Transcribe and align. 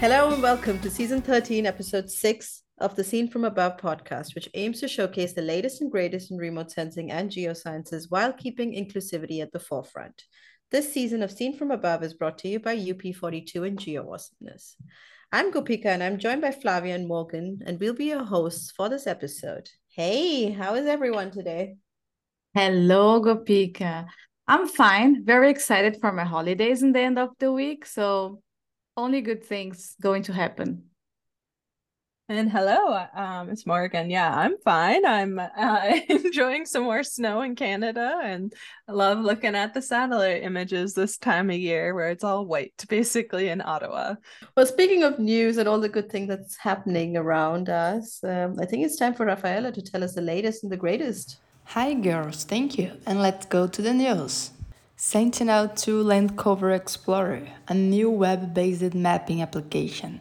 Hello 0.00 0.32
and 0.32 0.40
welcome 0.40 0.78
to 0.78 0.90
season 0.90 1.20
13, 1.20 1.66
episode 1.66 2.08
6 2.08 2.62
of 2.78 2.94
the 2.94 3.02
Scene 3.02 3.28
from 3.28 3.44
Above 3.44 3.78
podcast, 3.78 4.36
which 4.36 4.48
aims 4.54 4.78
to 4.78 4.86
showcase 4.86 5.32
the 5.32 5.42
latest 5.42 5.80
and 5.80 5.90
greatest 5.90 6.30
in 6.30 6.36
remote 6.36 6.70
sensing 6.70 7.10
and 7.10 7.28
geosciences 7.28 8.04
while 8.08 8.32
keeping 8.32 8.74
inclusivity 8.74 9.42
at 9.42 9.50
the 9.50 9.58
forefront. 9.58 10.22
This 10.70 10.92
season 10.92 11.20
of 11.24 11.32
Scene 11.32 11.58
from 11.58 11.72
Above 11.72 12.04
is 12.04 12.14
brought 12.14 12.38
to 12.38 12.48
you 12.48 12.60
by 12.60 12.76
UP42 12.76 13.66
and 13.66 13.76
GeoAwesomeness. 13.76 14.74
I'm 15.32 15.52
Gopika 15.52 15.86
and 15.86 16.04
I'm 16.04 16.18
joined 16.18 16.42
by 16.42 16.52
Flavia 16.52 16.94
and 16.94 17.08
Morgan, 17.08 17.58
and 17.66 17.80
we'll 17.80 17.92
be 17.92 18.04
your 18.04 18.24
hosts 18.24 18.70
for 18.70 18.88
this 18.88 19.08
episode. 19.08 19.68
Hey, 19.88 20.52
how 20.52 20.76
is 20.76 20.86
everyone 20.86 21.32
today? 21.32 21.74
Hello, 22.54 23.20
Gopika. 23.20 24.06
I'm 24.46 24.68
fine. 24.68 25.24
Very 25.24 25.50
excited 25.50 25.98
for 26.00 26.12
my 26.12 26.24
holidays 26.24 26.84
in 26.84 26.92
the 26.92 27.00
end 27.00 27.18
of 27.18 27.30
the 27.40 27.50
week. 27.50 27.84
So 27.84 28.42
only 28.98 29.20
good 29.20 29.44
things 29.44 29.94
going 30.00 30.24
to 30.24 30.32
happen. 30.32 30.82
And 32.30 32.50
hello, 32.50 33.06
um, 33.14 33.48
it's 33.48 33.64
Morgan. 33.64 34.10
Yeah, 34.10 34.30
I'm 34.30 34.58
fine. 34.58 35.06
I'm 35.06 35.38
uh, 35.38 35.98
enjoying 36.10 36.66
some 36.66 36.82
more 36.82 37.02
snow 37.02 37.40
in 37.40 37.54
Canada 37.54 38.20
and 38.22 38.52
I 38.86 38.92
love 38.92 39.20
looking 39.20 39.54
at 39.54 39.72
the 39.72 39.80
satellite 39.80 40.42
images 40.42 40.92
this 40.92 41.16
time 41.16 41.48
of 41.48 41.56
year 41.56 41.94
where 41.94 42.10
it's 42.10 42.24
all 42.24 42.44
white, 42.44 42.84
basically 42.90 43.48
in 43.48 43.62
Ottawa. 43.62 44.16
Well, 44.54 44.66
speaking 44.66 45.04
of 45.04 45.18
news 45.18 45.56
and 45.56 45.66
all 45.66 45.80
the 45.80 45.88
good 45.88 46.10
things 46.10 46.28
that's 46.28 46.56
happening 46.56 47.16
around 47.16 47.70
us, 47.70 48.22
um, 48.24 48.56
I 48.60 48.66
think 48.66 48.84
it's 48.84 48.96
time 48.96 49.14
for 49.14 49.24
Rafaela 49.24 49.72
to 49.72 49.80
tell 49.80 50.04
us 50.04 50.14
the 50.14 50.20
latest 50.20 50.64
and 50.64 50.72
the 50.72 50.76
greatest. 50.76 51.38
Hi, 51.66 51.94
girls. 51.94 52.44
Thank 52.44 52.76
you. 52.76 52.92
And 53.06 53.22
let's 53.22 53.46
go 53.46 53.68
to 53.68 53.80
the 53.80 53.94
news. 53.94 54.50
Sentinel-2 55.00 56.04
Land 56.04 56.36
Cover 56.36 56.72
Explorer, 56.72 57.46
a 57.68 57.72
new 57.72 58.10
web-based 58.10 58.94
mapping 58.94 59.40
application. 59.40 60.20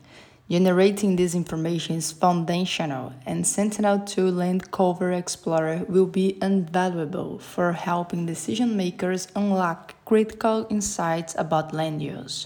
Generating 0.51 1.15
this 1.15 1.33
information 1.33 1.95
is 1.95 2.11
foundational, 2.11 3.11
and 3.25 3.47
Sentinel-2 3.47 4.31
Land 4.35 4.69
Cover 4.69 5.11
Explorer 5.11 5.83
will 5.89 6.05
be 6.05 6.37
invaluable 6.43 7.39
for 7.39 7.73
helping 7.73 8.27
decision 8.27 8.77
makers 8.77 9.27
unlock 9.35 9.95
critical 10.05 10.67
insights 10.69 11.33
about 11.39 11.73
land 11.73 12.03
use. 12.03 12.45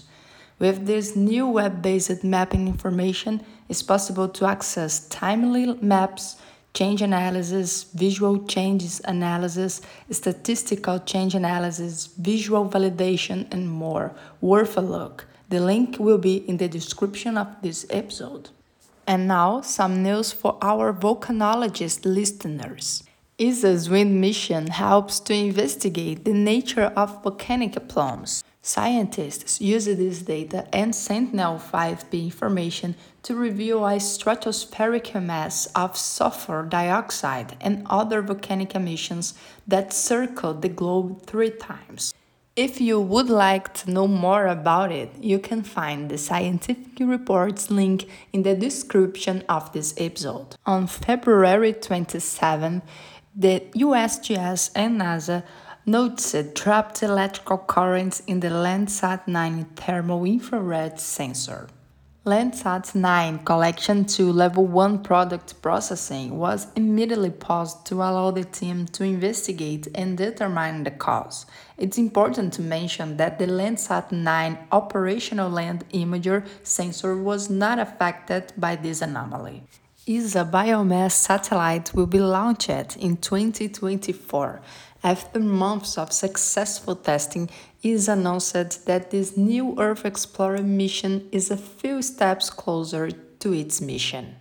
With 0.58 0.86
this 0.86 1.14
new 1.14 1.46
web-based 1.46 2.24
mapping 2.24 2.66
information, 2.66 3.44
it's 3.68 3.82
possible 3.82 4.30
to 4.30 4.46
access 4.46 5.06
timely 5.08 5.74
maps 5.82 6.36
change 6.74 7.02
analysis, 7.02 7.84
visual 7.94 8.46
changes 8.46 9.00
analysis, 9.04 9.80
statistical 10.10 10.98
change 11.00 11.34
analysis, 11.34 12.06
visual 12.06 12.68
validation, 12.68 13.52
and 13.52 13.70
more. 13.70 14.12
Worth 14.40 14.76
a 14.76 14.80
look. 14.80 15.26
The 15.48 15.60
link 15.60 15.98
will 15.98 16.18
be 16.18 16.36
in 16.48 16.56
the 16.56 16.68
description 16.68 17.36
of 17.36 17.48
this 17.62 17.84
episode. 17.90 18.50
And 19.06 19.28
now, 19.28 19.60
some 19.60 20.02
news 20.02 20.32
for 20.32 20.56
our 20.62 20.92
volcanologist 20.92 22.04
listeners. 22.04 23.02
ESA's 23.38 23.90
wind 23.90 24.20
mission 24.20 24.68
helps 24.68 25.18
to 25.20 25.34
investigate 25.34 26.24
the 26.24 26.32
nature 26.32 26.92
of 26.96 27.22
volcanic 27.22 27.88
plumes. 27.88 28.44
Scientists 28.64 29.60
use 29.60 29.86
this 29.86 30.22
data 30.22 30.68
and 30.72 30.94
Sentinel-5P 30.94 32.26
information 32.26 32.94
to 33.24 33.34
reveal 33.34 33.84
a 33.84 33.96
stratospheric 33.96 35.20
mass 35.20 35.66
of 35.74 35.96
sulfur 35.96 36.62
dioxide 36.62 37.56
and 37.60 37.84
other 37.90 38.22
volcanic 38.22 38.76
emissions 38.76 39.34
that 39.66 39.92
circle 39.92 40.54
the 40.54 40.68
globe 40.68 41.26
three 41.26 41.50
times. 41.50 42.14
If 42.54 42.80
you 42.80 43.00
would 43.00 43.28
like 43.28 43.74
to 43.74 43.90
know 43.90 44.06
more 44.06 44.46
about 44.46 44.92
it, 44.92 45.10
you 45.20 45.40
can 45.40 45.64
find 45.64 46.08
the 46.08 46.18
scientific 46.18 47.00
reports 47.00 47.68
link 47.68 48.08
in 48.32 48.44
the 48.44 48.54
description 48.54 49.42
of 49.48 49.72
this 49.72 49.92
episode. 49.96 50.54
On 50.66 50.86
February 50.86 51.72
27, 51.72 52.82
the 53.34 53.60
USGS 53.74 54.70
and 54.76 55.00
NASA 55.00 55.42
noticed 55.84 56.54
trapped 56.54 57.02
electrical 57.02 57.58
currents 57.58 58.20
in 58.26 58.40
the 58.40 58.48
Landsat 58.48 59.26
9 59.26 59.64
thermal 59.76 60.24
infrared 60.24 61.00
sensor. 61.00 61.68
Landsat 62.24 62.94
9 62.94 63.40
Collection 63.40 64.04
2 64.04 64.30
Level 64.30 64.64
1 64.64 65.02
product 65.02 65.60
processing 65.60 66.38
was 66.38 66.68
immediately 66.76 67.30
paused 67.30 67.84
to 67.84 67.96
allow 67.96 68.30
the 68.30 68.44
team 68.44 68.86
to 68.86 69.02
investigate 69.02 69.88
and 69.96 70.16
determine 70.16 70.84
the 70.84 70.92
cause. 70.92 71.46
It's 71.76 71.98
important 71.98 72.52
to 72.52 72.62
mention 72.62 73.16
that 73.16 73.40
the 73.40 73.46
Landsat 73.46 74.12
9 74.12 74.58
operational 74.70 75.50
land 75.50 75.84
imager 75.92 76.46
sensor 76.62 77.16
was 77.16 77.50
not 77.50 77.80
affected 77.80 78.52
by 78.56 78.76
this 78.76 79.02
anomaly. 79.02 79.64
ESA 80.06 80.44
biomass 80.44 81.12
satellite 81.12 81.94
will 81.94 82.06
be 82.06 82.18
launched 82.18 82.96
in 82.96 83.16
2024 83.16 84.60
after 85.04 85.40
months 85.40 85.98
of 85.98 86.12
successful 86.12 86.94
testing, 86.94 87.50
it 87.82 88.08
announced 88.08 88.86
that 88.86 89.10
this 89.10 89.36
new 89.36 89.74
Earth 89.78 90.04
Explorer 90.04 90.62
mission 90.62 91.28
is 91.32 91.50
a 91.50 91.56
few 91.56 92.02
steps 92.02 92.50
closer 92.50 93.10
to 93.10 93.52
its 93.52 93.80
mission. 93.80 94.36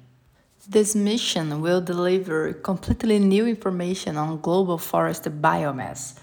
This 0.70 0.96
mission 0.96 1.62
will 1.62 1.82
deliver 1.82 2.54
completely 2.54 3.18
new 3.18 3.48
information 3.48 4.16
on 4.16 4.40
global 4.42 4.78
forest 4.78 5.24
biomass. 5.24 6.20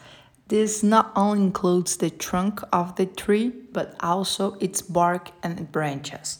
This 0.46 0.82
not 0.82 1.12
only 1.16 1.42
includes 1.42 1.96
the 1.96 2.08
trunk 2.08 2.60
of 2.72 2.94
the 2.94 3.06
tree, 3.06 3.48
but 3.72 3.96
also 4.00 4.54
its 4.60 4.80
bark 4.80 5.32
and 5.42 5.70
branches. 5.72 6.38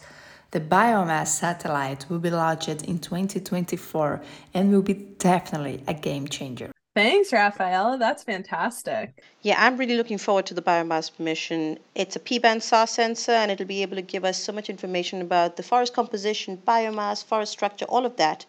The 0.52 0.60
biomass 0.60 1.26
satellite 1.26 2.06
will 2.08 2.20
be 2.20 2.30
launched 2.30 2.68
in 2.68 3.00
2024 3.00 4.22
and 4.54 4.72
will 4.72 4.82
be 4.82 4.94
definitely 4.94 5.82
a 5.86 5.92
game 5.92 6.28
changer. 6.28 6.70
Thanks, 6.98 7.32
Rafaela. 7.32 7.96
That's 7.96 8.24
fantastic. 8.24 9.22
Yeah, 9.42 9.54
I'm 9.56 9.76
really 9.76 9.96
looking 9.96 10.18
forward 10.18 10.46
to 10.46 10.54
the 10.54 10.60
biomass 10.60 11.12
mission. 11.20 11.78
It's 11.94 12.16
a 12.16 12.18
P-band 12.18 12.60
SAR 12.60 12.88
sensor, 12.88 13.30
and 13.30 13.52
it'll 13.52 13.66
be 13.66 13.82
able 13.82 13.94
to 13.94 14.02
give 14.02 14.24
us 14.24 14.36
so 14.36 14.52
much 14.52 14.68
information 14.68 15.22
about 15.22 15.54
the 15.54 15.62
forest 15.62 15.94
composition, 15.94 16.60
biomass, 16.66 17.24
forest 17.24 17.52
structure, 17.52 17.84
all 17.84 18.04
of 18.04 18.16
that. 18.16 18.46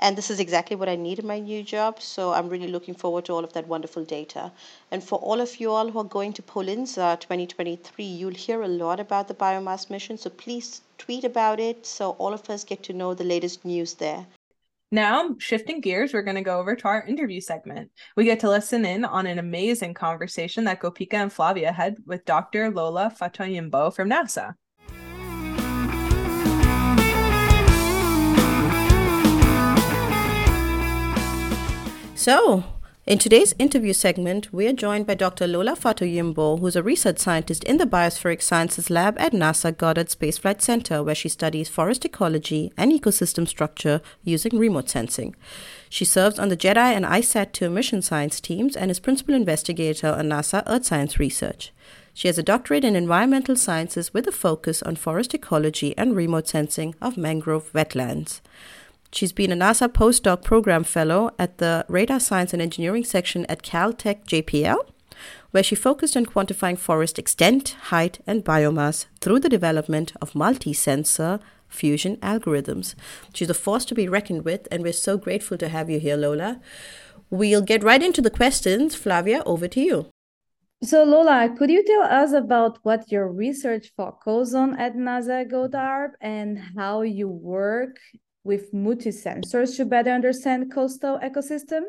And 0.00 0.18
this 0.18 0.32
is 0.32 0.40
exactly 0.40 0.74
what 0.74 0.88
I 0.88 0.96
need 0.96 1.20
in 1.20 1.28
my 1.28 1.38
new 1.38 1.62
job. 1.62 2.02
So 2.02 2.32
I'm 2.32 2.48
really 2.48 2.66
looking 2.66 2.96
forward 2.96 3.26
to 3.26 3.34
all 3.34 3.44
of 3.44 3.52
that 3.52 3.68
wonderful 3.68 4.04
data. 4.04 4.50
And 4.90 5.04
for 5.04 5.20
all 5.20 5.40
of 5.40 5.60
you 5.60 5.70
all 5.70 5.88
who 5.88 6.00
are 6.00 6.14
going 6.18 6.32
to 6.32 6.42
PolInSAR 6.42 7.12
uh, 7.12 7.16
2023, 7.18 8.04
you'll 8.04 8.34
hear 8.34 8.62
a 8.62 8.66
lot 8.66 8.98
about 8.98 9.28
the 9.28 9.34
biomass 9.34 9.90
mission. 9.90 10.18
So 10.18 10.28
please 10.28 10.80
tweet 10.98 11.22
about 11.22 11.60
it 11.60 11.86
so 11.86 12.16
all 12.18 12.34
of 12.34 12.50
us 12.50 12.64
get 12.64 12.82
to 12.82 12.92
know 12.92 13.14
the 13.14 13.22
latest 13.22 13.64
news 13.64 13.94
there. 13.94 14.26
Now, 14.94 15.34
shifting 15.38 15.80
gears, 15.80 16.12
we're 16.12 16.20
going 16.20 16.36
to 16.36 16.42
go 16.42 16.60
over 16.60 16.76
to 16.76 16.86
our 16.86 17.02
interview 17.06 17.40
segment. 17.40 17.90
We 18.14 18.26
get 18.26 18.40
to 18.40 18.50
listen 18.50 18.84
in 18.84 19.06
on 19.06 19.26
an 19.26 19.38
amazing 19.38 19.94
conversation 19.94 20.64
that 20.64 20.82
Gopika 20.82 21.14
and 21.14 21.32
Flavia 21.32 21.72
had 21.72 21.96
with 22.04 22.26
Dr. 22.26 22.70
Lola 22.70 23.10
Fatoyinbo 23.18 23.94
from 23.94 24.10
NASA. 24.10 24.54
So, 32.14 32.62
in 33.04 33.18
today's 33.18 33.52
interview 33.58 33.92
segment, 33.92 34.52
we 34.52 34.68
are 34.68 34.72
joined 34.72 35.08
by 35.08 35.14
Dr. 35.14 35.48
Lola 35.48 35.74
Fatoyinbo, 35.74 36.60
who's 36.60 36.76
a 36.76 36.84
research 36.84 37.18
scientist 37.18 37.64
in 37.64 37.78
the 37.78 37.84
Biospheric 37.84 38.40
Sciences 38.40 38.90
Lab 38.90 39.18
at 39.18 39.32
NASA 39.32 39.76
Goddard 39.76 40.08
Space 40.08 40.38
Flight 40.38 40.62
Center, 40.62 41.02
where 41.02 41.16
she 41.16 41.28
studies 41.28 41.68
forest 41.68 42.04
ecology 42.04 42.72
and 42.76 42.92
ecosystem 42.92 43.48
structure 43.48 44.00
using 44.22 44.56
remote 44.56 44.88
sensing. 44.88 45.34
She 45.88 46.04
serves 46.04 46.38
on 46.38 46.48
the 46.48 46.56
GEDI 46.56 46.94
and 46.94 47.04
ICESat 47.04 47.50
2 47.50 47.70
mission 47.70 48.02
science 48.02 48.40
teams 48.40 48.76
and 48.76 48.88
is 48.88 49.00
principal 49.00 49.34
investigator 49.34 50.06
on 50.06 50.28
NASA 50.28 50.62
Earth 50.68 50.86
Science 50.86 51.18
Research. 51.18 51.72
She 52.14 52.28
has 52.28 52.38
a 52.38 52.42
doctorate 52.42 52.84
in 52.84 52.94
environmental 52.94 53.56
sciences 53.56 54.14
with 54.14 54.28
a 54.28 54.32
focus 54.32 54.80
on 54.80 54.94
forest 54.94 55.34
ecology 55.34 55.92
and 55.98 56.14
remote 56.14 56.46
sensing 56.46 56.94
of 57.02 57.16
mangrove 57.16 57.72
wetlands. 57.72 58.40
She's 59.14 59.32
been 59.32 59.52
a 59.52 59.56
NASA 59.56 59.88
postdoc 59.88 60.42
program 60.42 60.84
fellow 60.84 61.32
at 61.38 61.58
the 61.58 61.84
Radar 61.86 62.18
Science 62.18 62.54
and 62.54 62.62
Engineering 62.62 63.04
section 63.04 63.44
at 63.44 63.62
Caltech 63.62 64.24
JPL, 64.24 64.78
where 65.50 65.62
she 65.62 65.74
focused 65.74 66.16
on 66.16 66.24
quantifying 66.24 66.78
forest 66.78 67.18
extent, 67.18 67.76
height, 67.92 68.20
and 68.26 68.42
biomass 68.42 69.04
through 69.20 69.40
the 69.40 69.50
development 69.50 70.14
of 70.22 70.34
multi 70.34 70.72
sensor 70.72 71.40
fusion 71.68 72.16
algorithms. 72.16 72.94
She's 73.34 73.50
a 73.50 73.54
force 73.54 73.84
to 73.86 73.94
be 73.94 74.08
reckoned 74.08 74.46
with, 74.46 74.66
and 74.70 74.82
we're 74.82 74.94
so 74.94 75.18
grateful 75.18 75.58
to 75.58 75.68
have 75.68 75.90
you 75.90 76.00
here, 76.00 76.16
Lola. 76.16 76.62
We'll 77.28 77.60
get 77.60 77.84
right 77.84 78.02
into 78.02 78.22
the 78.22 78.30
questions. 78.30 78.94
Flavia, 78.94 79.42
over 79.44 79.68
to 79.68 79.80
you. 79.80 80.06
So, 80.82 81.04
Lola, 81.04 81.54
could 81.56 81.70
you 81.70 81.84
tell 81.84 82.02
us 82.02 82.32
about 82.32 82.78
what 82.82 83.12
your 83.12 83.30
research 83.30 83.92
focuses 83.94 84.54
on 84.54 84.78
at 84.78 84.96
NASA 84.96 85.48
Goddard 85.48 86.16
and 86.22 86.58
how 86.76 87.02
you 87.02 87.28
work 87.28 87.98
with 88.44 88.72
multi-sensors 88.72 89.76
to 89.76 89.84
better 89.84 90.10
understand 90.10 90.72
coastal 90.72 91.18
ecosystem? 91.18 91.82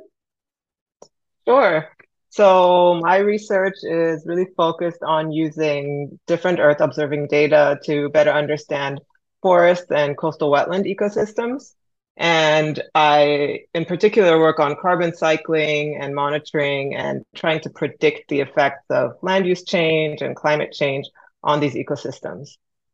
Sure. 1.47 1.89
So 2.29 2.99
my 3.03 3.17
research 3.17 3.75
is 3.83 4.25
really 4.25 4.47
focused 4.57 5.03
on 5.03 5.31
using 5.31 6.19
different 6.25 6.59
Earth 6.59 6.81
observing 6.81 7.27
data 7.27 7.77
to 7.85 8.09
better 8.09 8.31
understand 8.31 9.01
forest 9.41 9.91
and 9.91 10.17
coastal 10.17 10.51
wetland 10.51 10.85
ecosystems. 10.91 11.73
And 12.17 12.81
I, 12.95 13.61
in 13.73 13.85
particular, 13.85 14.39
work 14.39 14.59
on 14.59 14.75
carbon 14.81 15.15
cycling 15.15 15.97
and 15.99 16.15
monitoring 16.15 16.95
and 16.95 17.23
trying 17.35 17.59
to 17.61 17.69
predict 17.69 18.29
the 18.29 18.41
effects 18.41 18.85
of 18.89 19.13
land 19.21 19.45
use 19.45 19.63
change 19.63 20.21
and 20.21 20.35
climate 20.35 20.71
change 20.71 21.07
on 21.43 21.59
these 21.59 21.73
ecosystems. 21.73 22.49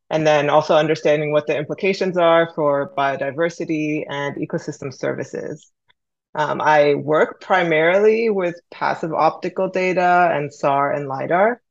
And 0.09 0.25
then 0.25 0.49
also 0.49 0.75
understanding 0.75 1.31
what 1.31 1.45
the 1.45 1.55
implications 1.55 2.17
are 2.17 2.51
for 2.55 2.93
biodiversity 2.97 4.05
and 4.09 4.35
ecosystem 4.37 4.93
services. 4.93 5.71
Um, 6.35 6.61
I 6.61 6.95
work 6.95 7.41
primarily 7.41 8.29
with 8.29 8.55
passive 8.71 9.13
optical 9.13 9.69
data 9.69 10.31
and 10.33 10.53
SAR 10.53 10.91
and 10.91 11.07
LIDAR. 11.07 11.61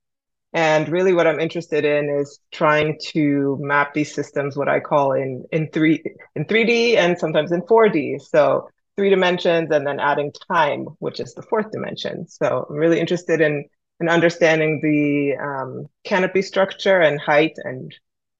And 0.52 0.88
really 0.88 1.12
what 1.12 1.26
I'm 1.26 1.40
interested 1.40 1.84
in 1.84 2.08
is 2.08 2.40
trying 2.52 2.98
to 3.08 3.58
map 3.60 3.92
these 3.92 4.14
systems, 4.14 4.56
what 4.56 4.68
I 4.68 4.80
call 4.80 5.12
in, 5.12 5.44
in 5.52 5.68
three 5.70 6.02
in 6.34 6.46
3D 6.46 6.96
and 6.96 7.18
sometimes 7.18 7.52
in 7.52 7.62
4D. 7.62 8.20
So 8.22 8.68
three 8.96 9.10
dimensions 9.10 9.70
and 9.70 9.86
then 9.86 10.00
adding 10.00 10.32
time, 10.50 10.86
which 10.98 11.20
is 11.20 11.34
the 11.34 11.42
fourth 11.42 11.70
dimension. 11.70 12.26
So 12.26 12.66
I'm 12.68 12.76
really 12.76 12.98
interested 12.98 13.40
in 13.40 13.66
in 14.00 14.08
understanding 14.08 14.80
the 14.80 15.36
um, 15.36 15.86
canopy 16.04 16.42
structure 16.42 17.00
and 17.00 17.20
height 17.20 17.56
and 17.64 17.94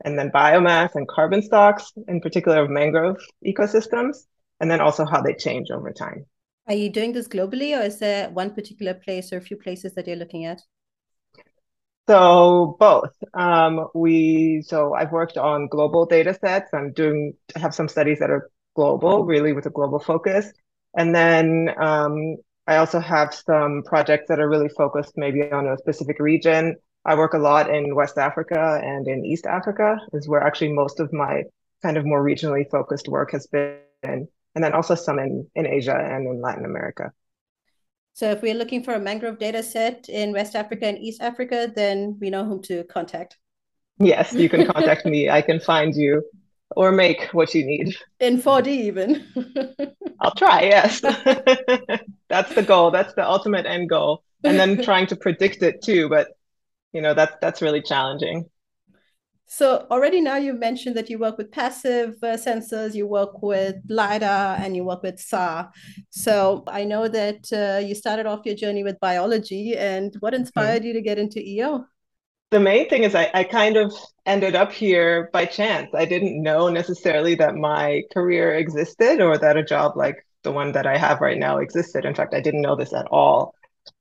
and 0.05 0.19
then 0.19 0.31
biomass 0.31 0.95
and 0.95 1.09
carbon 1.09 1.43
stocks, 1.43 1.93
in 2.07 2.21
particular 2.21 2.63
of 2.63 2.71
mangrove 2.71 3.19
ecosystems, 3.47 4.27
and 4.61 4.71
then 4.71 4.81
also 4.81 5.05
how 5.05 5.21
they 5.21 5.35
change 5.35 5.71
over 5.71 5.93
time. 5.93 6.25
Are 6.67 6.75
you 6.75 6.91
doing 6.91 7.13
this 7.13 7.29
globally 7.29 7.79
or 7.79 7.83
is 7.83 7.99
there 7.99 8.29
one 8.31 8.55
particular 8.55 8.95
place 8.95 9.33
or 9.33 9.39
a 9.39 9.41
few 9.41 9.57
places 9.57 9.95
that 9.95 10.07
you're 10.07 10.17
looking 10.17 10.45
at? 10.45 10.61
So 12.09 12.77
both. 12.81 13.13
Um, 13.35 13.89
we 13.95 14.63
so 14.67 14.95
I've 14.95 15.13
worked 15.13 15.37
on 15.37 15.69
global 15.69 16.07
data 16.07 16.33
sets. 16.35 16.71
I'm 16.73 16.93
doing 16.93 17.35
have 17.55 17.75
some 17.75 17.89
studies 17.89 18.19
that 18.21 18.31
are 18.31 18.51
global, 18.75 19.27
really 19.27 19.53
with 19.53 19.67
a 19.67 19.71
global 19.71 19.99
focus. 19.99 20.51
And 20.97 21.15
then 21.15 21.71
um, 21.79 22.37
I 22.67 22.77
also 22.77 22.99
have 22.99 23.35
some 23.35 23.83
projects 23.85 24.27
that 24.29 24.41
are 24.41 24.49
really 24.49 24.71
focused 24.71 25.15
maybe 25.17 25.43
on 25.53 25.67
a 25.67 25.77
specific 25.77 26.19
region. 26.19 26.77
I 27.05 27.15
work 27.15 27.35
a 27.35 27.39
lot 27.39 27.75
in 27.75 27.95
West 27.95 28.19
Africa 28.19 28.81
and 28.83 29.07
in 29.09 29.25
East 29.25 29.47
Africa, 29.47 29.99
is 30.13 30.29
where 30.29 30.43
actually 30.43 30.73
most 30.73 31.01
of 31.01 31.13
my 31.13 31.45
kind 31.83 31.97
of 31.97 32.05
more 32.05 32.23
regionally 32.23 32.69
focused 32.71 33.09
work 33.09 33.33
has 33.33 33.47
been, 33.47 33.79
and 34.03 34.29
then 34.55 34.73
also 34.73 34.95
some 34.95 35.19
in, 35.19 35.49
in 35.55 35.67
Asia 35.67 35.97
and 35.97 36.27
in 36.27 36.41
Latin 36.41 36.65
America. 36.65 37.13
So 38.15 38.31
if 38.33 38.43
we're 38.43 38.55
looking 38.55 38.83
for 38.83 38.95
a 38.95 39.01
mangrove 39.01 39.39
data 39.39 39.63
set 39.63 40.09
in 40.09 40.33
West 40.33 40.57
Africa 40.57 40.87
and 40.87 40.99
East 40.99 41.23
Africa, 41.23 41.73
then 41.73 42.19
we 42.21 42.31
know 42.31 42.45
whom 42.45 42.61
to 42.63 42.83
contact. 42.85 43.39
Yes, 44.01 44.33
you 44.33 44.49
can 44.49 44.67
contact 44.67 45.07
me. 45.15 45.31
I 45.31 45.41
can 45.41 45.61
find 45.61 45.95
you 45.95 46.25
or 46.77 46.93
make 46.93 47.29
what 47.33 47.55
you 47.55 47.65
need. 47.65 47.97
In 48.21 48.41
4D 48.41 48.67
even. 48.67 49.25
I'll 50.21 50.35
try, 50.35 50.63
yes. 50.63 51.01
that's 52.29 52.55
the 52.55 52.63
goal. 52.63 52.91
That's 52.91 53.15
the 53.15 53.25
ultimate 53.25 53.67
end 53.67 53.89
goal. 53.89 54.25
And 54.45 54.59
then 54.59 54.83
trying 54.83 55.07
to 55.09 55.17
predict 55.17 55.63
it 55.63 55.83
too, 55.83 56.09
but 56.09 56.29
you 56.93 57.03
know, 57.03 57.15
that's 57.15 57.37
that's 57.41 57.63
really 57.63 57.83
challenging. 57.83 58.47
So 59.51 59.87
already 59.91 60.21
now 60.21 60.37
you 60.37 60.53
mentioned 60.53 60.95
that 60.99 61.09
you 61.09 61.19
work 61.19 61.39
with 61.39 61.51
passive 61.51 62.17
uh, 62.23 62.37
sensors, 62.37 62.95
you 62.95 63.07
work 63.07 63.43
with 63.43 63.77
LiDAR, 63.89 64.57
and 64.59 64.77
you 64.77 64.85
work 64.85 65.03
with 65.03 65.19
SAR. 65.19 65.71
So 66.11 66.65
I 66.67 66.85
know 66.85 67.09
that 67.09 67.51
uh, 67.51 67.85
you 67.85 67.95
started 67.95 68.27
off 68.27 68.45
your 68.45 68.55
journey 68.55 68.85
with 68.85 69.01
biology, 69.01 69.75
and 69.75 70.15
what 70.21 70.35
inspired 70.35 70.81
mm-hmm. 70.81 70.89
you 70.89 70.93
to 70.93 71.01
get 71.01 71.19
into 71.19 71.41
EO? 71.41 71.87
The 72.51 72.61
main 72.61 72.91
thing 72.91 73.05
is 73.05 73.15
I, 73.15 73.31
I 73.33 73.45
kind 73.45 73.79
of 73.79 73.95
ended 74.27 74.55
up 74.55 74.71
here 74.71 75.31
by 75.33 75.47
chance. 75.47 75.89
I 75.95 76.05
didn't 76.05 76.43
know 76.43 76.69
necessarily 76.69 77.35
that 77.37 77.55
my 77.55 78.03
career 78.13 78.55
existed 78.55 79.23
or 79.23 79.39
that 79.39 79.57
a 79.57 79.65
job 79.65 79.97
like 79.97 80.27
the 80.43 80.53
one 80.53 80.73
that 80.73 80.87
I 80.87 80.99
have 80.99 81.23
right 81.23 81.39
now 81.39 81.59
existed. 81.59 82.05
In 82.05 82.15
fact, 82.15 82.35
I 82.35 82.41
didn't 82.41 82.63
know 82.63 82.77
this 82.77 82.93
at 82.93 83.07
all. 83.11 83.55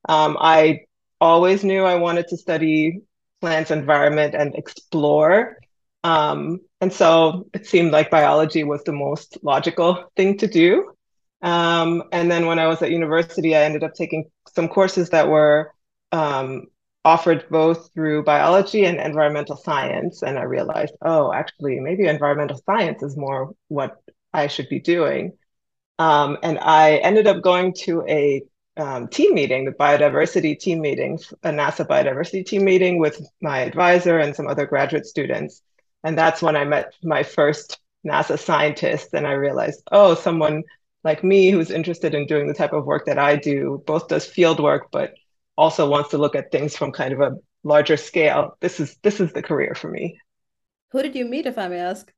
Um, 0.08 0.36
I 0.40 0.80
always 1.20 1.64
knew 1.64 1.84
I 1.84 1.96
wanted 1.96 2.28
to 2.28 2.36
study 2.36 3.00
plants 3.40 3.70
environment 3.70 4.34
and 4.34 4.54
explore. 4.54 5.58
Um, 6.04 6.60
and 6.80 6.92
so 6.92 7.48
it 7.54 7.66
seemed 7.66 7.92
like 7.92 8.10
biology 8.10 8.64
was 8.64 8.84
the 8.84 8.92
most 8.92 9.38
logical 9.42 10.10
thing 10.16 10.38
to 10.38 10.46
do. 10.46 10.92
Um, 11.42 12.04
and 12.12 12.30
then 12.30 12.46
when 12.46 12.58
I 12.58 12.66
was 12.66 12.82
at 12.82 12.90
university, 12.90 13.54
I 13.54 13.62
ended 13.62 13.84
up 13.84 13.94
taking 13.94 14.24
some 14.54 14.68
courses 14.68 15.10
that 15.10 15.28
were 15.28 15.72
um, 16.12 16.66
offered 17.04 17.48
both 17.50 17.92
through 17.94 18.24
biology 18.24 18.84
and 18.84 19.00
environmental 19.00 19.56
science. 19.56 20.22
And 20.22 20.38
I 20.38 20.42
realized, 20.42 20.94
oh, 21.02 21.32
actually, 21.32 21.80
maybe 21.80 22.06
environmental 22.06 22.60
science 22.64 23.02
is 23.02 23.16
more 23.16 23.52
what 23.68 23.96
I 24.32 24.46
should 24.48 24.68
be 24.68 24.80
doing. 24.80 25.32
Um, 25.98 26.38
and 26.42 26.58
I 26.58 26.96
ended 26.96 27.26
up 27.26 27.42
going 27.42 27.74
to 27.84 28.04
a 28.08 28.42
um, 28.78 29.08
team 29.08 29.34
meeting, 29.34 29.64
the 29.64 29.72
biodiversity 29.72 30.58
team 30.58 30.80
meeting, 30.80 31.18
a 31.42 31.50
NASA 31.50 31.86
biodiversity 31.86 32.46
team 32.46 32.64
meeting 32.64 32.98
with 32.98 33.20
my 33.42 33.60
advisor 33.60 34.18
and 34.18 34.34
some 34.34 34.46
other 34.48 34.66
graduate 34.66 35.06
students. 35.06 35.62
And 36.04 36.16
that's 36.16 36.40
when 36.40 36.56
I 36.56 36.64
met 36.64 36.94
my 37.02 37.22
first 37.22 37.80
NASA 38.06 38.38
scientist. 38.38 39.12
And 39.12 39.26
I 39.26 39.32
realized, 39.32 39.82
oh, 39.92 40.14
someone 40.14 40.62
like 41.04 41.24
me 41.24 41.50
who's 41.50 41.70
interested 41.70 42.14
in 42.14 42.26
doing 42.26 42.46
the 42.46 42.54
type 42.54 42.72
of 42.72 42.86
work 42.86 43.06
that 43.06 43.18
I 43.18 43.36
do, 43.36 43.82
both 43.86 44.08
does 44.08 44.26
field 44.26 44.60
work, 44.60 44.88
but 44.90 45.14
also 45.56 45.88
wants 45.88 46.10
to 46.10 46.18
look 46.18 46.36
at 46.36 46.52
things 46.52 46.76
from 46.76 46.92
kind 46.92 47.12
of 47.12 47.20
a 47.20 47.36
larger 47.64 47.96
scale. 47.96 48.56
This 48.60 48.80
is 48.80 48.96
this 49.02 49.20
is 49.20 49.32
the 49.32 49.42
career 49.42 49.74
for 49.74 49.90
me. 49.90 50.18
Who 50.92 51.02
did 51.02 51.16
you 51.16 51.24
meet, 51.24 51.46
if 51.46 51.58
I 51.58 51.68
may 51.68 51.80
ask? 51.80 52.10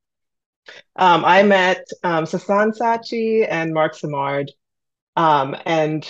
Um, 0.95 1.25
I 1.25 1.43
met 1.43 1.85
um, 2.05 2.25
Sassan 2.25 2.77
Saatchi 2.77 3.47
and 3.49 3.73
Marc 3.73 3.95
Simard 3.95 4.53
Um, 5.17 5.57
and 5.65 6.07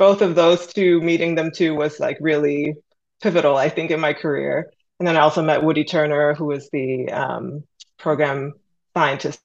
both 0.00 0.22
of 0.22 0.34
those 0.34 0.66
two 0.66 0.98
meeting 1.02 1.34
them 1.34 1.50
too 1.54 1.74
was 1.74 2.00
like 2.00 2.16
really 2.22 2.74
pivotal 3.20 3.54
i 3.54 3.68
think 3.68 3.90
in 3.90 4.00
my 4.00 4.14
career. 4.14 4.72
And 4.98 5.06
then 5.06 5.16
i 5.16 5.20
also 5.20 5.42
met 5.42 5.62
woody 5.62 5.84
turner 5.84 6.34
who 6.34 6.46
was 6.46 6.70
the 6.72 7.10
um, 7.10 7.64
program 7.98 8.54
scientist 8.94 9.40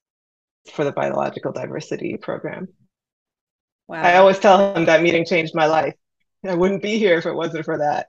for 0.73 0.85
the 0.85 0.93
biological 0.93 1.51
diversity 1.51 2.15
program. 2.17 2.69
Wow. 3.89 4.01
i 4.01 4.15
always 4.15 4.39
tell 4.39 4.73
him 4.73 4.85
that 4.85 5.03
meeting 5.03 5.25
changed 5.25 5.53
my 5.53 5.67
life. 5.67 5.95
I 6.45 6.55
wouldn't 6.55 6.81
be 6.81 6.97
here 6.97 7.17
if 7.17 7.25
it 7.25 7.35
wasn't 7.35 7.65
for 7.65 7.77
that. 7.79 8.07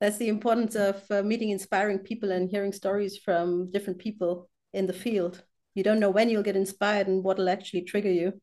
That's 0.00 0.18
the 0.18 0.28
importance 0.28 0.74
of 0.76 1.02
uh, 1.10 1.22
meeting 1.22 1.50
inspiring 1.50 2.00
people 2.00 2.30
and 2.30 2.50
hearing 2.50 2.72
stories 2.72 3.16
from 3.16 3.70
different 3.70 3.98
people 3.98 4.50
in 4.72 4.86
the 4.86 5.00
field. 5.04 5.42
You 5.74 5.82
don't 5.84 6.00
know 6.00 6.10
when 6.10 6.28
you'll 6.28 6.50
get 6.50 6.56
inspired 6.56 7.06
and 7.06 7.22
what 7.24 7.38
will 7.38 7.48
actually 7.48 7.82
trigger 7.82 8.10
you 8.10 8.40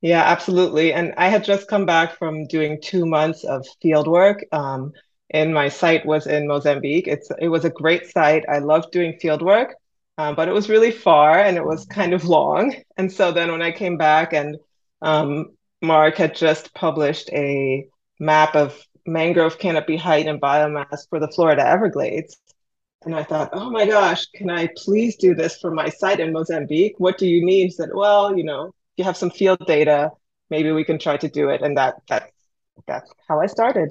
yeah, 0.00 0.22
absolutely. 0.22 0.92
And 0.92 1.14
I 1.16 1.28
had 1.28 1.44
just 1.44 1.68
come 1.68 1.84
back 1.86 2.16
from 2.16 2.46
doing 2.46 2.80
two 2.80 3.04
months 3.06 3.44
of 3.44 3.66
field 3.82 4.08
work. 4.08 4.44
Um, 4.52 4.92
and 5.30 5.54
my 5.54 5.68
site 5.68 6.04
was 6.06 6.26
in 6.26 6.48
Mozambique. 6.48 7.06
It's 7.06 7.30
it 7.38 7.48
was 7.48 7.64
a 7.64 7.70
great 7.70 8.06
site. 8.06 8.44
I 8.48 8.58
loved 8.58 8.90
doing 8.92 9.18
field 9.20 9.42
work, 9.42 9.76
um, 10.18 10.34
but 10.34 10.48
it 10.48 10.52
was 10.52 10.68
really 10.68 10.90
far 10.90 11.38
and 11.38 11.56
it 11.56 11.64
was 11.64 11.84
kind 11.86 12.12
of 12.14 12.24
long. 12.24 12.74
And 12.96 13.12
so 13.12 13.32
then 13.32 13.50
when 13.52 13.62
I 13.62 13.72
came 13.72 13.96
back 13.96 14.32
and 14.34 14.56
um, 15.02 15.56
Marc 15.82 16.16
had 16.16 16.34
just 16.34 16.74
published 16.74 17.30
a 17.32 17.86
map 18.18 18.54
of 18.54 18.78
mangrove 19.06 19.58
canopy 19.58 19.96
height 19.96 20.26
and 20.26 20.40
biomass 20.40 21.08
for 21.08 21.18
the 21.20 21.28
Florida 21.28 21.66
Everglades. 21.66 22.36
And 23.02 23.14
I 23.14 23.22
thought, 23.24 23.50
oh 23.54 23.70
my 23.70 23.86
gosh, 23.86 24.26
can 24.34 24.50
I 24.50 24.68
please 24.76 25.16
do 25.16 25.34
this 25.34 25.58
for 25.58 25.70
my 25.70 25.88
site 25.88 26.20
in 26.20 26.32
Mozambique? 26.32 26.96
What 26.98 27.16
do 27.16 27.26
you 27.26 27.44
need? 27.44 27.64
He 27.64 27.70
said, 27.70 27.88
well, 27.94 28.36
you 28.36 28.44
know, 28.44 28.72
you 29.00 29.04
have 29.04 29.16
some 29.16 29.30
field 29.30 29.64
data, 29.66 30.10
maybe 30.50 30.70
we 30.72 30.84
can 30.84 30.98
try 30.98 31.16
to 31.16 31.28
do 31.28 31.48
it. 31.48 31.62
And 31.62 31.74
that 31.80 31.94
that 32.10 32.24
that's 32.86 33.10
how 33.28 33.40
I 33.40 33.46
started. 33.46 33.90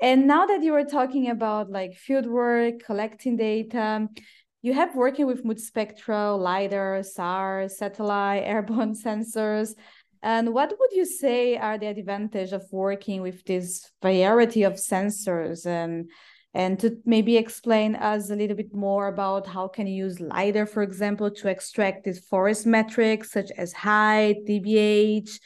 And 0.00 0.26
now 0.26 0.44
that 0.50 0.62
you 0.62 0.72
were 0.72 0.88
talking 0.98 1.30
about 1.30 1.70
like 1.70 1.92
field 2.06 2.26
work, 2.26 2.74
collecting 2.88 3.36
data, 3.36 4.08
you 4.66 4.72
have 4.80 4.94
working 4.94 5.26
with 5.26 5.44
mood 5.44 5.58
multispectral, 5.58 6.38
LiDAR, 6.38 7.02
SAR, 7.02 7.68
satellite, 7.68 8.44
airborne 8.52 8.94
sensors. 9.06 9.68
And 10.22 10.54
what 10.56 10.70
would 10.78 10.92
you 10.92 11.06
say 11.22 11.56
are 11.56 11.78
the 11.78 11.88
advantage 11.96 12.52
of 12.52 12.64
working 12.70 13.20
with 13.22 13.38
this 13.44 13.90
variety 14.02 14.62
of 14.64 14.74
sensors 14.74 15.66
and 15.66 16.10
and 16.54 16.78
to 16.78 16.96
maybe 17.04 17.36
explain 17.36 17.96
us 17.96 18.30
a 18.30 18.36
little 18.36 18.56
bit 18.56 18.72
more 18.72 19.08
about 19.08 19.46
how 19.46 19.66
can 19.66 19.88
you 19.88 20.04
use 20.04 20.20
LiDAR, 20.20 20.66
for 20.66 20.82
example, 20.82 21.28
to 21.30 21.48
extract 21.48 22.04
these 22.04 22.20
forest 22.20 22.64
metrics 22.64 23.32
such 23.32 23.50
as 23.58 23.72
height, 23.72 24.36
dBH, 24.46 25.40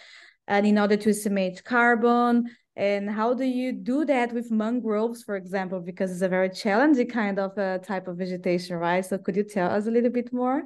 and 0.47 0.67
in 0.67 0.79
order 0.79 0.97
to 0.97 1.11
estimate 1.11 1.65
carbon. 1.65 2.45
And 2.77 3.11
how 3.11 3.33
do 3.33 3.45
you 3.45 3.73
do 3.73 4.05
that 4.05 4.33
with 4.33 4.51
mangroves, 4.51 5.23
for 5.25 5.37
example, 5.37 5.81
because 5.81 6.13
it's 6.13 6.23
a 6.23 6.29
very 6.29 6.51
challenging 6.51 7.09
kind 7.09 7.39
of 7.39 7.57
a 7.57 7.79
type 7.79 8.07
of 8.07 8.19
vegetation, 8.19 8.77
right? 8.77 9.05
So 9.05 9.17
could 9.19 9.35
you 9.35 9.45
tell 9.45 9.71
us 9.71 9.87
a 9.87 9.91
little 9.91 10.11
bit 10.11 10.33
more? 10.33 10.63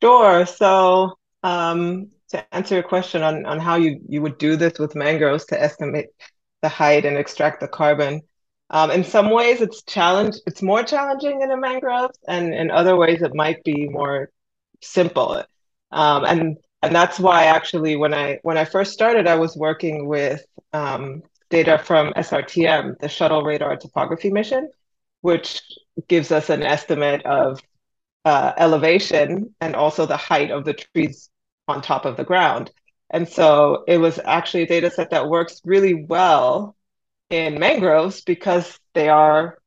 Sure. 0.00 0.46
So 0.46 1.18
um, 1.42 2.10
to 2.30 2.54
answer 2.54 2.76
your 2.76 2.84
question 2.84 3.22
on, 3.22 3.44
on 3.44 3.58
how 3.58 3.74
you, 3.76 4.00
you 4.08 4.22
would 4.22 4.38
do 4.38 4.54
this 4.54 4.78
with 4.78 4.94
mangroves 4.94 5.46
to 5.46 5.60
estimate 5.60 6.06
the 6.62 6.68
height 6.68 7.04
and 7.04 7.16
extract 7.16 7.60
the 7.60 7.68
carbon, 7.68 8.22
Um, 8.70 8.90
in 8.92 9.02
some 9.04 9.30
ways, 9.30 9.60
it's 9.60 9.82
challenge. 9.82 10.36
It's 10.46 10.62
more 10.62 10.82
challenging 10.84 11.42
in 11.42 11.50
a 11.50 11.56
mangrove, 11.56 12.12
and 12.28 12.54
in 12.54 12.70
other 12.70 12.96
ways, 12.96 13.20
it 13.22 13.34
might 13.34 13.62
be 13.64 13.88
more 13.88 14.30
simple. 14.80 15.42
Um, 15.90 16.24
and 16.24 16.56
and 16.82 16.94
that's 16.94 17.18
why 17.18 17.46
actually, 17.46 17.96
when 17.96 18.14
I 18.14 18.38
when 18.42 18.56
I 18.56 18.64
first 18.64 18.92
started, 18.92 19.26
I 19.26 19.36
was 19.36 19.56
working 19.56 20.06
with 20.06 20.44
um, 20.72 21.22
data 21.50 21.78
from 21.78 22.12
SRTM, 22.14 22.98
the 23.00 23.08
Shuttle 23.08 23.42
Radar 23.42 23.76
Topography 23.76 24.30
Mission, 24.30 24.70
which 25.20 25.60
gives 26.08 26.30
us 26.30 26.48
an 26.48 26.62
estimate 26.62 27.26
of 27.26 27.60
uh, 28.24 28.52
elevation 28.56 29.54
and 29.60 29.74
also 29.74 30.06
the 30.06 30.16
height 30.16 30.50
of 30.50 30.64
the 30.64 30.74
trees 30.74 31.28
on 31.66 31.82
top 31.82 32.04
of 32.04 32.16
the 32.16 32.24
ground. 32.24 32.70
And 33.10 33.28
so 33.28 33.84
it 33.88 33.98
was 33.98 34.20
actually 34.24 34.62
a 34.62 34.66
data 34.68 34.90
set 34.90 35.10
that 35.10 35.28
works 35.28 35.60
really 35.64 36.04
well 36.04 36.76
in 37.30 37.58
mangroves 37.58 38.20
because 38.22 38.78
they 38.94 39.08
are 39.08 39.58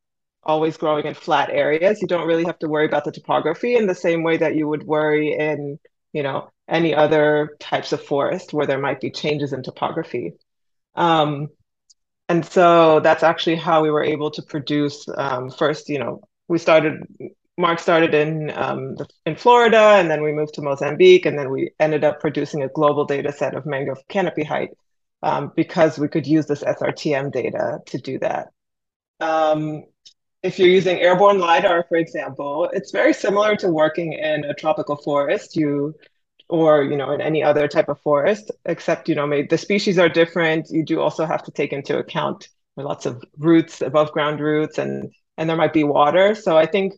always 0.44 0.78
growing 0.78 1.06
in 1.06 1.14
flat 1.14 1.50
areas. 1.50 2.02
You 2.02 2.08
don't 2.08 2.28
really 2.28 2.44
have 2.44 2.60
to 2.60 2.68
worry 2.68 2.86
about 2.86 3.06
the 3.06 3.12
topography 3.12 3.76
in 3.76 3.88
the 3.88 3.96
same 3.96 4.24
way 4.24 4.38
that 4.38 4.56
you 4.56 4.68
would 4.68 4.84
worry 4.84 5.34
in, 5.38 5.80
you 6.12 6.24
know, 6.24 6.50
any 6.68 6.94
other 6.94 7.56
types 7.60 7.94
of 7.94 8.04
forest 8.04 8.54
where 8.54 8.68
there 8.68 8.80
might 8.80 9.00
be 9.00 9.10
changes 9.10 9.54
in 9.54 9.64
topography. 9.64 10.34
Um, 10.96 11.48
and 12.30 12.46
so 12.46 13.00
that's 13.00 13.24
actually 13.24 13.56
how 13.56 13.82
we 13.82 13.92
were 13.92 14.04
able 14.04 14.32
to 14.32 14.42
produce 14.42 15.06
um, 15.18 15.50
first, 15.50 15.90
you 15.90 16.00
know, 16.00 16.22
we 16.48 16.58
started 16.58 17.04
Marc 17.58 17.80
started 17.80 18.16
in 18.16 18.52
um, 18.56 18.96
the, 18.96 19.08
in 19.28 19.36
Florida, 19.36 19.78
and 19.78 20.10
then 20.10 20.24
we 20.24 20.32
moved 20.32 20.56
to 20.56 20.62
Mozambique, 20.62 21.28
and 21.28 21.38
then 21.38 21.52
we 21.52 21.72
ended 21.80 22.04
up 22.04 22.20
producing 22.20 22.64
a 22.64 22.68
global 22.70 23.06
data 23.06 23.32
set 23.32 23.54
of 23.54 23.66
mangrove 23.66 24.00
canopy 24.08 24.44
height 24.44 24.70
um, 25.24 25.54
because 25.56 25.98
we 25.98 26.10
could 26.10 26.28
use 26.28 26.46
this 26.46 26.64
SRTM 26.64 27.32
data 27.32 27.80
to 27.88 27.98
do 27.98 28.20
that. 28.20 28.50
Um, 29.22 29.86
if 30.44 30.60
you're 30.60 30.68
using 30.70 31.00
airborne 31.00 31.40
lidar, 31.40 31.86
for 31.88 31.96
example, 31.96 32.70
it's 32.74 32.92
very 32.92 33.14
similar 33.14 33.56
to 33.56 33.70
working 33.70 34.12
in 34.12 34.44
a 34.44 34.54
tropical 34.54 34.98
forest. 34.98 35.56
You 35.56 35.96
or 36.50 36.84
you 36.84 36.98
know 36.98 37.12
in 37.12 37.22
any 37.22 37.42
other 37.42 37.70
type 37.70 37.88
of 37.88 38.02
forest, 38.02 38.52
except 38.66 39.08
you 39.08 39.16
know 39.16 39.26
maybe 39.26 39.48
the 39.48 39.58
species 39.58 39.98
are 39.98 40.10
different. 40.10 40.70
You 40.70 40.84
do 40.84 41.00
also 41.00 41.26
have 41.26 41.44
to 41.44 41.52
take 41.52 41.72
into 41.72 41.98
account 41.98 42.50
lots 42.76 43.06
of 43.06 43.24
roots, 43.38 43.82
above 43.82 44.12
ground 44.12 44.42
roots, 44.42 44.78
and 44.78 45.10
and 45.38 45.50
there 45.50 45.58
might 45.58 45.74
be 45.74 45.86
water. 45.86 46.36
So 46.36 46.58
I 46.58 46.66
think 46.66 46.94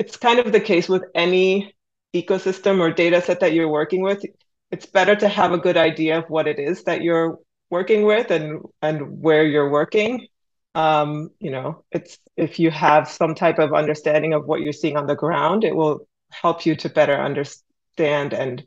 it's 0.00 0.16
kind 0.16 0.40
of 0.40 0.50
the 0.50 0.60
case 0.60 0.88
with 0.88 1.04
any 1.14 1.74
ecosystem 2.12 2.80
or 2.80 2.90
data 2.90 3.22
set 3.22 3.40
that 3.40 3.52
you're 3.52 3.68
working 3.68 4.02
with. 4.02 4.24
It's 4.72 4.86
better 4.86 5.14
to 5.16 5.28
have 5.28 5.52
a 5.52 5.58
good 5.58 5.76
idea 5.76 6.18
of 6.18 6.24
what 6.28 6.48
it 6.48 6.58
is 6.58 6.82
that 6.84 7.02
you're 7.02 7.38
working 7.70 8.04
with 8.04 8.30
and 8.30 8.62
and 8.82 9.20
where 9.20 9.44
you're 9.44 9.70
working. 9.70 10.26
Um, 10.74 11.30
you 11.40 11.50
know, 11.50 11.84
it's 11.90 12.18
if 12.36 12.58
you 12.58 12.70
have 12.70 13.08
some 13.08 13.34
type 13.34 13.58
of 13.58 13.72
understanding 13.72 14.34
of 14.34 14.46
what 14.46 14.60
you're 14.60 14.72
seeing 14.72 14.96
on 14.96 15.06
the 15.06 15.16
ground, 15.16 15.64
it 15.64 15.74
will 15.74 16.06
help 16.30 16.66
you 16.66 16.76
to 16.76 16.88
better 16.88 17.16
understand 17.16 18.32
and 18.32 18.64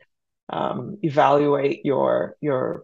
um, 0.49 0.97
evaluate 1.01 1.85
your 1.85 2.35
your 2.41 2.83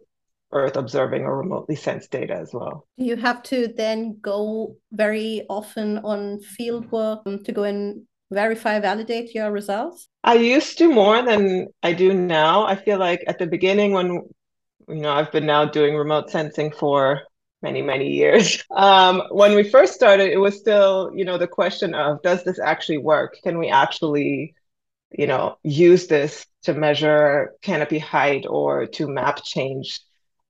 Earth 0.53 0.77
observing 0.77 1.23
or 1.23 1.37
remotely 1.37 1.75
sensed 1.75 2.09
data 2.09 2.33
as 2.33 2.51
well. 2.53 2.87
You 2.95 3.17
have 3.17 3.43
to 3.43 3.67
then 3.67 4.17
go 4.21 4.77
very 4.93 5.45
often 5.49 5.97
on 5.99 6.39
field 6.39 6.89
work 6.89 7.25
to 7.25 7.51
go 7.51 7.63
and 7.63 8.07
verify, 8.31 8.79
validate 8.79 9.33
your 9.33 9.51
results? 9.51 10.07
I 10.23 10.35
used 10.35 10.77
to 10.79 10.91
more 10.91 11.21
than 11.21 11.67
I 11.83 11.93
do 11.93 12.13
now. 12.13 12.65
I 12.65 12.75
feel 12.75 12.99
like 12.99 13.23
at 13.27 13.39
the 13.39 13.47
beginning, 13.47 13.91
when 13.91 14.21
you 14.87 14.95
know, 15.01 15.11
I've 15.11 15.31
been 15.31 15.45
now 15.45 15.65
doing 15.65 15.95
remote 15.95 16.29
sensing 16.29 16.71
for 16.71 17.21
many, 17.61 17.81
many 17.81 18.09
years. 18.11 18.63
Um, 18.71 19.23
when 19.31 19.55
we 19.55 19.63
first 19.63 19.93
started, 19.93 20.31
it 20.31 20.37
was 20.37 20.57
still, 20.57 21.11
you 21.15 21.25
know, 21.25 21.37
the 21.37 21.47
question 21.47 21.95
of 21.95 22.21
does 22.21 22.43
this 22.43 22.59
actually 22.59 22.99
work? 22.99 23.37
Can 23.43 23.57
we 23.57 23.69
actually, 23.69 24.53
you 25.11 25.25
know, 25.27 25.57
use 25.63 26.07
this 26.07 26.45
to 26.63 26.73
measure 26.73 27.53
canopy 27.61 27.99
height 27.99 28.45
or 28.47 28.85
to 28.85 29.07
map 29.07 29.43
change? 29.43 29.99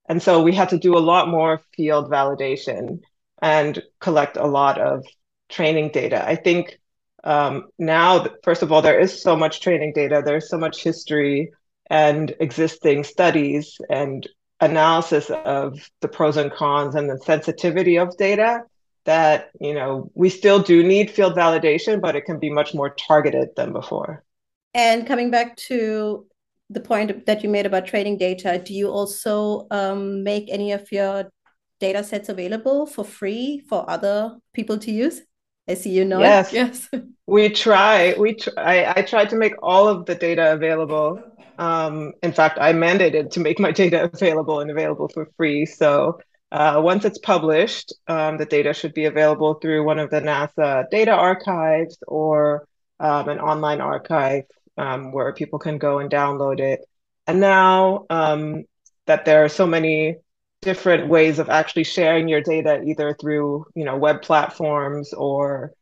And 0.10 0.22
so 0.22 0.41
we 0.41 0.53
had 0.53 0.70
to 0.70 0.77
do 0.77 0.98
a 0.98 1.00
lot 1.00 1.29
more 1.29 1.62
field 1.75 2.10
validation 2.12 3.00
and 3.41 3.82
collect 4.00 4.38
a 4.38 4.46
lot 4.48 4.79
of 4.79 5.06
training 5.50 5.89
data. 5.89 6.27
I 6.27 6.36
think 6.36 6.79
um, 7.24 7.67
now, 7.77 8.25
first 8.44 8.62
of 8.63 8.72
all, 8.72 8.82
there 8.82 9.00
is 9.00 9.22
so 9.22 9.36
much 9.36 9.62
training 9.62 9.94
data, 9.94 10.22
there's 10.25 10.50
so 10.50 10.58
much 10.58 10.84
history 10.84 11.51
and 11.89 12.36
existing 12.39 13.03
studies 13.03 13.77
and 13.89 14.27
analysis 14.60 15.29
of 15.29 15.89
the 16.01 16.08
pros 16.08 16.38
and 16.38 16.51
cons 16.51 16.96
and 16.96 17.10
the 17.10 17.17
sensitivity 17.20 17.98
of 17.98 18.15
data 18.17 18.62
that 19.06 19.50
you 19.62 19.74
know 19.74 20.12
we 20.15 20.29
still 20.29 20.60
do 20.60 20.84
need 20.84 21.10
field 21.12 21.34
validation 21.34 22.01
but 22.01 22.15
it 22.15 22.25
can 22.25 22.39
be 22.39 22.50
much 22.50 22.74
more 22.74 22.89
targeted 22.89 23.50
than 23.56 23.72
before. 23.72 24.24
And 24.74 25.08
coming 25.08 25.32
back 25.32 25.56
to 25.67 26.25
the 26.70 26.82
point 26.82 27.25
that 27.25 27.44
you 27.44 27.50
made 27.50 27.65
about 27.65 27.88
training 27.88 28.17
data 28.17 28.62
do 28.63 28.74
you 28.74 28.89
also 28.89 29.67
um, 29.72 30.24
make 30.24 30.50
any 30.50 30.72
of 30.72 30.91
your 30.91 31.32
data 31.79 32.03
sets 32.03 32.27
available 32.27 32.86
for 32.86 33.06
free 33.06 33.63
for 33.70 33.89
other 33.89 34.36
people 34.53 34.77
to 34.79 34.91
use 34.91 35.22
I 35.67 35.74
see 35.74 35.91
you 35.91 36.05
know 36.05 36.19
yes. 36.19 36.53
It. 36.53 36.55
Yes. 36.55 36.89
We 37.25 37.50
try. 37.50 38.15
We 38.17 38.36
try, 38.36 38.53
I, 38.57 39.00
I 39.00 39.01
try 39.01 39.25
to 39.25 39.36
make 39.36 39.53
all 39.62 39.88
of 39.88 40.05
the 40.05 40.15
data 40.15 40.53
available. 40.53 41.21
Um, 41.57 42.13
in 42.24 42.31
fact, 42.31 42.57
I 42.59 42.71
mandated 42.71 43.31
to 43.31 43.39
make 43.39 43.59
my 43.59 43.71
data 43.71 44.05
available 44.13 44.62
and 44.62 44.71
available 44.71 45.09
for 45.09 45.29
free. 45.36 45.65
So 45.65 46.19
uh, 46.51 46.79
once 46.83 47.03
it's 47.03 47.17
published, 47.17 47.93
um, 48.07 48.38
the 48.38 48.45
data 48.45 48.74
should 48.74 48.93
be 48.93 49.05
available 49.05 49.55
through 49.55 49.83
one 49.83 50.00
of 50.00 50.09
the 50.09 50.21
NASA 50.21 50.89
data 50.89 51.12
archives 51.12 51.97
or 52.07 52.67
um, 53.00 53.27
an 53.27 53.39
online 53.39 53.81
archive 53.81 54.43
um, 54.77 55.12
where 55.12 55.33
people 55.33 55.59
can 55.59 55.77
go 55.77 56.00
and 56.00 56.09
download 56.09 56.59
it. 56.59 56.81
And 57.25 57.41
now 57.41 58.05
um, 58.09 58.63
that 59.05 59.25
there 59.25 59.43
are 59.43 59.50
so 59.50 59.67
many 59.67 60.15
different 60.61 61.07
ways 61.07 61.39
of 61.39 61.49
actually 61.49 61.83
sharing 61.83 62.27
your 62.27 62.41
data 62.41 62.81
either 62.81 63.15
through 63.19 63.65
you 63.75 63.85
know 63.85 63.97
web 63.97 64.21
platforms 64.21 65.13
or 65.13 65.73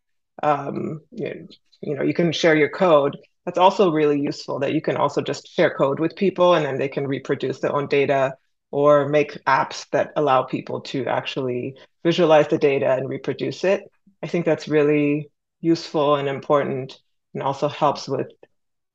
um, 0.44 1.02
you, 1.12 1.30
know, 1.30 1.48
you 1.82 1.96
know 1.96 2.04
you 2.04 2.14
can 2.14 2.32
share 2.32 2.56
your 2.56 2.70
code. 2.70 3.18
That's 3.46 3.58
also 3.58 3.92
really 3.92 4.20
useful 4.20 4.60
that 4.60 4.74
you 4.74 4.82
can 4.82 4.98
also 4.98 5.22
just 5.22 5.48
share 5.48 5.74
code 5.76 6.00
with 6.00 6.16
people 6.16 6.56
and 6.56 6.66
then 6.66 6.78
they 6.78 6.88
can 6.88 7.08
reproduce 7.08 7.60
their 7.60 7.76
own 7.76 7.88
data 7.88 8.34
or 8.72 9.08
make 9.08 9.44
apps 9.46 9.88
that 9.92 10.12
allow 10.16 10.44
people 10.44 10.82
to 10.82 11.06
actually 11.06 11.76
visualize 12.04 12.48
the 12.48 12.58
data 12.58 12.92
and 12.94 13.08
reproduce 13.08 13.64
it. 13.64 13.84
I 14.24 14.28
think 14.28 14.46
that's 14.46 14.68
really 14.68 15.30
useful 15.62 16.16
and 16.16 16.28
important 16.28 17.00
and 17.34 17.44
also 17.44 17.68
helps 17.70 18.08
with 18.08 18.28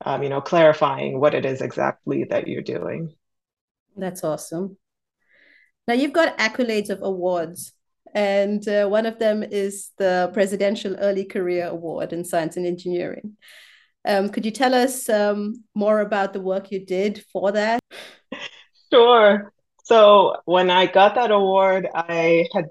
um, 0.04 0.22
you 0.22 0.28
know 0.28 0.40
clarifying 0.40 1.20
what 1.20 1.34
it 1.34 1.46
is 1.46 1.62
exactly 1.62 2.24
that 2.24 2.48
you're 2.48 2.62
doing. 2.62 3.14
That's 3.96 4.24
awesome 4.24 4.76
now 5.90 5.96
you've 5.96 6.12
got 6.12 6.38
accolades 6.38 6.88
of 6.88 7.02
awards, 7.02 7.72
and 8.14 8.66
uh, 8.68 8.86
one 8.86 9.06
of 9.06 9.18
them 9.18 9.42
is 9.42 9.90
the 9.98 10.30
Presidential 10.32 10.94
Early 10.94 11.24
Career 11.24 11.66
Award 11.66 12.12
in 12.12 12.24
Science 12.24 12.56
and 12.56 12.64
Engineering. 12.64 13.36
Um, 14.04 14.28
could 14.28 14.44
you 14.44 14.52
tell 14.52 14.72
us 14.72 15.08
um, 15.08 15.64
more 15.74 15.98
about 15.98 16.32
the 16.32 16.40
work 16.40 16.70
you 16.70 16.86
did 16.86 17.24
for 17.32 17.50
that? 17.50 17.80
Sure. 18.92 19.52
So 19.82 20.36
when 20.44 20.70
I 20.70 20.86
got 20.86 21.16
that 21.16 21.32
award, 21.32 21.88
I 21.92 22.46
had 22.54 22.66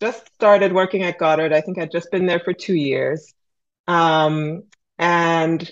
just 0.00 0.26
started 0.34 0.72
working 0.72 1.04
at 1.04 1.18
Goddard. 1.18 1.52
I 1.52 1.60
think 1.60 1.78
I'd 1.78 1.92
just 1.92 2.10
been 2.10 2.26
there 2.26 2.40
for 2.40 2.52
two 2.52 2.74
years. 2.74 3.32
Um, 3.86 4.64
and 4.98 5.70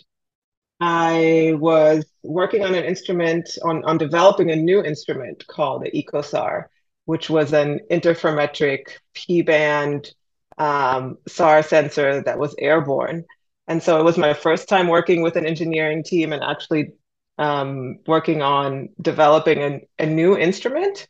I 0.80 1.54
was 1.58 2.04
working 2.22 2.64
on 2.64 2.74
an 2.74 2.84
instrument, 2.84 3.48
on, 3.64 3.84
on 3.84 3.98
developing 3.98 4.50
a 4.50 4.56
new 4.56 4.82
instrument 4.82 5.44
called 5.46 5.84
the 5.84 5.90
EcoSAR, 5.90 6.64
which 7.04 7.28
was 7.28 7.52
an 7.52 7.80
interferometric 7.90 8.86
P 9.14 9.42
band 9.42 10.12
um, 10.56 11.18
SAR 11.26 11.62
sensor 11.62 12.22
that 12.22 12.38
was 12.38 12.54
airborne. 12.58 13.24
And 13.66 13.82
so 13.82 14.00
it 14.00 14.04
was 14.04 14.16
my 14.16 14.34
first 14.34 14.68
time 14.68 14.88
working 14.88 15.22
with 15.22 15.36
an 15.36 15.46
engineering 15.46 16.02
team 16.02 16.32
and 16.32 16.42
actually 16.42 16.92
um, 17.38 17.98
working 18.06 18.42
on 18.42 18.90
developing 19.00 19.58
a, 19.62 20.02
a 20.02 20.06
new 20.06 20.36
instrument. 20.36 21.08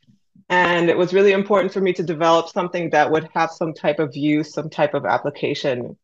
And 0.49 0.89
it 0.89 0.97
was 0.97 1.13
really 1.13 1.33
important 1.33 1.73
for 1.73 1.81
me 1.81 1.93
to 1.93 2.03
develop 2.03 2.49
something 2.49 2.91
that 2.91 3.11
would 3.11 3.29
have 3.35 3.51
some 3.51 3.75
type 3.75 3.99
of 3.99 4.17
use, 4.17 4.53
some 4.53 4.71
type 4.71 4.95
of 4.95 5.05
application 5.05 5.97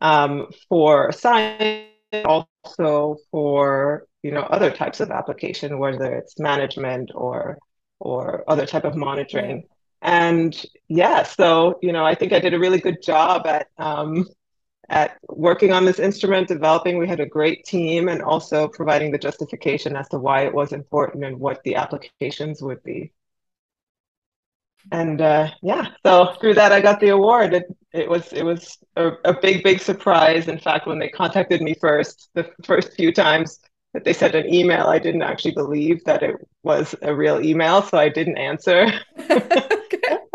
um, 0.00 0.50
for 0.68 1.10
science 1.10 1.88
also 2.24 3.16
for 3.30 4.06
you 4.22 4.30
know 4.32 4.42
other 4.42 4.70
types 4.70 5.00
of 5.00 5.10
application, 5.10 5.78
whether 5.78 6.14
it's 6.14 6.38
management 6.38 7.10
or 7.14 7.58
or 8.00 8.44
other 8.48 8.66
type 8.66 8.84
of 8.84 8.96
monitoring. 8.96 9.64
And 10.02 10.54
yeah, 10.88 11.24
so 11.24 11.78
you 11.82 11.92
know, 11.92 12.04
I 12.04 12.14
think 12.14 12.32
I 12.32 12.40
did 12.40 12.54
a 12.54 12.58
really 12.58 12.80
good 12.80 13.02
job 13.02 13.46
at 13.46 13.68
um, 13.78 14.26
at 14.88 15.18
working 15.28 15.72
on 15.72 15.84
this 15.84 15.98
instrument, 15.98 16.48
developing. 16.48 16.98
We 16.98 17.08
had 17.08 17.20
a 17.20 17.26
great 17.26 17.64
team, 17.64 18.08
and 18.08 18.22
also 18.22 18.68
providing 18.68 19.10
the 19.12 19.18
justification 19.18 19.96
as 19.96 20.08
to 20.10 20.18
why 20.18 20.42
it 20.46 20.54
was 20.54 20.72
important 20.72 21.24
and 21.24 21.38
what 21.40 21.62
the 21.64 21.76
applications 21.76 22.62
would 22.62 22.82
be. 22.82 23.12
And 24.92 25.20
uh, 25.20 25.48
yeah, 25.62 25.88
so 26.04 26.34
through 26.40 26.54
that 26.54 26.72
I 26.72 26.80
got 26.80 27.00
the 27.00 27.08
award. 27.08 27.54
It 27.54 27.64
it 27.92 28.08
was 28.08 28.32
it 28.32 28.42
was 28.42 28.78
a, 28.96 29.12
a 29.24 29.34
big 29.40 29.62
big 29.62 29.80
surprise. 29.80 30.48
In 30.48 30.58
fact, 30.58 30.86
when 30.86 30.98
they 30.98 31.08
contacted 31.08 31.60
me 31.62 31.74
first, 31.80 32.30
the 32.34 32.50
first 32.64 32.92
few 32.94 33.12
times 33.12 33.60
that 33.94 34.04
they 34.04 34.12
sent 34.12 34.34
an 34.34 34.52
email, 34.52 34.86
I 34.86 34.98
didn't 34.98 35.22
actually 35.22 35.52
believe 35.52 36.04
that 36.04 36.22
it 36.22 36.36
was 36.62 36.94
a 37.02 37.14
real 37.14 37.40
email, 37.40 37.82
so 37.82 37.98
I 37.98 38.08
didn't 38.08 38.38
answer. 38.38 38.86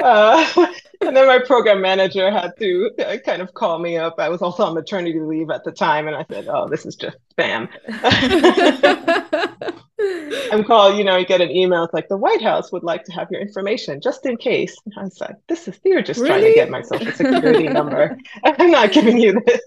uh, 0.03 0.45
and 1.01 1.15
then 1.15 1.27
my 1.27 1.39
program 1.39 1.81
manager 1.81 2.29
had 2.29 2.51
to 2.60 2.91
uh, 3.00 3.17
kind 3.25 3.41
of 3.41 3.53
call 3.53 3.79
me 3.79 3.98
up. 3.98 4.15
I 4.19 4.29
was 4.29 4.41
also 4.41 4.63
on 4.63 4.74
maternity 4.74 5.19
leave 5.19 5.50
at 5.50 5.63
the 5.63 5.72
time, 5.72 6.07
and 6.07 6.15
I 6.15 6.25
said, 6.29 6.48
"Oh, 6.48 6.67
this 6.67 6.86
is 6.86 6.95
just 6.95 7.17
spam." 7.36 7.69
I'm 10.51 10.65
called, 10.65 10.98
you 10.98 11.05
know, 11.05 11.15
you 11.15 11.25
get 11.25 11.39
an 11.39 11.51
email. 11.51 11.86
It's 11.86 11.93
like 11.93 12.10
the 12.10 12.17
White 12.17 12.41
House 12.41 12.72
would 12.72 12.83
like 12.83 13.05
to 13.05 13.13
have 13.13 13.29
your 13.31 13.39
information 13.39 14.01
just 14.01 14.25
in 14.25 14.36
case. 14.38 14.75
And 14.86 14.93
I 14.98 15.03
was 15.03 15.22
like, 15.22 15.36
"This 15.48 15.67
is 15.67 15.79
you're 15.86 16.01
just 16.01 16.19
really? 16.19 16.29
trying 16.29 16.43
to 16.43 16.53
get 16.53 16.69
my 16.69 16.81
social 16.81 17.12
security 17.12 17.69
number. 17.69 18.17
I'm 18.43 18.72
not 18.72 18.91
giving 18.91 19.17
you 19.17 19.41
this." 19.45 19.62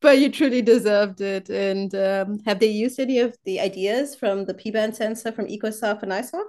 but 0.00 0.18
you 0.18 0.30
truly 0.30 0.62
deserved 0.62 1.20
it. 1.20 1.50
And 1.50 1.94
um, 1.94 2.38
have 2.46 2.60
they 2.60 2.68
used 2.68 3.00
any 3.00 3.18
of 3.18 3.36
the 3.44 3.60
ideas 3.60 4.14
from 4.14 4.44
the 4.44 4.54
P 4.54 4.70
band 4.70 4.94
sensor 4.94 5.32
from 5.32 5.46
EcoSAR 5.46 5.98
for 5.98 6.06
NISAR? 6.06 6.42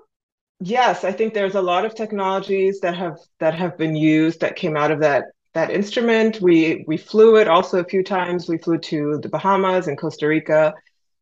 Yes, 0.60 1.04
I 1.04 1.12
think 1.12 1.34
there's 1.34 1.56
a 1.56 1.62
lot 1.62 1.86
of 1.86 1.94
technologies 1.94 2.80
that 2.82 2.96
have 2.96 3.18
that 3.40 3.54
have 3.54 3.78
been 3.78 3.96
used 3.96 4.40
that 4.42 4.56
came 4.56 4.76
out 4.76 4.92
of 4.92 5.00
that 5.02 5.26
that 5.54 5.70
instrument. 5.70 6.42
We 6.42 6.84
we 6.88 6.98
flew 6.98 7.36
it 7.38 7.48
also 7.48 7.80
a 7.80 7.84
few 7.84 8.04
times. 8.04 8.48
We 8.50 8.58
flew 8.58 8.80
to 8.80 9.20
the 9.22 9.30
Bahamas 9.30 9.88
and 9.88 9.98
Costa 9.98 10.28
Rica, 10.28 10.74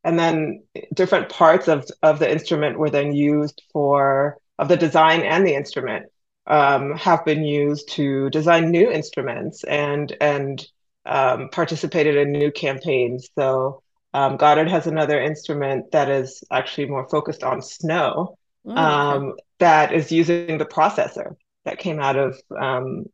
and 0.05 0.17
then 0.17 0.63
different 0.93 1.27
parts 1.29 1.67
of 1.67 1.85
of 2.01 2.19
the 2.19 2.31
instrument 2.31 2.79
were 2.79 2.89
then 2.89 3.13
used 3.13 3.61
for 3.73 4.37
of 4.57 4.69
the 4.69 4.77
design 4.77 5.21
and 5.21 5.45
the 5.45 5.53
instrument 5.55 6.05
um, 6.47 6.93
have 6.97 7.25
been 7.25 7.43
used 7.43 7.89
to 7.91 8.29
design 8.29 8.71
new 8.71 8.89
instruments 8.89 9.63
and 9.65 10.15
and 10.21 10.65
um, 11.05 11.49
participated 11.49 12.15
in 12.15 12.31
new 12.31 12.51
campaigns. 12.51 13.29
So 13.37 13.81
um, 14.13 14.37
Goddard 14.37 14.69
has 14.69 14.87
another 14.87 15.21
instrument 15.21 15.91
that 15.91 16.09
is 16.09 16.41
actually 16.51 16.87
more 16.87 17.07
focused 17.09 17.43
on 17.43 17.61
snow 17.61 18.37
oh. 18.67 18.75
Um, 18.75 19.33
that 19.59 19.93
is 19.93 20.11
using 20.11 20.57
the 20.57 20.65
processor 20.65 21.35
that 21.63 21.79
came 21.79 21.99
out 21.99 22.17
of 22.17 22.39
um, 22.59 23.05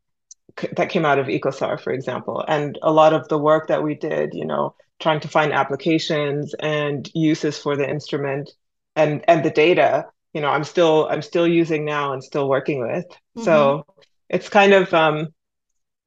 c- 0.58 0.68
that 0.76 0.90
came 0.90 1.04
out 1.04 1.18
of 1.18 1.26
EcoSAR, 1.26 1.80
for 1.80 1.92
example. 1.92 2.44
And 2.46 2.78
a 2.82 2.92
lot 2.92 3.12
of 3.12 3.28
the 3.28 3.38
work 3.38 3.68
that 3.68 3.82
we 3.82 3.94
did, 3.94 4.34
you 4.34 4.44
know, 4.44 4.74
trying 5.00 5.20
to 5.20 5.28
find 5.28 5.52
applications 5.52 6.54
and 6.54 7.08
uses 7.14 7.58
for 7.58 7.76
the 7.76 7.88
instrument 7.88 8.50
and 8.96 9.24
and 9.28 9.44
the 9.44 9.50
data, 9.50 10.06
you 10.32 10.40
know, 10.40 10.48
I'm 10.48 10.64
still 10.64 11.08
I'm 11.08 11.22
still 11.22 11.46
using 11.46 11.84
now 11.84 12.12
and 12.12 12.22
still 12.22 12.48
working 12.48 12.80
with. 12.80 13.06
Mm-hmm. 13.06 13.42
So 13.44 13.86
it's 14.28 14.48
kind 14.48 14.72
of 14.72 14.92
um, 14.94 15.28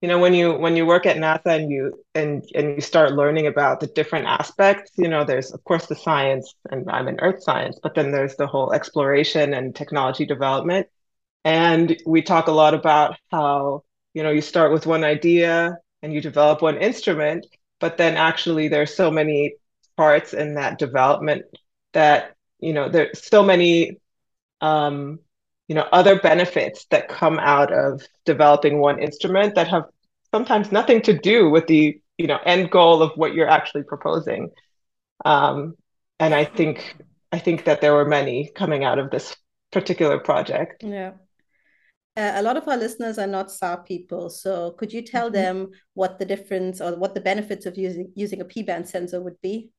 you 0.01 0.07
know 0.07 0.19
when 0.19 0.33
you 0.33 0.53
when 0.53 0.75
you 0.75 0.85
work 0.85 1.05
at 1.05 1.17
nasa 1.17 1.55
and 1.59 1.71
you 1.71 2.03
and 2.13 2.43
and 2.53 2.75
you 2.75 2.81
start 2.81 3.13
learning 3.13 3.47
about 3.47 3.79
the 3.79 3.87
different 3.87 4.25
aspects 4.27 4.91
you 4.97 5.07
know 5.07 5.23
there's 5.23 5.51
of 5.51 5.63
course 5.63 5.85
the 5.87 5.95
science 5.95 6.53
and 6.71 6.89
i'm 6.89 7.07
in 7.07 7.19
earth 7.21 7.41
science 7.43 7.79
but 7.81 7.95
then 7.95 8.11
there's 8.11 8.35
the 8.35 8.47
whole 8.47 8.73
exploration 8.73 9.53
and 9.53 9.75
technology 9.75 10.25
development. 10.25 10.87
And 11.43 11.95
we 12.07 12.23
talk 12.23 12.47
a 12.47 12.51
lot 12.51 12.73
about 12.73 13.17
how 13.31 13.83
you 14.13 14.23
know 14.23 14.31
you 14.31 14.41
start 14.41 14.71
with 14.71 14.87
one 14.87 15.03
idea 15.03 15.77
and 16.01 16.13
you 16.13 16.21
develop 16.21 16.61
one 16.61 16.77
instrument 16.77 17.45
but 17.79 17.97
then 17.97 18.15
actually 18.15 18.67
there's 18.67 18.95
so 18.95 19.11
many 19.11 19.55
parts 19.97 20.33
in 20.33 20.55
that 20.55 20.79
development 20.79 21.45
that 21.93 22.35
you 22.59 22.73
know 22.73 22.89
there's 22.89 23.23
so 23.25 23.43
many 23.43 23.97
um, 24.61 25.19
you 25.67 25.75
know 25.75 25.87
other 25.91 26.19
benefits 26.19 26.85
that 26.91 27.07
come 27.07 27.39
out 27.39 27.71
of 27.71 28.01
developing 28.25 28.79
one 28.79 28.99
instrument 28.99 29.55
that 29.55 29.67
have 29.67 29.83
sometimes 30.31 30.71
nothing 30.71 31.01
to 31.01 31.17
do 31.17 31.49
with 31.49 31.67
the 31.67 31.99
you 32.17 32.27
know 32.27 32.39
end 32.45 32.71
goal 32.71 33.01
of 33.01 33.11
what 33.15 33.33
you're 33.33 33.49
actually 33.49 33.83
proposing 33.83 34.49
um, 35.23 35.75
and 36.19 36.33
i 36.33 36.43
think 36.43 36.95
i 37.31 37.39
think 37.39 37.65
that 37.65 37.81
there 37.81 37.93
were 37.93 38.05
many 38.05 38.51
coming 38.55 38.83
out 38.83 38.99
of 38.99 39.09
this 39.11 39.35
particular 39.71 40.19
project 40.19 40.83
yeah 40.83 41.11
uh, 42.17 42.31
a 42.35 42.41
lot 42.41 42.55
of 42.55 42.65
our 42.67 42.77
listeners 42.77 43.17
are 43.19 43.27
not 43.27 43.51
SAR 43.51 43.83
people, 43.83 44.29
so 44.29 44.71
could 44.71 44.93
you 44.93 45.01
tell 45.01 45.25
mm-hmm. 45.25 45.33
them 45.33 45.71
what 45.95 46.17
the 46.17 46.23
difference 46.23 46.79
or 46.79 46.95
what 46.95 47.13
the 47.13 47.19
benefits 47.19 47.65
of 47.65 47.77
using 47.77 48.09
using 48.15 48.39
a 48.39 48.45
P-band 48.45 48.87
sensor 48.87 49.21
would 49.21 49.35
be? 49.41 49.69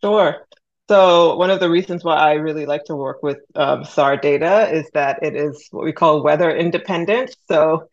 Sure. 0.00 0.46
So 0.88 1.36
one 1.36 1.50
of 1.50 1.60
the 1.60 1.70
reasons 1.70 2.04
why 2.04 2.16
I 2.16 2.32
really 2.34 2.66
like 2.66 2.84
to 2.84 2.96
work 2.96 3.22
with 3.22 3.38
um, 3.54 3.84
SAR 3.84 4.16
data 4.18 4.68
is 4.70 4.88
that 4.92 5.18
it 5.22 5.34
is 5.34 5.66
what 5.70 5.84
we 5.84 5.92
call 5.92 6.22
weather 6.22 6.54
independent. 6.54 7.34
So 7.48 7.88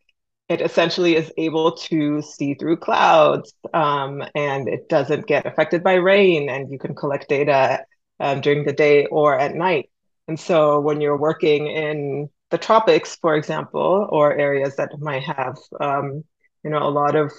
it 0.49 0.61
essentially 0.61 1.15
is 1.15 1.31
able 1.37 1.73
to 1.73 2.21
see 2.21 2.55
through 2.55 2.77
clouds 2.77 3.53
um, 3.73 4.23
and 4.35 4.67
it 4.67 4.89
doesn't 4.89 5.27
get 5.27 5.45
affected 5.45 5.83
by 5.83 5.95
rain 5.95 6.49
and 6.49 6.71
you 6.71 6.79
can 6.79 6.95
collect 6.95 7.29
data 7.29 7.85
um, 8.19 8.41
during 8.41 8.65
the 8.65 8.73
day 8.73 9.05
or 9.07 9.39
at 9.39 9.55
night. 9.55 9.89
And 10.27 10.39
so 10.39 10.79
when 10.81 11.01
you're 11.01 11.17
working 11.17 11.67
in 11.67 12.29
the 12.51 12.57
tropics, 12.57 13.15
for 13.17 13.35
example, 13.35 14.07
or 14.11 14.37
areas 14.37 14.75
that 14.77 14.91
might 14.99 15.23
have, 15.23 15.57
um, 15.79 16.23
you 16.63 16.69
know, 16.69 16.83
a 16.83 16.89
lot 16.91 17.15
of 17.15 17.31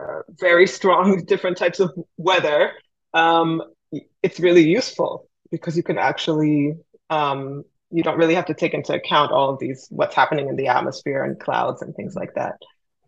uh, 0.00 0.20
very 0.30 0.66
strong 0.66 1.24
different 1.26 1.56
types 1.56 1.80
of 1.80 1.92
weather, 2.16 2.72
um, 3.14 3.62
it's 4.22 4.40
really 4.40 4.62
useful 4.62 5.28
because 5.50 5.76
you 5.76 5.82
can 5.82 5.98
actually 5.98 6.74
um, 7.10 7.64
you 7.90 8.02
don't 8.02 8.18
really 8.18 8.34
have 8.34 8.46
to 8.46 8.54
take 8.54 8.74
into 8.74 8.92
account 8.92 9.30
all 9.30 9.50
of 9.50 9.58
these 9.60 9.86
what's 9.90 10.14
happening 10.14 10.48
in 10.48 10.56
the 10.56 10.68
atmosphere 10.68 11.22
and 11.22 11.38
clouds 11.38 11.82
and 11.82 11.94
things 11.94 12.14
like 12.14 12.34
that. 12.34 12.56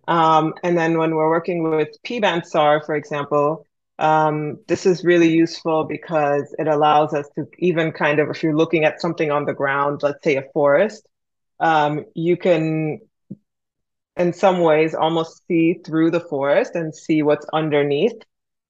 Um, 0.09 0.55
and 0.62 0.79
then 0.79 0.99
when 0.99 1.14
we're 1.14 1.29
working 1.29 1.68
with 1.68 1.88
P-band 2.05 2.46
SAR, 2.46 2.83
for 2.85 2.94
example, 2.94 3.66
um, 3.99 4.59
this 4.68 4.87
is 4.87 5.05
really 5.05 5.29
useful 5.29 5.85
because 5.85 6.55
it 6.59 6.68
allows 6.68 7.14
us 7.14 7.29
to 7.35 7.46
even 7.59 7.92
kind 7.92 8.20
of, 8.20 8.31
if 8.31 8.42
you're 8.42 8.57
looking 8.57 8.85
at 8.85 9.01
something 9.01 9.31
on 9.31 9.46
the 9.46 9.55
ground, 9.55 10.03
let's 10.03 10.22
say 10.22 10.37
a 10.37 10.44
forest, 10.53 11.09
um, 11.59 12.05
you 12.14 12.37
can, 12.37 13.01
in 14.16 14.33
some 14.33 14.61
ways, 14.61 14.94
almost 14.94 15.42
see 15.49 15.81
through 15.85 16.11
the 16.11 16.20
forest 16.20 16.75
and 16.75 16.94
see 16.94 17.22
what's 17.22 17.46
underneath 17.53 18.22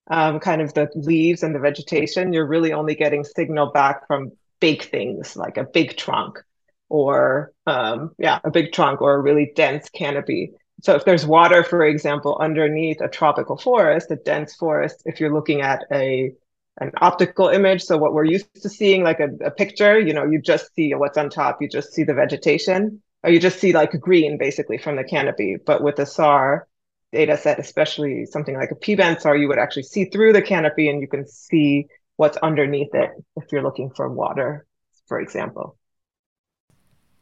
um, 0.09 0.41
kind 0.41 0.63
of 0.63 0.73
the 0.75 0.89
leaves 0.95 1.43
and 1.43 1.55
the 1.55 1.59
vegetation, 1.59 2.33
you're 2.33 2.47
really 2.47 2.73
only 2.73 2.95
getting 2.95 3.25
signal 3.25 3.73
back 3.73 4.07
from 4.07 4.33
big 4.61 4.83
things 4.83 5.37
like 5.37 5.57
a 5.57 5.65
big 5.65 5.97
trunk 5.97 6.39
or 6.89 7.53
um, 7.67 8.13
yeah, 8.19 8.39
a 8.45 8.51
big 8.51 8.73
trunk 8.73 9.03
or 9.03 9.15
a 9.15 9.21
really 9.21 9.53
dense 9.55 9.89
canopy. 9.91 10.53
So 10.83 10.95
if 10.95 11.05
there's 11.05 11.27
water, 11.27 11.65
for 11.65 11.85
example, 11.85 12.37
underneath 12.41 13.01
a 13.01 13.09
tropical 13.09 13.57
forest, 13.57 14.11
a 14.11 14.17
dense 14.17 14.55
forest, 14.55 15.03
if 15.05 15.21
you're 15.21 15.33
looking 15.33 15.63
at 15.63 15.85
a 15.93 16.33
an 16.79 16.93
optical 17.01 17.49
image, 17.49 17.83
so 17.83 17.97
what 17.97 18.13
we're 18.13 18.27
used 18.27 18.53
to 18.63 18.69
seeing, 18.69 19.03
like 19.03 19.19
a, 19.19 19.29
a 19.43 19.51
picture, 19.51 19.99
you 19.99 20.13
know, 20.13 20.27
you 20.27 20.39
just 20.39 20.75
see 20.75 20.93
what's 20.95 21.17
on 21.17 21.31
top, 21.31 21.63
you 21.63 21.69
just 21.71 21.95
see 21.95 22.05
the 22.05 22.13
vegetation, 22.13 23.03
or 23.25 23.31
you 23.31 23.41
just 23.41 23.59
see 23.59 23.73
like 23.73 23.99
green 23.99 24.37
basically 24.37 24.77
from 24.77 24.97
the 24.97 25.05
canopy. 25.05 25.57
But 25.57 25.83
with 25.83 25.99
a 25.99 26.05
SAR, 26.05 26.69
data 27.13 27.37
set, 27.37 27.59
especially 27.59 28.27
something 28.27 28.57
like 28.57 28.71
a 28.71 28.77
P-band 28.77 29.21
SAR, 29.21 29.37
you 29.37 29.49
would 29.49 29.59
actually 29.59 29.85
see 29.85 30.07
through 30.07 30.33
the 30.33 30.43
canopy 30.43 30.89
and 30.89 31.01
you 31.01 31.09
can 31.09 31.27
see 31.27 31.87
what's 32.17 32.37
underneath 32.39 32.95
it 32.95 33.11
if 33.37 33.45
you're 33.53 33.63
looking 33.63 33.91
for 33.91 34.09
water, 34.09 34.67
for 35.07 35.21
example. 35.21 35.77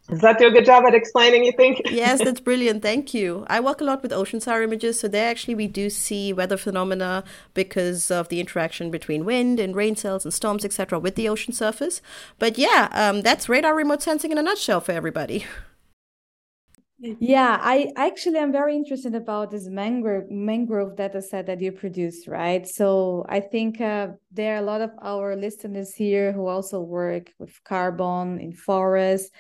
Does 0.08 0.20
that 0.20 0.38
do 0.38 0.46
a 0.46 0.50
good 0.50 0.66
job 0.66 0.84
at 0.84 0.94
explaining, 0.94 1.44
you 1.44 1.52
think? 1.52 1.80
yes, 1.88 2.20
that's 2.22 2.40
brilliant. 2.48 2.82
Thank 2.82 3.14
you. 3.14 3.46
I 3.48 3.58
work 3.60 3.80
a 3.80 3.84
lot 3.84 4.02
with 4.02 4.12
ocean 4.12 4.38
SAR 4.38 4.62
images, 4.62 5.00
so 5.00 5.08
there 5.08 5.30
actually 5.30 5.54
we 5.54 5.66
do 5.66 5.88
see 5.88 6.30
weather 6.30 6.58
phenomena 6.58 7.24
because 7.54 8.10
of 8.10 8.28
the 8.28 8.38
interaction 8.38 8.90
between 8.90 9.24
wind 9.24 9.58
and 9.58 9.74
rain 9.74 9.96
cells 9.96 10.26
and 10.26 10.34
storms, 10.34 10.62
etc., 10.62 10.98
with 10.98 11.14
the 11.14 11.26
ocean 11.26 11.54
surface. 11.54 12.02
But 12.38 12.58
yeah, 12.58 12.88
um, 12.92 13.22
that's 13.22 13.48
radar 13.48 13.74
remote 13.74 14.02
sensing 14.02 14.30
in 14.30 14.36
a 14.36 14.42
nutshell 14.42 14.82
for 14.82 14.92
everybody. 14.92 15.46
Yeah, 17.04 17.58
I 17.60 17.92
actually 17.96 18.38
i'm 18.38 18.50
very 18.50 18.74
interested 18.74 19.14
about 19.14 19.50
this 19.50 19.68
mangrove 19.68 20.30
mangrove 20.30 20.96
data 20.96 21.20
set 21.20 21.46
that 21.46 21.60
you 21.60 21.70
produce 21.70 22.26
right? 22.26 22.66
So 22.66 23.26
I 23.28 23.40
think 23.40 23.78
uh, 23.80 24.08
there 24.32 24.54
are 24.54 24.58
a 24.62 24.66
lot 24.66 24.80
of 24.80 24.90
our 25.02 25.36
listeners 25.36 25.92
here 25.94 26.32
who 26.32 26.46
also 26.46 26.80
work 26.80 27.30
with 27.38 27.62
carbon 27.64 28.40
in 28.40 28.52
forests 28.52 29.30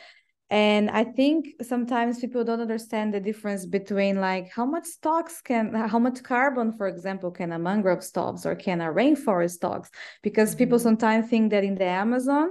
and 0.50 0.90
i 0.90 1.02
think 1.02 1.46
sometimes 1.62 2.20
people 2.20 2.44
don't 2.44 2.60
understand 2.60 3.14
the 3.14 3.20
difference 3.20 3.64
between 3.64 4.20
like 4.20 4.50
how 4.50 4.66
much 4.66 4.84
stocks 4.84 5.40
can 5.40 5.72
how 5.72 5.98
much 5.98 6.22
carbon 6.22 6.70
for 6.72 6.86
example 6.86 7.30
can 7.30 7.52
a 7.52 7.58
mangrove 7.58 8.04
stocks 8.04 8.44
or 8.44 8.54
can 8.54 8.82
a 8.82 8.92
rainforest 8.92 9.52
stocks 9.52 9.90
because 10.22 10.50
mm-hmm. 10.50 10.58
people 10.58 10.78
sometimes 10.78 11.28
think 11.30 11.50
that 11.50 11.64
in 11.64 11.74
the 11.76 11.84
amazon 11.84 12.50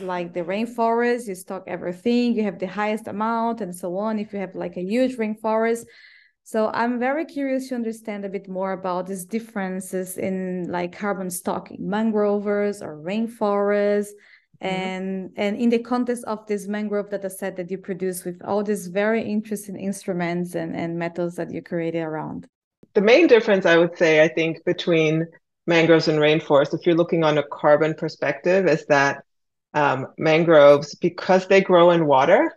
like 0.00 0.32
the 0.32 0.40
rainforest 0.40 1.28
you 1.28 1.34
stock 1.34 1.62
everything 1.66 2.34
you 2.34 2.42
have 2.42 2.58
the 2.58 2.66
highest 2.66 3.08
amount 3.08 3.60
and 3.60 3.74
so 3.74 3.94
on 3.98 4.18
if 4.18 4.32
you 4.32 4.38
have 4.38 4.54
like 4.54 4.78
a 4.78 4.82
huge 4.82 5.16
rainforest 5.16 5.84
so 6.44 6.70
i'm 6.72 6.98
very 6.98 7.26
curious 7.26 7.68
to 7.68 7.74
understand 7.74 8.24
a 8.24 8.28
bit 8.28 8.48
more 8.48 8.72
about 8.72 9.06
these 9.06 9.26
differences 9.26 10.16
in 10.16 10.66
like 10.70 10.96
carbon 10.96 11.28
stocking 11.28 11.88
mangroves 11.90 12.80
or 12.80 12.96
rainforests 12.96 14.12
Mm-hmm. 14.14 14.33
And 14.64 15.30
mm-hmm. 15.30 15.40
and 15.40 15.56
in 15.56 15.68
the 15.68 15.78
context 15.78 16.24
of 16.24 16.44
this 16.46 16.66
mangrove 16.66 17.10
data 17.10 17.28
set 17.28 17.56
that 17.56 17.70
you 17.70 17.78
produce 17.78 18.24
with 18.24 18.40
all 18.44 18.64
these 18.64 18.86
very 18.88 19.22
interesting 19.22 19.78
instruments 19.78 20.54
and, 20.54 20.74
and 20.74 20.98
methods 20.98 21.36
that 21.36 21.52
you 21.52 21.62
created 21.62 22.00
around 22.00 22.46
the 22.94 23.00
main 23.00 23.26
difference 23.26 23.66
i 23.66 23.76
would 23.76 23.96
say 23.96 24.22
i 24.22 24.28
think 24.28 24.64
between 24.64 25.26
mangroves 25.66 26.08
and 26.08 26.18
rainforests 26.18 26.74
if 26.74 26.86
you're 26.86 26.96
looking 26.96 27.22
on 27.22 27.38
a 27.38 27.44
carbon 27.52 27.94
perspective 27.94 28.66
is 28.66 28.84
that 28.86 29.22
um, 29.74 30.06
mangroves 30.18 30.94
because 30.94 31.46
they 31.46 31.60
grow 31.60 31.90
in 31.90 32.06
water 32.06 32.56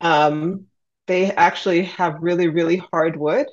um, 0.00 0.64
they 1.06 1.32
actually 1.32 1.82
have 1.82 2.16
really 2.20 2.48
really 2.48 2.78
hard 2.92 3.16
wood 3.16 3.46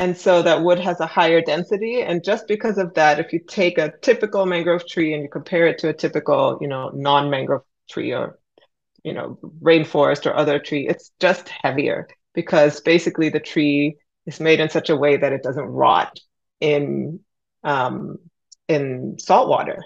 and 0.00 0.16
so 0.16 0.40
that 0.40 0.62
wood 0.62 0.78
has 0.78 0.98
a 1.00 1.06
higher 1.06 1.42
density. 1.42 2.00
And 2.00 2.24
just 2.24 2.48
because 2.48 2.78
of 2.78 2.94
that, 2.94 3.20
if 3.20 3.34
you 3.34 3.38
take 3.38 3.76
a 3.76 3.92
typical 4.00 4.46
mangrove 4.46 4.86
tree 4.86 5.12
and 5.12 5.22
you 5.22 5.28
compare 5.28 5.66
it 5.66 5.76
to 5.80 5.90
a 5.90 5.92
typical, 5.92 6.56
you 6.58 6.68
know, 6.68 6.90
non-mangrove 6.94 7.64
tree 7.86 8.14
or, 8.14 8.38
you 9.04 9.12
know, 9.12 9.38
rainforest 9.62 10.24
or 10.24 10.34
other 10.34 10.58
tree, 10.58 10.88
it's 10.88 11.12
just 11.20 11.50
heavier 11.50 12.08
because 12.32 12.80
basically 12.80 13.28
the 13.28 13.40
tree 13.40 13.98
is 14.24 14.40
made 14.40 14.58
in 14.58 14.70
such 14.70 14.88
a 14.88 14.96
way 14.96 15.18
that 15.18 15.34
it 15.34 15.42
doesn't 15.42 15.66
rot 15.66 16.18
in 16.60 17.20
um, 17.62 18.16
in 18.68 19.18
salt 19.18 19.50
water. 19.50 19.84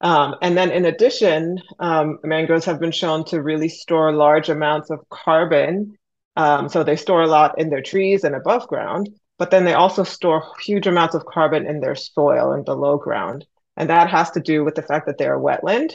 Um, 0.00 0.36
and 0.40 0.56
then 0.56 0.70
in 0.70 0.84
addition, 0.84 1.58
um, 1.80 2.20
mangroves 2.22 2.66
have 2.66 2.78
been 2.78 2.92
shown 2.92 3.24
to 3.24 3.42
really 3.42 3.68
store 3.68 4.12
large 4.12 4.50
amounts 4.50 4.90
of 4.90 5.00
carbon. 5.08 5.98
Um, 6.36 6.68
so 6.68 6.84
they 6.84 6.94
store 6.94 7.22
a 7.22 7.26
lot 7.26 7.58
in 7.58 7.70
their 7.70 7.82
trees 7.82 8.22
and 8.22 8.36
above 8.36 8.68
ground 8.68 9.08
but 9.38 9.50
then 9.50 9.64
they 9.64 9.74
also 9.74 10.02
store 10.02 10.44
huge 10.60 10.86
amounts 10.86 11.14
of 11.14 11.24
carbon 11.24 11.66
in 11.66 11.80
their 11.80 11.94
soil 11.94 12.52
and 12.52 12.64
below 12.64 12.98
ground. 12.98 13.46
And 13.76 13.88
that 13.88 14.10
has 14.10 14.30
to 14.32 14.40
do 14.40 14.64
with 14.64 14.74
the 14.74 14.82
fact 14.82 15.06
that 15.06 15.18
they're 15.18 15.36
a 15.36 15.40
wetland. 15.40 15.92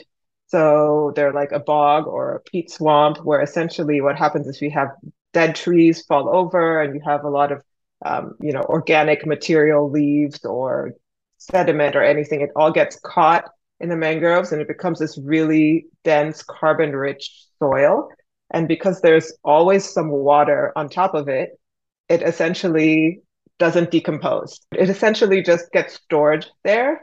So 0.47 1.11
they're 1.15 1.33
like 1.33 1.51
a 1.51 1.59
bog 1.59 2.07
or 2.07 2.35
a 2.35 2.39
peat 2.39 2.71
swamp, 2.71 3.17
where 3.23 3.41
essentially 3.41 3.99
what 4.01 4.17
happens 4.17 4.47
is 4.47 4.61
we 4.61 4.69
have 4.69 4.89
dead 5.33 5.55
trees 5.55 6.05
fall 6.05 6.33
over 6.33 6.81
and 6.81 6.95
you 6.95 7.01
have 7.03 7.25
a 7.25 7.29
lot 7.29 7.51
of, 7.51 7.63
um, 8.05 8.35
you 8.39 8.53
know, 8.53 8.61
organic 8.61 9.25
material, 9.25 9.89
leaves 9.89 10.45
or 10.45 10.93
sediment 11.37 11.95
or 11.95 12.03
anything. 12.03 12.41
It 12.41 12.51
all 12.55 12.71
gets 12.71 12.99
caught 12.99 13.49
in 13.79 13.89
the 13.89 13.97
mangroves 13.97 14.53
and 14.53 14.61
it 14.61 14.67
becomes 14.67 14.99
this 14.99 15.17
really 15.17 15.87
dense 16.03 16.43
carbon 16.43 16.95
rich 16.95 17.45
soil. 17.59 18.09
And 18.51 18.67
because 18.67 19.01
there's 19.01 19.33
always 19.43 19.83
some 19.83 20.09
water 20.09 20.71
on 20.75 20.87
top 20.87 21.15
of 21.15 21.27
it, 21.27 21.59
it 22.07 22.21
essentially 22.21 23.22
doesn't 23.59 23.91
decompose. 23.91 24.59
It 24.75 24.89
essentially 24.89 25.41
just 25.41 25.71
gets 25.71 25.95
stored 25.95 26.45
there 26.63 27.01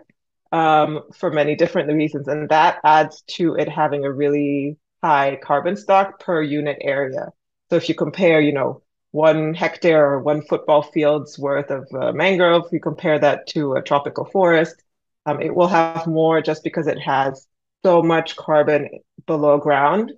um, 0.52 1.02
for 1.14 1.30
many 1.30 1.54
different 1.54 1.92
reasons. 1.92 2.28
And 2.28 2.48
that 2.48 2.80
adds 2.84 3.22
to 3.36 3.54
it 3.54 3.68
having 3.68 4.04
a 4.04 4.12
really 4.12 4.76
high 5.02 5.38
carbon 5.42 5.76
stock 5.76 6.20
per 6.20 6.42
unit 6.42 6.78
area. 6.80 7.28
So 7.70 7.76
if 7.76 7.88
you 7.88 7.94
compare, 7.94 8.40
you 8.40 8.52
know, 8.52 8.82
one 9.12 9.54
hectare 9.54 10.04
or 10.04 10.20
one 10.20 10.42
football 10.42 10.82
field's 10.82 11.38
worth 11.38 11.70
of 11.70 11.88
uh, 11.94 12.12
mangrove, 12.12 12.68
you 12.72 12.80
compare 12.80 13.18
that 13.18 13.46
to 13.48 13.74
a 13.74 13.82
tropical 13.82 14.24
forest, 14.24 14.82
um, 15.26 15.40
it 15.40 15.54
will 15.54 15.68
have 15.68 16.06
more 16.06 16.40
just 16.40 16.62
because 16.64 16.86
it 16.86 16.98
has 16.98 17.46
so 17.84 18.02
much 18.02 18.36
carbon 18.36 18.88
below 19.26 19.58
ground 19.58 20.12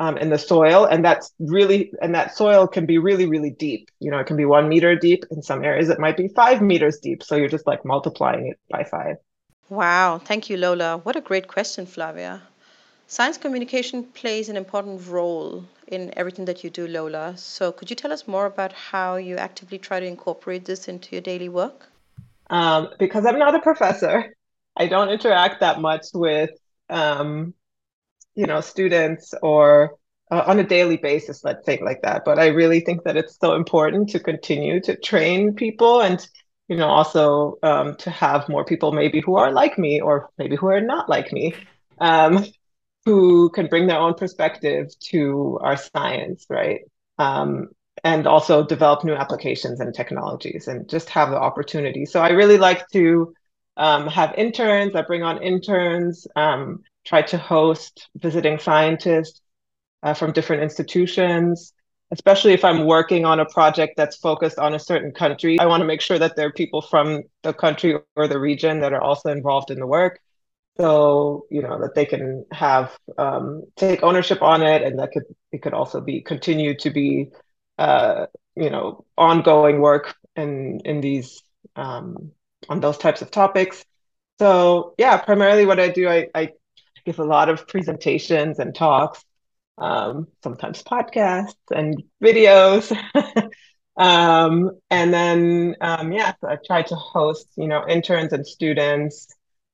um, 0.00 0.18
in 0.18 0.28
the 0.30 0.38
soil 0.38 0.84
and 0.84 1.04
that's 1.04 1.32
really 1.38 1.92
and 2.02 2.14
that 2.14 2.34
soil 2.36 2.66
can 2.66 2.86
be 2.86 2.98
really 2.98 3.26
really 3.26 3.50
deep. 3.50 3.90
You 4.00 4.10
know 4.10 4.18
it 4.18 4.26
can 4.26 4.36
be 4.36 4.44
one 4.44 4.68
meter 4.68 4.96
deep 4.96 5.24
in 5.30 5.42
some 5.42 5.64
areas. 5.64 5.88
It 5.88 5.98
might 5.98 6.16
be 6.16 6.28
five 6.28 6.60
meters 6.60 6.98
deep. 6.98 7.22
So 7.22 7.36
you're 7.36 7.48
just 7.48 7.66
like 7.66 7.84
multiplying 7.84 8.48
it 8.48 8.58
by 8.70 8.84
five. 8.84 9.16
Wow. 9.68 10.18
Thank 10.18 10.50
you 10.50 10.56
lola. 10.56 10.98
What 10.98 11.16
a 11.16 11.20
great 11.20 11.48
question 11.48 11.86
flavia. 11.86 12.42
Science 13.06 13.38
communication 13.38 14.04
plays 14.04 14.48
an 14.48 14.56
important 14.56 15.06
role 15.06 15.64
in 15.86 16.12
everything 16.16 16.46
that 16.46 16.64
you 16.64 16.70
do 16.70 16.86
lola. 16.86 17.36
So 17.36 17.70
could 17.70 17.90
you 17.90 17.96
tell 17.96 18.12
us 18.12 18.26
more 18.26 18.46
about 18.46 18.72
how 18.72 19.16
you 19.16 19.36
actively 19.36 19.78
try 19.78 20.00
to 20.00 20.06
incorporate 20.06 20.64
this 20.64 20.88
into 20.88 21.14
your 21.14 21.22
daily 21.22 21.48
work? 21.48 21.88
Um, 22.50 22.90
because 22.98 23.24
i'm 23.24 23.38
not 23.38 23.54
a 23.54 23.60
professor 23.60 24.34
i 24.76 24.86
don't 24.86 25.08
interact 25.08 25.60
that 25.60 25.80
much 25.80 26.06
with 26.12 26.50
um, 26.90 27.54
you 28.34 28.46
know 28.46 28.60
students 28.60 29.34
or 29.42 29.96
uh, 30.30 30.44
on 30.46 30.58
a 30.58 30.64
daily 30.64 30.96
basis 30.96 31.44
let's 31.44 31.64
say 31.66 31.80
like 31.82 32.02
that. 32.02 32.24
But 32.24 32.38
i 32.38 32.46
really 32.48 32.80
think 32.80 33.04
that 33.04 33.16
it's 33.16 33.38
so 33.38 33.54
important 33.54 34.10
to 34.10 34.20
continue 34.20 34.80
to 34.82 34.96
train 34.96 35.54
people 35.54 36.00
and 36.00 36.26
you 36.68 36.76
know 36.76 36.88
also 36.88 37.58
um, 37.62 37.96
to 37.96 38.10
have 38.10 38.48
more 38.48 38.64
people 38.64 38.92
maybe 38.92 39.20
who 39.20 39.36
are 39.36 39.52
like 39.52 39.78
me 39.78 40.00
or 40.00 40.30
maybe 40.38 40.56
who 40.56 40.68
are 40.68 40.80
not 40.80 41.08
like 41.08 41.32
me 41.32 41.54
um, 41.98 42.44
who 43.04 43.50
can 43.50 43.66
bring 43.66 43.86
their 43.86 43.98
own 43.98 44.14
perspective 44.14 44.88
to 45.00 45.58
our 45.62 45.76
science 45.76 46.46
right? 46.48 46.80
Um, 47.18 47.68
and 48.02 48.26
also 48.26 48.66
develop 48.66 49.04
new 49.04 49.14
applications 49.14 49.78
and 49.80 49.94
technologies 49.94 50.66
and 50.66 50.88
just 50.88 51.08
have 51.10 51.30
the 51.30 51.38
opportunity. 51.38 52.04
So 52.06 52.20
i 52.20 52.30
really 52.30 52.58
like 52.58 52.88
to 52.88 53.32
um, 53.76 54.06
have 54.08 54.34
interns. 54.36 54.94
I 54.94 55.02
bring 55.02 55.22
on 55.22 55.42
interns 55.42 56.26
try 57.04 57.22
to 57.22 57.38
host 57.38 58.08
visiting 58.16 58.58
scientists 58.58 59.40
uh, 60.02 60.14
from 60.14 60.32
different 60.32 60.62
institutions, 60.62 61.72
especially 62.12 62.52
if 62.52 62.64
I'm 62.64 62.86
working 62.86 63.24
on 63.24 63.40
a 63.40 63.46
project 63.46 63.94
that's 63.96 64.16
focused 64.16 64.58
on 64.58 64.74
a 64.74 64.78
certain 64.78 65.12
country. 65.12 65.58
I 65.58 65.66
want 65.66 65.80
to 65.80 65.86
make 65.86 66.00
sure 66.00 66.18
that 66.18 66.36
there 66.36 66.46
are 66.46 66.52
people 66.52 66.82
from 66.82 67.22
the 67.42 67.52
country 67.52 67.98
or 68.16 68.28
the 68.28 68.38
region 68.38 68.80
that 68.80 68.92
are 68.92 69.02
also 69.02 69.30
involved 69.30 69.70
in 69.70 69.78
the 69.78 69.86
work. 69.86 70.20
So, 70.76 71.46
you 71.50 71.62
know, 71.62 71.80
that 71.80 71.94
they 71.94 72.04
can 72.04 72.44
have 72.52 72.98
um, 73.16 73.62
take 73.76 74.02
ownership 74.02 74.42
on 74.42 74.62
it 74.62 74.82
and 74.82 74.98
that 74.98 75.12
could 75.12 75.22
it 75.52 75.62
could 75.62 75.72
also 75.72 76.00
be 76.00 76.20
continue 76.20 76.76
to 76.78 76.90
be 76.90 77.28
uh, 77.78 78.26
you 78.56 78.70
know, 78.70 79.04
ongoing 79.16 79.80
work 79.80 80.14
in 80.36 80.80
in 80.84 81.00
these 81.00 81.42
um, 81.76 82.32
on 82.68 82.80
those 82.80 82.98
types 82.98 83.22
of 83.22 83.30
topics. 83.30 83.84
So 84.38 84.94
yeah, 84.98 85.16
primarily 85.18 85.64
what 85.66 85.78
I 85.78 85.88
do, 85.88 86.08
I, 86.08 86.28
I 86.34 86.52
give 87.04 87.18
a 87.18 87.24
lot 87.24 87.48
of 87.48 87.66
presentations 87.68 88.58
and 88.58 88.74
talks, 88.74 89.24
um, 89.78 90.28
sometimes 90.42 90.82
podcasts 90.82 91.54
and 91.74 92.02
videos. 92.22 92.96
um, 93.96 94.70
and 94.90 95.12
then, 95.12 95.76
um, 95.80 96.12
yeah, 96.12 96.32
so 96.40 96.48
I 96.48 96.58
try 96.64 96.82
to 96.82 96.94
host, 96.94 97.48
you 97.56 97.68
know, 97.68 97.84
interns 97.88 98.32
and 98.32 98.46
students 98.46 99.28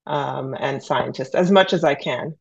um, 0.06 0.54
and 0.58 0.82
scientists 0.82 1.34
as 1.34 1.50
much 1.50 1.72
as 1.72 1.84
I 1.84 1.94
can. 1.94 2.34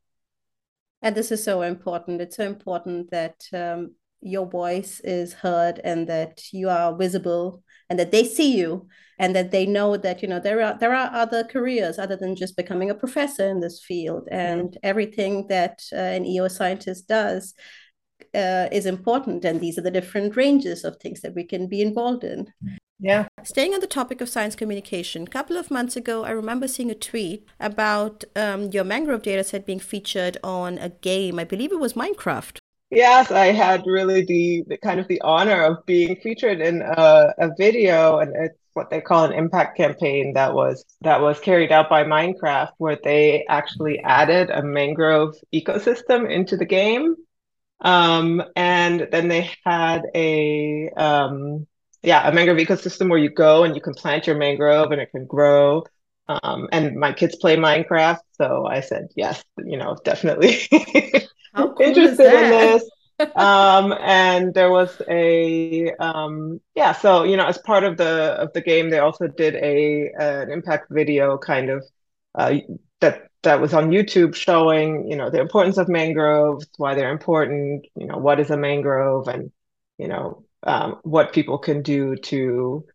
And 1.02 1.15
this 1.15 1.32
is 1.32 1.43
so 1.43 1.62
important. 1.62 2.21
It's 2.21 2.36
so 2.36 2.45
important 2.45 3.12
that 3.12 3.47
um, 3.54 3.95
your 4.21 4.45
voice 4.45 4.99
is 5.03 5.34
heard 5.34 5.79
and 5.84 6.08
that 6.08 6.41
you 6.51 6.69
are 6.69 6.95
visible 6.95 7.63
and 7.89 7.97
that 7.99 8.12
they 8.12 8.23
see 8.23 8.58
you 8.58 8.88
and 9.17 9.36
that 9.36 9.51
they 9.51 9.65
know 9.65 9.97
that 9.97 10.21
you 10.21 10.27
know 10.27 10.39
there 10.39 10.62
are 10.62 10.77
there 10.79 10.95
are 10.95 11.12
other 11.13 11.43
careers 11.43 11.99
other 11.99 12.15
than 12.15 12.36
just 12.36 12.55
becoming 12.55 12.89
a 12.89 12.95
professor 12.95 13.47
in 13.49 13.60
this 13.60 13.84
field. 13.84 14.27
And 14.32 14.69
mm-hmm. 14.69 14.79
everything 14.84 15.47
that 15.47 15.84
uh, 15.91 15.97
an 15.97 16.25
EO 16.25 16.47
scientist 16.47 17.08
does 17.08 17.53
uh, 18.34 18.67
is 18.71 18.86
important. 18.86 19.43
And 19.45 19.60
these 19.60 19.77
are 19.77 19.82
the 19.82 19.91
different 19.91 20.36
ranges 20.36 20.84
of 20.84 20.97
things 20.97 21.21
that 21.21 21.36
we 21.36 21.43
can 21.43 21.67
be 21.67 21.82
involved 21.82 22.23
in. 22.23 22.47
Yeah. 23.01 23.27
Staying 23.43 23.73
on 23.73 23.79
the 23.79 23.88
topic 23.88 24.19
of 24.19 24.27
science 24.27 24.55
communication 24.55 25.23
a 25.23 25.27
couple 25.27 25.55
of 25.55 25.71
months 25.71 25.95
ago 25.95 26.25
i 26.25 26.32
remember 26.32 26.67
seeing 26.67 26.91
a 26.91 26.95
tweet 26.95 27.47
about 27.58 28.25
um, 28.36 28.71
your 28.73 28.84
mangrove 28.84 29.21
dataset 29.21 29.65
being 29.65 29.79
featured 29.79 30.38
on 30.43 30.77
a 30.77 30.89
game. 30.89 31.39
I 31.39 31.45
believe 31.45 31.71
it 31.71 31.79
was 31.79 31.93
minecraft 31.93 32.58
Yes, 32.91 33.30
I 33.32 33.47
had 33.47 33.84
really 33.86 34.25
the, 34.25 34.63
the 34.67 34.78
kind 34.78 34.99
of 34.99 35.08
the 35.08 35.21
honor 35.21 35.63
of 35.63 35.86
being 35.86 36.15
featured 36.15 36.60
in 36.60 36.82
a, 36.82 37.34
a 37.38 37.49
video, 37.56 38.17
and 38.17 38.36
it's 38.36 38.58
what 38.73 38.89
they 38.89 38.99
call 38.99 39.25
an 39.25 39.34
impact 39.34 39.78
campaign 39.78 40.34
that 40.34 40.54
was 40.56 40.84
that 41.02 41.21
was 41.21 41.39
carried 41.39 41.71
out 41.71 41.88
by 41.89 42.04
Minecraft, 42.04 42.71
where 42.78 42.97
they 43.04 43.45
actually 43.47 43.99
added 43.99 44.49
a 44.49 44.63
mangrove 44.63 45.36
ecosystem 45.54 46.30
into 46.32 46.58
the 46.58 46.65
game, 46.65 47.15
um, 47.82 48.43
and 48.56 49.08
then 49.12 49.30
they 49.30 49.52
had 49.65 50.04
a 50.15 50.89
um, 50.97 51.67
yeah 52.04 52.28
a 52.28 52.34
mangrove 52.34 52.58
ecosystem 52.60 53.10
where 53.10 53.19
you 53.19 53.30
go 53.30 53.63
and 53.65 53.75
you 53.75 53.82
can 53.82 53.93
plant 53.95 54.28
your 54.28 54.38
mangrove 54.38 54.91
and 54.91 55.02
it 55.02 55.12
can 55.12 55.25
grow. 55.28 55.84
Um, 56.30 56.69
and 56.71 56.95
my 56.97 57.13
kids 57.13 57.36
play 57.38 57.58
Minecraft, 57.58 58.19
so 58.34 58.65
I 58.67 58.82
said 58.82 59.10
yes, 59.15 59.43
you 59.58 59.78
know, 59.78 59.97
definitely. 60.06 60.60
Cool 61.60 61.76
interested 61.80 62.34
in 62.34 62.50
this. 62.50 62.89
um, 63.36 63.93
and 64.00 64.54
there 64.54 64.72
was 64.72 65.02
a 65.10 65.91
um, 66.00 66.62
yeah. 66.76 66.93
So 66.93 67.24
you 67.24 67.36
know, 67.36 67.45
as 67.48 67.58
part 67.58 67.84
of 67.84 67.98
the 67.98 68.36
of 68.39 68.54
the 68.54 68.62
game, 68.62 68.89
they 68.89 69.00
also 69.00 69.28
did 69.28 69.56
a 69.56 70.12
an 70.17 70.52
impact 70.52 70.88
video 70.89 71.38
kind 71.38 71.69
of 71.69 71.84
uh, 72.36 72.56
that 73.02 73.28
that 73.43 73.60
was 73.60 73.74
on 73.74 73.89
YouTube 73.89 74.36
showing 74.36 75.10
you 75.10 75.17
know 75.17 75.30
the 75.30 75.41
importance 75.41 75.78
of 75.78 75.89
mangroves, 75.89 76.67
why 76.78 76.95
they're 76.95 77.12
important, 77.12 77.86
you 77.95 78.08
know, 78.08 78.17
what 78.17 78.39
is 78.39 78.52
a 78.52 78.58
mangrove, 78.58 79.28
and 79.28 79.52
you 79.98 80.08
know 80.08 80.45
um, 80.63 81.00
what 81.04 81.34
people 81.34 81.58
can 81.58 81.82
do 81.82 82.15
to 82.15 82.86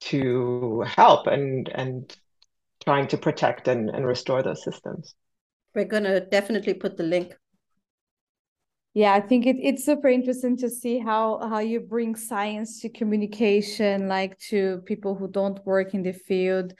to 0.00 0.82
help 0.86 1.26
and 1.26 1.68
and 1.68 2.16
trying 2.84 3.08
to 3.08 3.16
protect 3.16 3.68
and, 3.68 3.88
and 3.90 4.06
restore 4.06 4.42
those 4.42 4.62
systems. 4.62 5.14
We're 5.74 5.86
gonna 5.86 6.20
definitely 6.20 6.74
put 6.74 6.96
the 6.96 7.02
link 7.02 7.34
yeah 8.94 9.12
i 9.12 9.20
think 9.20 9.46
it, 9.46 9.56
it's 9.60 9.84
super 9.84 10.08
interesting 10.08 10.56
to 10.56 10.70
see 10.70 10.98
how 10.98 11.38
how 11.48 11.58
you 11.58 11.80
bring 11.80 12.14
science 12.14 12.80
to 12.80 12.88
communication 12.88 14.08
like 14.08 14.38
to 14.38 14.80
people 14.86 15.14
who 15.14 15.28
don't 15.28 15.64
work 15.66 15.94
in 15.94 16.02
the 16.02 16.12
field. 16.12 16.72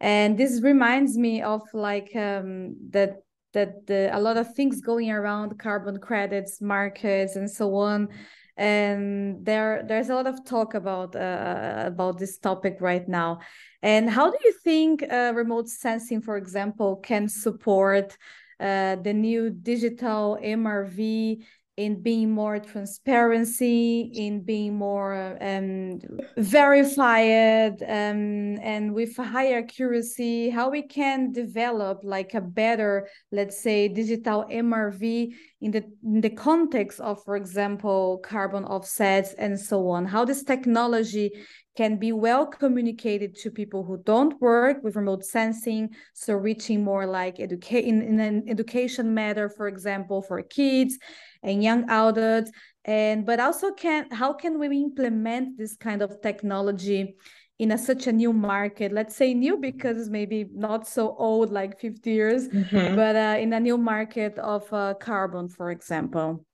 And 0.00 0.38
this 0.38 0.62
reminds 0.62 1.18
me 1.18 1.42
of 1.42 1.62
like 1.74 2.10
um 2.16 2.76
that 2.90 3.22
that 3.52 3.86
the, 3.86 4.10
a 4.12 4.20
lot 4.20 4.36
of 4.36 4.54
things 4.54 4.80
going 4.80 5.10
around 5.10 5.58
carbon 5.58 5.98
credits 5.98 6.60
markets 6.60 7.36
and 7.36 7.50
so 7.50 7.74
on. 7.74 8.08
And 8.56 9.44
there 9.44 9.82
there's 9.86 10.08
a 10.10 10.14
lot 10.14 10.26
of 10.26 10.44
talk 10.44 10.74
about 10.74 11.16
uh, 11.16 11.84
about 11.86 12.18
this 12.18 12.38
topic 12.38 12.76
right 12.80 13.06
now. 13.08 13.40
And 13.82 14.08
how 14.08 14.30
do 14.30 14.38
you 14.44 14.52
think 14.64 15.02
uh, 15.02 15.32
remote 15.34 15.68
sensing 15.68 16.22
for 16.22 16.36
example 16.36 16.96
can 16.96 17.28
support 17.28 18.16
uh, 18.60 18.96
the 18.96 19.12
new 19.12 19.50
digital 19.50 20.38
MRV 20.42 21.42
in 21.80 22.02
being 22.02 22.30
more 22.30 22.58
transparency, 22.58 24.10
in 24.14 24.42
being 24.42 24.76
more 24.76 25.38
um, 25.40 25.98
verified, 26.36 27.82
um, 27.82 28.58
and 28.60 28.92
with 28.92 29.16
higher 29.16 29.60
accuracy, 29.60 30.50
how 30.50 30.68
we 30.68 30.82
can 30.82 31.32
develop 31.32 32.00
like 32.02 32.34
a 32.34 32.40
better, 32.40 33.08
let's 33.32 33.62
say, 33.62 33.88
digital 33.88 34.44
MRV 34.50 35.32
in 35.62 35.70
the 35.70 35.84
in 36.04 36.20
the 36.20 36.28
context 36.28 37.00
of, 37.00 37.24
for 37.24 37.36
example, 37.36 38.20
carbon 38.22 38.64
offsets 38.64 39.32
and 39.34 39.58
so 39.58 39.88
on. 39.88 40.04
How 40.04 40.26
this 40.26 40.42
technology 40.42 41.30
can 41.76 41.96
be 41.96 42.12
well 42.12 42.46
communicated 42.46 43.36
to 43.36 43.50
people 43.50 43.84
who 43.84 43.96
don't 43.98 44.40
work 44.40 44.82
with 44.82 44.96
remote 44.96 45.24
sensing. 45.24 45.90
So 46.14 46.34
reaching 46.34 46.82
more 46.82 47.06
like 47.06 47.38
educate 47.38 47.84
in, 47.84 48.02
in 48.02 48.20
an 48.20 48.44
education 48.48 49.14
matter 49.14 49.48
for 49.48 49.68
example 49.68 50.22
for 50.22 50.42
kids 50.42 50.98
and 51.42 51.62
young 51.62 51.88
adults. 51.88 52.50
And 52.84 53.24
but 53.24 53.40
also 53.40 53.72
can 53.72 54.10
how 54.10 54.32
can 54.32 54.58
we 54.58 54.68
implement 54.78 55.58
this 55.58 55.76
kind 55.76 56.02
of 56.02 56.20
technology 56.22 57.14
in 57.58 57.72
a, 57.72 57.78
such 57.78 58.06
a 58.06 58.12
new 58.12 58.32
market? 58.32 58.90
Let's 58.90 59.14
say 59.14 59.32
new 59.34 59.58
because 59.58 60.10
maybe 60.10 60.48
not 60.52 60.88
so 60.88 61.14
old 61.16 61.52
like 61.52 61.78
50 61.78 62.10
years 62.10 62.48
mm-hmm. 62.48 62.96
but 62.96 63.14
uh, 63.14 63.36
in 63.38 63.52
a 63.52 63.60
new 63.60 63.78
market 63.78 64.38
of 64.38 64.70
uh, 64.72 64.94
carbon 64.94 65.48
for 65.48 65.70
example. 65.70 66.44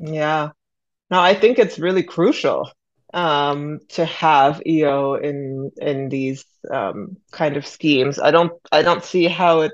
Yeah. 0.00 0.50
No 1.10 1.20
i 1.20 1.34
think 1.34 1.58
it's 1.58 1.78
really 1.78 2.02
crucial 2.02 2.68
um, 3.14 3.80
to 3.90 4.06
have 4.06 4.62
EO 4.66 5.14
in 5.14 5.72
in 5.80 6.10
these 6.10 6.46
um, 6.72 7.16
kind 7.32 7.56
of 7.56 7.66
schemes. 7.66 8.20
I 8.20 8.32
don't 8.32 8.52
I 8.72 8.82
don't 8.82 9.04
see 9.04 9.26
how 9.28 9.62
it 9.62 9.72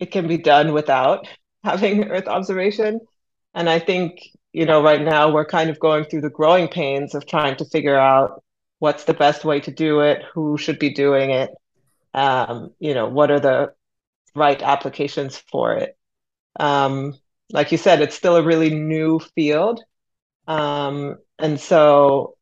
it 0.00 0.12
can 0.12 0.28
be 0.28 0.38
done 0.38 0.72
without 0.72 1.28
having 1.64 2.04
Earth 2.10 2.28
observation. 2.28 3.00
And 3.54 3.68
I 3.68 3.78
think 3.78 4.20
you 4.52 4.66
know 4.66 4.82
right 4.82 5.02
now 5.02 5.32
we're 5.32 5.46
kind 5.46 5.70
of 5.70 5.80
going 5.80 6.04
through 6.04 6.22
the 6.22 6.30
growing 6.30 6.68
pains 6.68 7.14
of 7.14 7.26
trying 7.26 7.56
to 7.56 7.66
figure 7.66 7.98
out 7.98 8.42
what's 8.80 9.04
the 9.04 9.14
best 9.14 9.44
way 9.44 9.60
to 9.60 9.70
do 9.72 10.00
it, 10.00 10.22
who 10.34 10.58
should 10.58 10.78
be 10.78 10.92
doing 10.92 11.30
it, 11.30 11.50
um, 12.14 12.72
you 12.80 12.94
know, 12.94 13.08
what 13.08 13.30
are 13.30 13.40
the 13.40 13.72
right 14.34 14.62
applications 14.62 15.36
for 15.50 15.74
it. 15.76 15.96
Um, 16.60 17.14
like 17.52 17.72
you 17.72 17.78
said, 17.78 18.00
it's 18.02 18.16
still 18.16 18.36
a 18.36 18.42
really 18.44 18.70
new 18.70 19.20
field. 19.20 19.82
Um, 20.48 21.18
and 21.38 21.60
so 21.60 22.36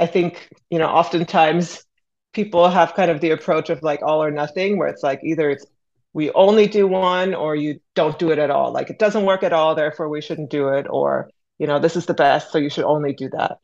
I 0.00 0.06
think, 0.06 0.48
you 0.70 0.78
know, 0.78 0.86
oftentimes 0.88 1.84
people 2.32 2.68
have 2.68 2.94
kind 2.94 3.10
of 3.10 3.20
the 3.20 3.30
approach 3.30 3.70
of 3.70 3.82
like 3.82 4.00
all 4.02 4.22
or 4.22 4.30
nothing, 4.30 4.78
where 4.78 4.88
it's 4.88 5.02
like 5.02 5.20
either 5.22 5.50
it's 5.50 5.66
we 6.12 6.30
only 6.32 6.66
do 6.66 6.86
one 6.88 7.34
or 7.34 7.54
you 7.54 7.80
don't 7.94 8.18
do 8.18 8.30
it 8.30 8.38
at 8.38 8.50
all. 8.50 8.72
Like 8.72 8.90
it 8.90 8.98
doesn't 8.98 9.24
work 9.26 9.42
at 9.42 9.52
all, 9.52 9.74
therefore 9.74 10.08
we 10.08 10.20
shouldn't 10.20 10.50
do 10.50 10.68
it, 10.68 10.86
or 10.88 11.30
you 11.58 11.66
know, 11.66 11.78
this 11.78 11.96
is 11.96 12.06
the 12.06 12.14
best, 12.14 12.50
so 12.50 12.58
you 12.58 12.70
should 12.70 12.84
only 12.84 13.12
do 13.12 13.28
that. 13.30 13.58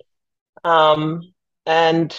Um, 0.63 1.23
and 1.65 2.15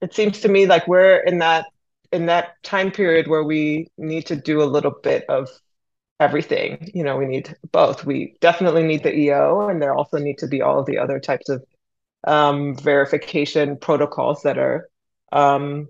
it 0.00 0.14
seems 0.14 0.40
to 0.40 0.48
me 0.48 0.66
like 0.66 0.86
we're 0.88 1.18
in 1.18 1.38
that 1.38 1.66
in 2.12 2.26
that 2.26 2.62
time 2.62 2.90
period 2.90 3.28
where 3.28 3.44
we 3.44 3.88
need 3.96 4.26
to 4.26 4.36
do 4.36 4.62
a 4.62 4.64
little 4.64 4.94
bit 5.02 5.24
of 5.28 5.48
everything. 6.20 6.90
You 6.94 7.04
know, 7.04 7.16
we 7.16 7.26
need 7.26 7.54
both. 7.72 8.04
We 8.04 8.36
definitely 8.40 8.82
need 8.82 9.02
the 9.02 9.14
EO, 9.16 9.68
and 9.68 9.80
there 9.80 9.94
also 9.94 10.18
need 10.18 10.38
to 10.38 10.48
be 10.48 10.62
all 10.62 10.84
the 10.84 10.98
other 10.98 11.20
types 11.20 11.48
of 11.48 11.64
um, 12.26 12.76
verification 12.76 13.76
protocols 13.76 14.42
that 14.42 14.58
are 14.58 14.88
um, 15.32 15.88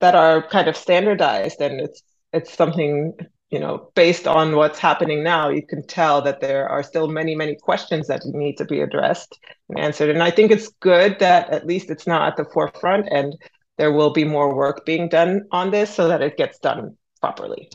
that 0.00 0.14
are 0.14 0.46
kind 0.48 0.68
of 0.68 0.76
standardized, 0.76 1.60
and 1.60 1.80
it's 1.80 2.02
it's 2.32 2.54
something 2.54 3.14
you 3.50 3.58
know 3.58 3.90
based 3.94 4.26
on 4.26 4.56
what's 4.56 4.78
happening 4.78 5.22
now. 5.22 5.48
You 5.48 5.66
can 5.66 5.86
tell 5.86 6.22
that 6.22 6.40
there 6.40 6.68
are 6.68 6.82
still 6.82 7.08
many 7.08 7.34
many 7.34 7.56
questions 7.56 8.06
that 8.06 8.22
need 8.24 8.56
to 8.58 8.64
be 8.64 8.80
addressed 8.80 9.38
and 9.68 9.78
answered, 9.78 10.10
and 10.10 10.22
I 10.22 10.30
think 10.30 10.50
it's 10.50 10.68
good 10.80 11.18
that 11.18 11.50
at 11.50 11.66
least 11.66 11.90
it's 11.90 12.06
not 12.06 12.28
at 12.28 12.36
the 12.36 12.50
forefront, 12.50 13.08
and 13.10 13.36
there 13.76 13.92
will 13.92 14.12
be 14.12 14.24
more 14.24 14.54
work 14.54 14.84
being 14.84 15.08
done 15.08 15.46
on 15.50 15.70
this 15.70 15.92
so 15.94 16.08
that 16.08 16.22
it 16.22 16.36
gets 16.36 16.58
done 16.58 16.96
properly. 17.20 17.70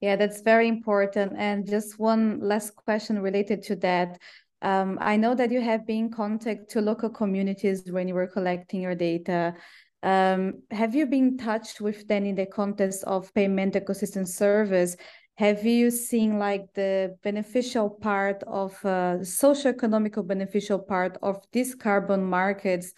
Yeah, 0.00 0.16
that's 0.16 0.40
very 0.40 0.66
important. 0.66 1.34
And 1.36 1.66
just 1.68 1.98
one 1.98 2.40
last 2.40 2.74
question 2.74 3.20
related 3.20 3.62
to 3.64 3.76
that. 3.76 4.18
Um, 4.62 4.98
I 5.00 5.16
know 5.16 5.34
that 5.34 5.50
you 5.50 5.60
have 5.60 5.86
been 5.86 6.06
in 6.06 6.10
contact 6.10 6.70
to 6.70 6.80
local 6.80 7.08
communities 7.08 7.90
when 7.90 8.08
you 8.08 8.14
were 8.14 8.26
collecting 8.26 8.82
your 8.82 8.94
data. 8.94 9.54
Um, 10.02 10.62
have 10.70 10.94
you 10.94 11.06
been 11.06 11.38
touched 11.38 11.80
with 11.80 12.06
them 12.08 12.24
in 12.24 12.34
the 12.34 12.46
context 12.46 13.04
of 13.04 13.32
payment 13.34 13.74
ecosystem 13.74 14.26
service? 14.26 14.96
Have 15.36 15.64
you 15.64 15.90
seen 15.90 16.38
like 16.38 16.72
the 16.74 17.16
beneficial 17.22 17.88
part 17.88 18.42
of 18.46 18.84
uh, 18.84 19.24
socio-economical 19.24 20.22
beneficial 20.22 20.78
part 20.78 21.16
of 21.22 21.42
these 21.52 21.74
carbon 21.74 22.22
markets 22.22 22.92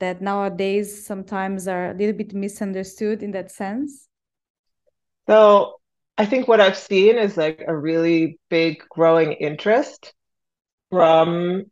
that 0.00 0.20
nowadays 0.20 1.06
sometimes 1.06 1.68
are 1.68 1.92
a 1.92 1.94
little 1.94 2.16
bit 2.16 2.34
misunderstood 2.34 3.22
in 3.22 3.30
that 3.30 3.52
sense? 3.52 4.08
So 5.28 5.80
I 6.18 6.26
think 6.26 6.48
what 6.48 6.60
I've 6.60 6.76
seen 6.76 7.16
is 7.16 7.36
like 7.36 7.62
a 7.66 7.76
really 7.76 8.38
big 8.50 8.82
growing 8.88 9.32
interest 9.32 10.12
from 10.94 11.64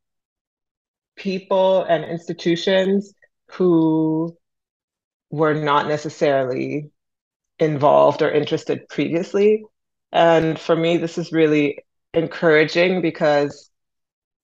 people 1.17 1.85
and 1.85 2.05
institutions 2.05 3.15
who 3.53 4.37
were 5.31 5.55
not 5.55 5.89
necessarily 5.89 6.91
involved 7.59 8.23
or 8.23 8.31
interested 8.31 8.89
previously. 8.89 9.65
And 10.13 10.59
for 10.59 10.77
me, 10.77 10.99
this 10.99 11.19
is 11.19 11.33
really 11.33 11.79
encouraging 12.15 13.03
because, 13.03 13.71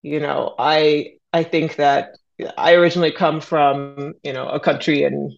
you 0.03 0.21
know, 0.21 0.55
I 0.59 1.15
I 1.33 1.45
think 1.45 1.77
that 1.77 2.17
I 2.57 2.75
originally 2.75 3.13
come 3.13 3.41
from, 3.41 4.15
you 4.23 4.33
know, 4.33 4.49
a 4.49 4.61
country 4.61 5.05
in 5.05 5.37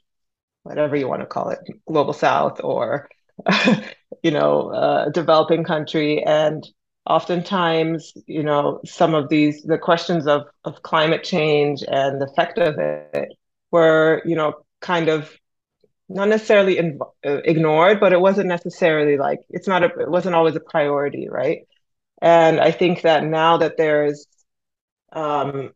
whatever 0.64 0.96
you 0.96 1.08
want 1.08 1.22
to 1.22 1.26
call 1.26 1.50
it, 1.50 1.60
global 1.88 2.12
south 2.12 2.60
or, 2.62 3.08
you 4.22 4.30
know, 4.32 4.70
a 4.72 5.10
developing 5.12 5.64
country. 5.64 6.22
And 6.24 6.64
oftentimes, 7.10 8.12
you 8.26 8.42
know, 8.44 8.80
some 8.84 9.14
of 9.14 9.28
these 9.28 9.62
the 9.62 9.78
questions 9.78 10.26
of 10.28 10.42
of 10.64 10.82
climate 10.82 11.24
change 11.24 11.82
and 11.88 12.20
the 12.20 12.26
effect 12.26 12.58
of 12.58 12.78
it 12.78 13.32
were, 13.72 14.22
you 14.24 14.36
know, 14.36 14.54
kind 14.80 15.08
of 15.08 15.30
not 16.08 16.28
necessarily 16.28 16.78
in, 16.78 16.98
uh, 17.26 17.40
ignored, 17.44 18.00
but 18.00 18.12
it 18.12 18.20
wasn't 18.20 18.48
necessarily 18.48 19.16
like 19.18 19.40
it's 19.50 19.68
not 19.68 19.82
a 19.82 19.88
it 20.00 20.10
wasn't 20.10 20.36
always 20.36 20.56
a 20.56 20.60
priority, 20.60 21.28
right? 21.28 21.60
And 22.22 22.60
I 22.60 22.70
think 22.72 23.02
that 23.02 23.24
now 23.24 23.58
that 23.58 23.76
there's 23.76 24.26
um, 25.12 25.72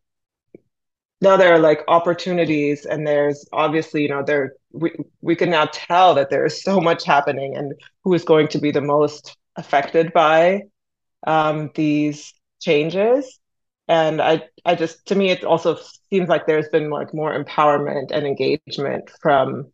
now 1.20 1.36
there 1.36 1.54
are 1.54 1.58
like 1.58 1.82
opportunities 1.88 2.86
and 2.86 3.06
there's 3.06 3.46
obviously 3.52 4.02
you 4.02 4.08
know 4.08 4.22
there 4.22 4.54
we, 4.72 4.92
we 5.20 5.36
can 5.36 5.50
now 5.50 5.66
tell 5.72 6.14
that 6.14 6.30
there 6.30 6.46
is 6.46 6.62
so 6.62 6.80
much 6.80 7.04
happening 7.04 7.56
and 7.56 7.74
who 8.04 8.14
is 8.14 8.24
going 8.24 8.48
to 8.48 8.58
be 8.58 8.70
the 8.70 8.80
most 8.80 9.36
affected 9.56 10.12
by 10.12 10.62
um, 11.26 11.70
these 11.74 12.32
changes. 12.60 13.38
And 13.87 14.22
i 14.22 14.42
i 14.64 14.74
just 14.74 15.06
to 15.08 15.14
me 15.14 15.30
it 15.30 15.44
also 15.44 15.78
seems 16.10 16.28
like 16.28 16.46
there's 16.46 16.68
been 16.70 16.88
like 16.88 17.12
more 17.12 17.32
empowerment 17.38 18.12
and 18.12 18.26
engagement 18.26 19.10
from 19.20 19.72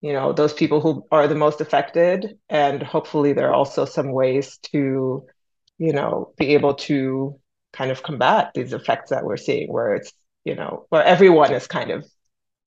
you 0.00 0.12
know 0.12 0.32
those 0.32 0.52
people 0.52 0.80
who 0.80 1.06
are 1.10 1.28
the 1.28 1.34
most 1.34 1.60
affected. 1.60 2.38
And 2.48 2.82
hopefully 2.82 3.32
there 3.32 3.48
are 3.48 3.54
also 3.54 3.84
some 3.84 4.12
ways 4.12 4.58
to 4.72 5.26
you 5.78 5.92
know 5.92 6.34
be 6.38 6.54
able 6.54 6.74
to 6.74 7.38
kind 7.72 7.90
of 7.90 8.02
combat 8.02 8.52
these 8.54 8.72
effects 8.72 9.10
that 9.10 9.24
we're 9.24 9.36
seeing 9.36 9.72
where 9.72 9.94
it's 9.94 10.12
you 10.44 10.54
know 10.54 10.86
where 10.90 11.04
everyone 11.04 11.52
is 11.52 11.66
kind 11.66 11.90
of 11.90 12.04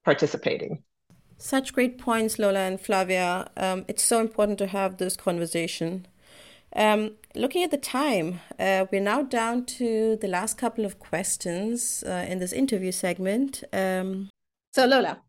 participating. 0.03 0.83
Such 1.37 1.73
great 1.73 1.97
points 1.97 2.39
lola 2.39 2.59
and 2.59 2.79
flavia. 2.79 3.49
Um, 3.57 3.85
it's 3.87 4.03
so 4.03 4.19
important 4.21 4.57
to 4.59 4.67
have 4.67 4.97
this 4.97 5.17
conversation 5.17 6.07
um, 6.75 7.15
looking 7.35 7.63
at 7.63 7.71
the 7.71 7.77
time, 7.77 8.41
uh, 8.59 8.85
we're 8.91 9.01
now 9.01 9.23
down 9.23 9.65
to 9.65 10.17
the 10.17 10.27
last 10.27 10.57
couple 10.57 10.85
of 10.85 10.99
questions 10.99 12.03
uh, 12.05 12.25
in 12.27 12.39
this 12.39 12.53
interview 12.53 12.91
segment. 12.91 13.63
Um, 13.73 14.29
so, 14.73 14.85
Lola, 14.85 15.21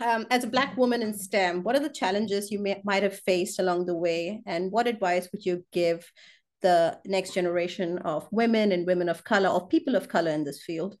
um, 0.00 0.26
as 0.30 0.44
a 0.44 0.48
Black 0.48 0.76
woman 0.76 1.02
in 1.02 1.12
STEM, 1.12 1.62
what 1.62 1.74
are 1.74 1.80
the 1.80 1.88
challenges 1.88 2.50
you 2.50 2.58
may, 2.58 2.80
might 2.84 3.02
have 3.02 3.18
faced 3.20 3.58
along 3.58 3.86
the 3.86 3.96
way, 3.96 4.42
and 4.46 4.70
what 4.70 4.86
advice 4.86 5.28
would 5.32 5.44
you 5.44 5.64
give 5.72 6.10
the 6.62 6.98
next 7.04 7.34
generation 7.34 7.98
of 7.98 8.28
women 8.30 8.72
and 8.72 8.86
women 8.86 9.08
of 9.08 9.24
color, 9.24 9.48
or 9.48 9.68
people 9.68 9.96
of 9.96 10.08
color 10.08 10.30
in 10.30 10.44
this 10.44 10.62
field? 10.62 10.96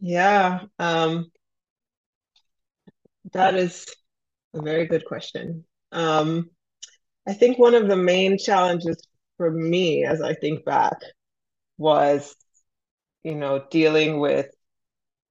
Yeah, 0.00 0.60
um, 0.78 1.30
that 3.32 3.54
is 3.56 3.86
a 4.54 4.62
very 4.62 4.86
good 4.86 5.04
question. 5.04 5.64
Um, 5.92 6.50
I 7.28 7.34
think 7.34 7.58
one 7.58 7.74
of 7.74 7.88
the 7.88 7.96
main 7.96 8.38
challenges 8.38 8.96
for 9.36 9.50
me 9.50 10.04
as 10.04 10.22
I 10.22 10.32
think 10.32 10.64
back 10.64 10.96
was, 11.76 12.34
you 13.22 13.34
know, 13.34 13.64
dealing 13.70 14.18
with 14.18 14.46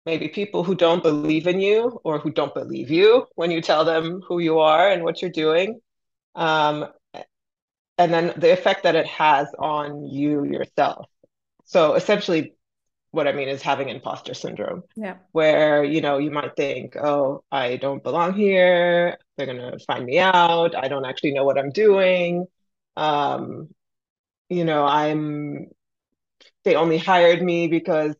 maybe 0.05 0.27
people 0.27 0.63
who 0.63 0.75
don't 0.75 1.01
believe 1.01 1.47
in 1.47 1.59
you 1.59 1.99
or 2.03 2.19
who 2.19 2.31
don't 2.31 2.53
believe 2.53 2.91
you 2.91 3.25
when 3.33 3.49
you 3.49 3.61
tell 3.61 3.83
them 3.83 4.21
who 4.27 4.37
you 4.37 4.59
are 4.59 4.89
and 4.89 5.03
what 5.03 5.21
you're 5.21 5.31
doing. 5.31 5.81
Um, 6.35 6.85
and 7.97 8.13
then 8.13 8.33
the 8.37 8.53
effect 8.53 8.83
that 8.83 8.95
it 8.95 9.07
has 9.07 9.47
on 9.57 10.05
you 10.05 10.45
yourself. 10.45 11.07
So 11.65 11.95
essentially, 11.95 12.53
what 13.09 13.27
I 13.27 13.31
mean 13.31 13.47
is 13.49 13.63
having 13.63 13.89
imposter 13.89 14.35
syndrome. 14.35 14.83
Yeah. 14.95 15.15
Where, 15.31 15.83
you 15.83 16.01
know, 16.01 16.19
you 16.19 16.29
might 16.29 16.55
think, 16.55 16.95
oh, 16.95 17.43
I 17.51 17.77
don't 17.77 18.03
belong 18.03 18.33
here. 18.35 19.17
They're 19.37 19.45
going 19.47 19.57
to 19.59 19.79
find 19.85 20.05
me 20.05 20.19
out. 20.19 20.75
I 20.75 20.87
don't 20.87 21.05
actually 21.05 21.33
know 21.33 21.45
what 21.45 21.57
I'm 21.57 21.71
doing. 21.71 22.47
Um, 22.95 23.69
you 24.49 24.65
know, 24.65 24.85
I'm, 24.85 25.67
they 26.63 26.75
only 26.75 26.97
hired 26.97 27.41
me 27.41 27.67
because 27.67 28.15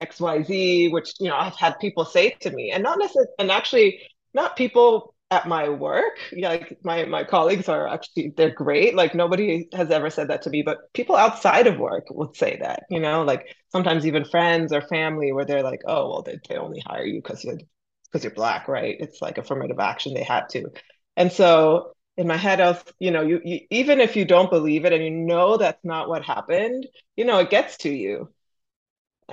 XYZ, 0.00 0.88
which, 0.90 1.14
you 1.20 1.28
know, 1.28 1.36
I've 1.36 1.56
had 1.56 1.78
people 1.80 2.04
say 2.04 2.30
to 2.40 2.50
me, 2.50 2.70
and 2.72 2.82
not 2.82 2.98
necessarily, 2.98 3.30
and 3.38 3.50
actually, 3.50 4.00
not 4.34 4.56
people 4.56 5.14
at 5.32 5.46
my 5.46 5.68
work 5.68 6.18
yeah, 6.32 6.48
like 6.48 6.76
my 6.82 7.04
my 7.04 7.22
colleagues 7.22 7.68
are 7.68 7.86
actually 7.86 8.32
they're 8.36 8.50
great 8.52 8.96
like 8.96 9.14
nobody 9.14 9.68
has 9.72 9.88
ever 9.92 10.10
said 10.10 10.26
that 10.28 10.42
to 10.42 10.50
me 10.50 10.60
but 10.60 10.78
people 10.92 11.14
outside 11.14 11.68
of 11.68 11.78
work 11.78 12.04
would 12.10 12.34
say 12.36 12.58
that 12.60 12.82
you 12.90 12.98
know 12.98 13.22
like 13.22 13.46
sometimes 13.70 14.04
even 14.04 14.24
friends 14.24 14.72
or 14.72 14.80
family 14.82 15.30
where 15.30 15.44
they're 15.44 15.62
like 15.62 15.82
oh 15.86 16.08
well 16.08 16.22
they, 16.22 16.36
they 16.48 16.56
only 16.56 16.82
hire 16.84 17.04
you 17.04 17.20
because 17.22 17.44
you're 17.44 17.58
because 18.10 18.24
you're 18.24 18.34
black 18.34 18.68
right? 18.68 18.96
It's 18.98 19.22
like 19.22 19.38
affirmative 19.38 19.78
action 19.78 20.14
they 20.14 20.22
had 20.24 20.48
to. 20.50 20.70
And 21.16 21.30
so 21.32 21.92
in 22.16 22.26
my 22.26 22.36
head 22.36 22.60
I 22.60 22.72
was 22.72 22.84
you 22.98 23.10
know 23.10 23.22
you, 23.22 23.40
you 23.44 23.60
even 23.70 24.00
if 24.00 24.16
you 24.16 24.24
don't 24.24 24.50
believe 24.50 24.84
it 24.84 24.92
and 24.92 25.04
you 25.04 25.10
know 25.10 25.56
that's 25.56 25.84
not 25.84 26.08
what 26.08 26.22
happened 26.24 26.86
you 27.16 27.24
know 27.24 27.38
it 27.38 27.50
gets 27.50 27.78
to 27.78 27.90
you. 27.90 28.28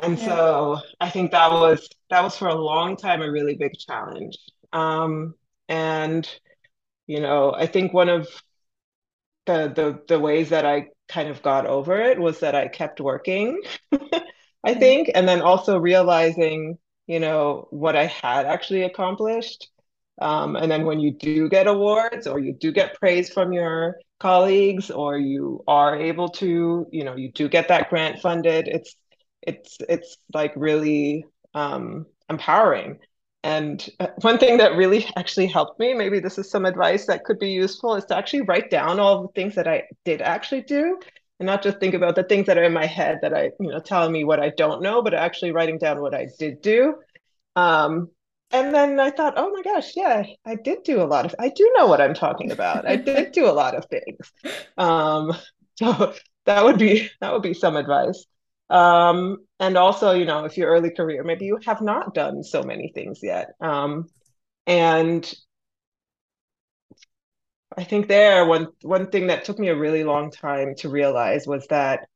And 0.02 0.18
yeah. 0.20 0.26
so 0.26 0.80
i 1.00 1.10
think 1.10 1.32
that 1.32 1.52
was 1.52 1.90
that 2.10 2.24
was 2.24 2.38
for 2.38 2.48
a 2.48 2.56
long 2.56 2.98
time 2.98 3.22
a 3.22 3.32
really 3.32 3.56
big 3.56 3.74
challenge. 3.78 4.38
Um 4.74 5.36
and, 5.70 6.28
you 7.08 7.20
know, 7.20 7.54
I 7.54 7.68
think 7.68 7.94
one 7.94 8.10
of 8.10 8.28
the 9.46 9.72
the 9.74 10.02
the 10.08 10.20
ways 10.20 10.50
that 10.50 10.66
I 10.66 10.90
kind 11.08 11.30
of 11.30 11.42
got 11.42 11.66
over 11.66 12.02
it 12.02 12.20
was 12.20 12.40
that 12.42 12.56
I 12.56 12.68
kept 12.68 13.00
working, 13.02 13.62
I 14.64 14.74
think, 14.74 15.12
and 15.16 15.28
then 15.28 15.42
also 15.42 15.78
realizing, 15.80 16.78
you 17.08 17.20
know, 17.20 17.68
what 17.72 17.96
I 17.96 18.06
had 18.06 18.46
actually 18.46 18.84
accomplished. 18.84 19.70
Um, 20.20 20.56
and 20.56 20.70
then 20.70 20.86
when 20.86 21.00
you 21.00 21.12
do 21.12 21.48
get 21.48 21.68
awards 21.68 22.28
or 22.28 22.40
you 22.40 22.54
do 22.54 22.72
get 22.72 23.00
praise 23.00 23.32
from 23.32 23.54
your 23.54 23.98
colleagues 24.20 24.90
or 24.90 25.18
you 25.18 25.64
are 25.68 25.96
able 25.96 26.30
to, 26.30 26.88
you 26.92 27.04
know, 27.04 27.16
you 27.16 27.32
do 27.32 27.48
get 27.48 27.68
that 27.70 27.90
grant 27.90 28.20
funded, 28.20 28.68
it's 28.68 28.96
it's 29.42 29.78
it's 29.88 30.18
like 30.34 30.54
really 30.56 31.26
um, 31.54 32.06
empowering. 32.30 33.00
And 33.44 33.88
uh, 34.00 34.08
one 34.22 34.40
thing 34.40 34.58
that 34.58 34.76
really 34.76 35.06
actually 35.16 35.48
helped 35.48 35.80
me, 35.80 35.94
maybe 35.94 36.20
this 36.20 36.38
is 36.38 36.50
some 36.50 36.66
advice 36.66 37.06
that 37.06 37.24
could 37.24 37.40
be 37.40 37.52
useful, 37.52 37.96
is 37.96 38.04
to 38.06 38.18
actually 38.18 38.42
write 38.42 38.70
down 38.70 39.00
all 39.00 39.22
the 39.22 39.34
things 39.34 39.56
that 39.56 39.68
I 39.68 39.84
did 40.04 40.22
actually 40.22 40.62
do 40.64 41.00
and 41.40 41.46
not 41.46 41.64
just 41.64 41.80
think 41.80 41.94
about 41.94 42.16
the 42.16 42.24
things 42.24 42.48
that 42.48 42.58
are 42.58 42.64
in 42.64 42.74
my 42.74 42.86
head 42.86 43.20
that 43.22 43.34
I, 43.34 43.52
you 43.60 43.70
know, 43.70 43.80
telling 43.80 44.12
me 44.12 44.24
what 44.24 44.40
I 44.40 44.50
don't 44.50 44.82
know, 44.82 45.02
but 45.02 45.14
actually 45.14 45.52
writing 45.52 45.78
down 45.78 46.02
what 46.02 46.16
I 46.16 46.28
did 46.40 46.62
do. 46.62 46.96
Um, 47.56 48.10
and 48.52 48.74
then 48.74 49.00
I 49.00 49.12
thought, 49.12 49.34
oh 49.38 49.52
my 49.52 49.62
gosh, 49.62 49.92
yeah, 49.96 50.24
I 50.46 50.56
did 50.56 50.84
do 50.84 51.02
a 51.02 51.06
lot 51.06 51.26
of, 51.26 51.36
I 51.38 51.50
do 51.50 51.72
know 51.78 51.88
what 51.88 52.02
I'm 52.02 52.14
talking 52.14 52.52
about. 52.52 52.88
I 52.88 52.96
did 52.96 53.34
do 53.34 53.46
a 53.46 53.52
lot 53.52 53.76
of 53.76 53.86
things. 53.86 54.32
Um, 54.78 55.34
so 55.76 56.14
that 56.46 56.64
would 56.64 56.80
be, 56.80 57.10
that 57.22 57.34
would 57.34 57.42
be 57.42 57.54
some 57.54 57.76
advice. 57.76 58.26
Um, 58.70 59.38
and 59.60 59.78
also, 59.78 60.12
you 60.12 60.26
know, 60.26 60.46
if 60.46 60.58
your 60.58 60.70
early 60.70 60.92
career, 60.92 61.24
maybe 61.24 61.46
you 61.46 61.60
have 61.66 61.82
not 61.82 62.14
done 62.14 62.44
so 62.44 62.64
many 62.64 62.92
things 62.94 63.20
yet. 63.22 63.50
Um, 63.62 64.08
and 64.66 65.32
I 67.78 67.84
think 67.84 68.08
there 68.08 68.46
one 68.46 68.68
one 68.82 69.10
thing 69.12 69.28
that 69.28 69.46
took 69.46 69.60
me 69.60 69.70
a 69.70 69.76
really 69.78 70.04
long 70.04 70.32
time 70.32 70.74
to 70.78 70.90
realize 70.90 71.46
was 71.48 71.68
that 71.68 72.08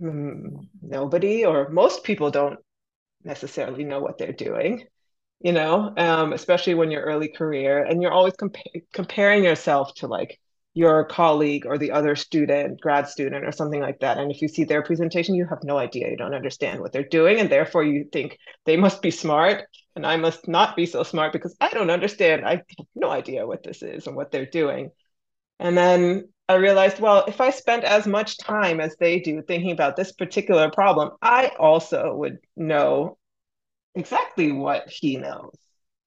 mm, 0.00 0.68
nobody 0.82 1.44
or 1.46 1.68
most 1.70 2.04
people 2.04 2.30
don't 2.30 2.58
necessarily 3.24 3.84
know 3.84 4.00
what 4.00 4.18
they're 4.18 4.32
doing 4.32 4.86
you 5.40 5.52
know 5.52 5.94
um, 5.98 6.32
especially 6.34 6.74
when 6.74 6.90
you're 6.90 7.02
early 7.02 7.28
career 7.28 7.84
and 7.84 8.02
you're 8.02 8.12
always 8.12 8.34
compa- 8.34 8.84
comparing 8.94 9.44
yourself 9.44 9.94
to 9.94 10.06
like 10.08 10.40
your 10.76 11.06
colleague 11.06 11.64
or 11.64 11.78
the 11.78 11.90
other 11.90 12.14
student, 12.14 12.78
grad 12.82 13.08
student, 13.08 13.46
or 13.46 13.50
something 13.50 13.80
like 13.80 13.98
that. 14.00 14.18
And 14.18 14.30
if 14.30 14.42
you 14.42 14.46
see 14.46 14.64
their 14.64 14.82
presentation, 14.82 15.34
you 15.34 15.46
have 15.46 15.64
no 15.64 15.78
idea. 15.78 16.10
You 16.10 16.18
don't 16.18 16.34
understand 16.34 16.80
what 16.80 16.92
they're 16.92 17.02
doing. 17.02 17.40
And 17.40 17.48
therefore, 17.48 17.82
you 17.82 18.04
think 18.12 18.38
they 18.66 18.76
must 18.76 19.00
be 19.00 19.10
smart 19.10 19.64
and 19.94 20.06
I 20.06 20.18
must 20.18 20.46
not 20.46 20.76
be 20.76 20.84
so 20.84 21.02
smart 21.02 21.32
because 21.32 21.56
I 21.62 21.70
don't 21.70 21.88
understand. 21.88 22.44
I 22.44 22.56
have 22.56 22.64
no 22.94 23.10
idea 23.10 23.46
what 23.46 23.62
this 23.62 23.82
is 23.82 24.06
and 24.06 24.14
what 24.14 24.30
they're 24.30 24.44
doing. 24.44 24.90
And 25.58 25.78
then 25.78 26.28
I 26.46 26.56
realized, 26.56 27.00
well, 27.00 27.24
if 27.26 27.40
I 27.40 27.48
spent 27.48 27.84
as 27.84 28.06
much 28.06 28.36
time 28.36 28.78
as 28.78 28.96
they 29.00 29.20
do 29.20 29.40
thinking 29.40 29.70
about 29.70 29.96
this 29.96 30.12
particular 30.12 30.70
problem, 30.70 31.12
I 31.22 31.52
also 31.58 32.14
would 32.14 32.36
know 32.54 33.16
exactly 33.94 34.52
what 34.52 34.90
he 34.90 35.16
knows, 35.16 35.54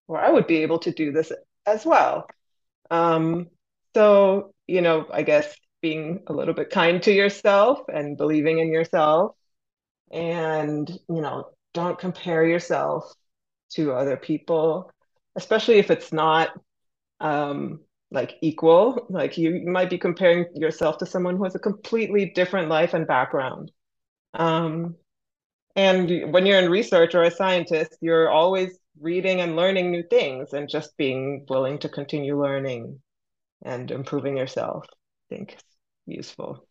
or 0.08 0.20
I 0.20 0.30
would 0.30 0.46
be 0.46 0.58
able 0.58 0.78
to 0.80 0.92
do 0.92 1.12
this 1.12 1.32
as 1.66 1.88
well. 1.88 2.28
Um, 2.92 3.48
so 3.96 4.54
you 4.70 4.82
know, 4.82 5.08
I 5.12 5.24
guess 5.24 5.54
being 5.82 6.22
a 6.28 6.34
little 6.34 6.54
bit 6.54 6.70
kind 6.70 7.02
to 7.04 7.12
yourself 7.12 7.82
and 7.92 8.18
believing 8.18 8.60
in 8.60 8.72
yourself. 8.72 9.36
And, 10.12 10.90
you 10.90 11.22
know, 11.22 11.50
don't 11.74 12.00
compare 12.00 12.46
yourself 12.46 13.14
to 13.74 13.94
other 13.94 14.18
people, 14.18 14.92
especially 15.36 15.78
if 15.78 15.92
it's 15.92 16.12
not 16.12 16.50
um, 17.20 17.82
like 18.12 18.36
equal. 18.42 19.06
Like 19.10 19.38
you, 19.38 19.64
might 19.66 19.90
be 19.90 19.98
comparing 19.98 20.46
yourself 20.56 20.98
to 21.00 21.06
someone 21.06 21.38
who 21.38 21.44
has 21.44 21.56
a 21.56 21.60
completely 21.60 22.32
different 22.34 22.70
life 22.70 22.94
and 22.94 23.08
background. 23.08 23.72
Um, 24.34 24.96
and 25.76 26.34
when 26.34 26.46
you're 26.46 26.60
in 26.60 26.72
research 26.72 27.16
or 27.16 27.24
a 27.24 27.32
scientist, 27.32 27.98
you're 28.02 28.30
always 28.30 28.78
reading 29.00 29.42
and 29.42 29.56
learning 29.56 29.92
new 29.92 30.04
things 30.10 30.54
and 30.54 30.68
just 30.68 30.98
being 30.98 31.46
willing 31.48 31.80
to 31.80 31.90
continue 31.90 32.42
learning 32.42 33.00
and 33.64 33.92
improving 33.92 34.38
yourself. 34.38 34.86
I 34.90 35.36
think 35.36 35.54
is 35.54 35.64
useful. 36.06 36.68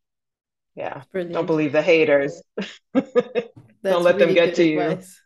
Yeah. 0.74 1.02
Brilliant. 1.12 1.34
Don't 1.34 1.46
believe 1.46 1.72
the 1.72 1.82
haters. 1.82 2.42
Don't 2.94 4.02
let 4.02 4.16
really 4.16 4.18
them 4.18 4.34
get 4.34 4.54
to 4.56 4.62
advice. 4.62 5.20
you. 5.20 5.24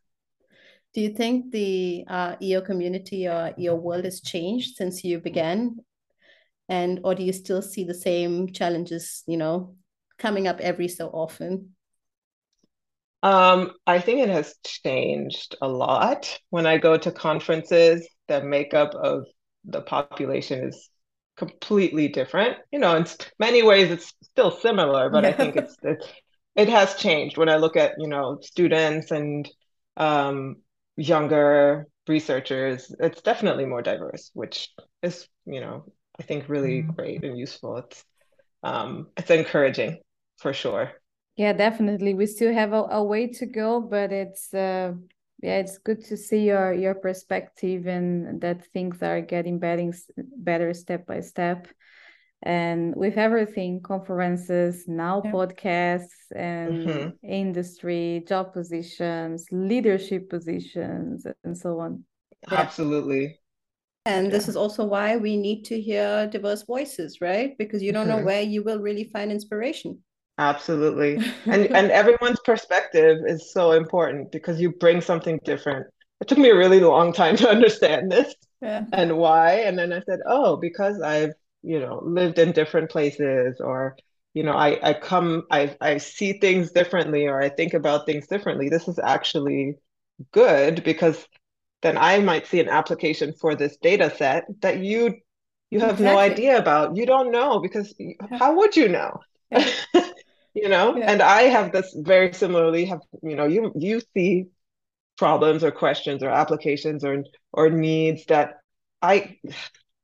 Do 0.95 1.01
you 1.01 1.11
think 1.11 1.53
the 1.53 2.05
uh, 2.09 2.37
EO 2.41 2.61
community 2.61 3.27
or 3.27 3.55
EO 3.59 3.75
world 3.77 4.05
has 4.05 4.21
changed 4.21 4.77
since 4.77 5.05
you 5.05 5.21
began? 5.21 5.77
And 6.69 7.01
or 7.05 7.15
do 7.15 7.23
you 7.23 7.33
still 7.33 7.63
see 7.63 7.85
the 7.85 7.95
same 7.95 8.53
challenges, 8.53 9.23
you 9.27 9.37
know, 9.37 9.77
coming 10.19 10.47
up 10.47 10.61
every 10.61 10.89
so 10.89 11.09
often? 11.09 11.75
Um, 13.23 13.73
I 13.87 14.01
think 14.01 14.21
it 14.21 14.29
has 14.29 14.55
changed 14.65 15.57
a 15.63 15.69
lot. 15.69 16.39
When 16.51 16.67
I 16.67 16.79
go 16.79 16.97
to 16.99 17.13
conferences, 17.13 18.07
the 18.29 18.43
makeup 18.43 18.95
of 18.95 19.27
the 19.65 19.81
population 19.81 20.69
is 20.69 20.91
completely 21.37 22.09
different. 22.09 22.59
You 22.71 22.79
know, 22.79 22.97
in 22.97 23.07
many 23.39 23.63
ways 23.63 23.91
it's 23.91 24.13
still 24.23 24.51
similar, 24.51 25.11
but 25.11 25.25
yeah. 25.25 25.31
I 25.31 25.33
think 25.33 25.57
it's, 25.57 25.77
it's 25.83 26.07
it 26.55 26.69
has 26.69 26.95
changed 26.97 27.37
when 27.39 27.49
I 27.49 27.57
look 27.57 27.77
at 27.77 27.93
you 27.99 28.09
know 28.09 28.39
students 28.43 29.11
and 29.11 29.49
um, 29.97 30.57
younger 30.97 31.87
researchers. 32.09 32.95
It's 32.99 33.23
definitely 33.23 33.67
more 33.67 33.83
diverse, 33.83 34.31
which 34.35 34.71
is 35.03 35.29
you 35.47 35.61
know 35.61 35.85
I 36.19 36.23
think 36.23 36.49
really 36.49 36.83
mm. 36.83 36.95
great 36.95 37.25
and 37.25 37.39
useful. 37.39 37.79
It's 37.79 38.05
um, 38.63 39.09
it's 39.17 39.31
encouraging 39.31 39.99
for 40.39 40.53
sure. 40.53 40.93
Yeah, 41.37 41.55
definitely. 41.55 42.13
We 42.15 42.27
still 42.27 42.53
have 42.53 42.73
a, 42.73 42.83
a 42.91 43.03
way 43.03 43.27
to 43.27 43.47
go, 43.47 43.81
but 43.81 44.13
it's 44.13 44.53
uh, 44.53 44.93
yeah 45.43 45.59
it's 45.59 45.79
good 45.79 46.05
to 46.05 46.17
see 46.17 46.45
your 46.47 46.73
your 46.73 46.95
perspective 46.95 47.87
and 47.87 48.41
that 48.41 48.65
things 48.67 49.03
are 49.03 49.21
getting 49.21 49.59
better 49.59 49.93
better 50.37 50.73
step 50.73 51.07
by 51.07 51.21
step 51.21 51.67
and 52.45 52.95
with 52.97 53.17
everything 53.19 53.81
conferences 53.81 54.85
now 54.89 55.23
yeah. 55.25 55.33
podcasts 55.33 56.31
and 56.35 56.87
mm-hmm. 56.89 57.09
industry 57.27 58.25
job 58.27 58.53
positions 58.53 59.47
leadership 59.51 60.29
positions 60.31 61.27
and 61.45 61.57
so 61.57 61.79
on 61.81 62.05
yeah. 62.51 62.61
absolutely 62.61 63.39
And 64.05 64.27
Yeah. 64.27 64.33
this 64.33 64.49
is 64.49 64.57
also 64.57 64.85
why 64.85 65.17
we 65.17 65.37
need 65.37 65.65
to 65.67 65.81
hear 65.81 66.27
diverse 66.27 66.65
voices, 66.65 67.21
right? 67.21 67.57
Because 67.57 67.83
you 67.83 67.93
don't 67.93 68.09
know 68.09 68.19
Mhm. 68.19 68.25
where 68.25 68.43
you 68.43 68.65
will 68.65 68.81
really 68.81 69.05
find 69.05 69.31
inspiration. 69.31 70.03
Absolutely. 70.49 71.19
And 71.47 71.69
and 71.77 71.91
everyone's 71.91 72.41
perspective 72.45 73.19
is 73.27 73.53
so 73.53 73.73
important 73.73 74.33
because 74.33 74.61
you 74.61 74.73
bring 74.73 75.01
something 75.01 75.39
different. 75.45 75.87
It 76.21 76.29
took 76.29 76.39
me 76.39 76.51
a 76.51 76.57
really 76.57 76.81
long 76.81 77.13
time 77.13 77.37
to 77.37 77.49
understand 77.57 78.11
this 78.11 78.35
Yeah. 78.61 78.85
and 78.93 79.17
why. 79.17 79.55
And 79.67 79.79
then 79.79 79.93
I 79.93 80.01
said, 80.09 80.21
oh, 80.27 80.57
because 80.57 81.01
I've, 81.01 81.35
you 81.63 81.81
know, 81.81 82.01
lived 82.05 82.39
in 82.39 82.53
different 82.53 82.91
places 82.91 83.61
or, 83.61 83.97
you 84.35 84.43
know, 84.45 84.53
I, 84.53 84.79
I 84.91 84.93
come, 84.95 85.45
I, 85.51 85.77
I 85.81 85.99
see 85.99 86.35
things 86.35 86.71
differently 86.73 87.27
or 87.27 87.41
I 87.43 87.49
think 87.49 87.75
about 87.75 88.07
things 88.07 88.27
differently. 88.27 88.69
This 88.69 88.89
is 88.89 88.99
actually 88.99 89.75
good 90.33 90.85
because 90.85 91.27
then 91.83 91.99
I 91.99 92.21
might 92.21 92.47
see 92.47 92.61
an 92.61 92.69
application 92.69 93.35
for 93.41 93.55
this 93.55 93.77
data 93.83 94.13
set 94.17 94.45
that 94.61 94.79
you 94.79 95.15
you 95.71 95.81
have 95.81 96.01
no 96.01 96.19
idea 96.19 96.59
about. 96.59 96.97
You 96.97 97.07
don't 97.07 97.33
know 97.33 97.59
because 97.59 97.95
how 98.39 98.57
would 98.57 98.77
you 98.77 98.89
know? 98.89 99.21
Yeah. 99.51 99.67
You 100.55 100.69
know? 100.69 100.97
Yeah. 100.97 101.11
And 101.11 101.23
I 101.23 101.43
have 101.43 101.73
this 101.73 101.95
very 101.97 102.33
similarly 102.33 102.85
have, 102.87 103.01
you 103.23 103.37
know, 103.37 103.47
you 103.47 103.73
you 103.75 104.01
see 104.15 104.47
problems 105.17 105.65
or 105.65 105.71
questions 105.71 106.23
or 106.23 106.31
applications 106.31 107.05
or 107.05 107.25
or 107.53 107.71
needs 107.71 108.27
that 108.27 108.61
I 109.01 109.39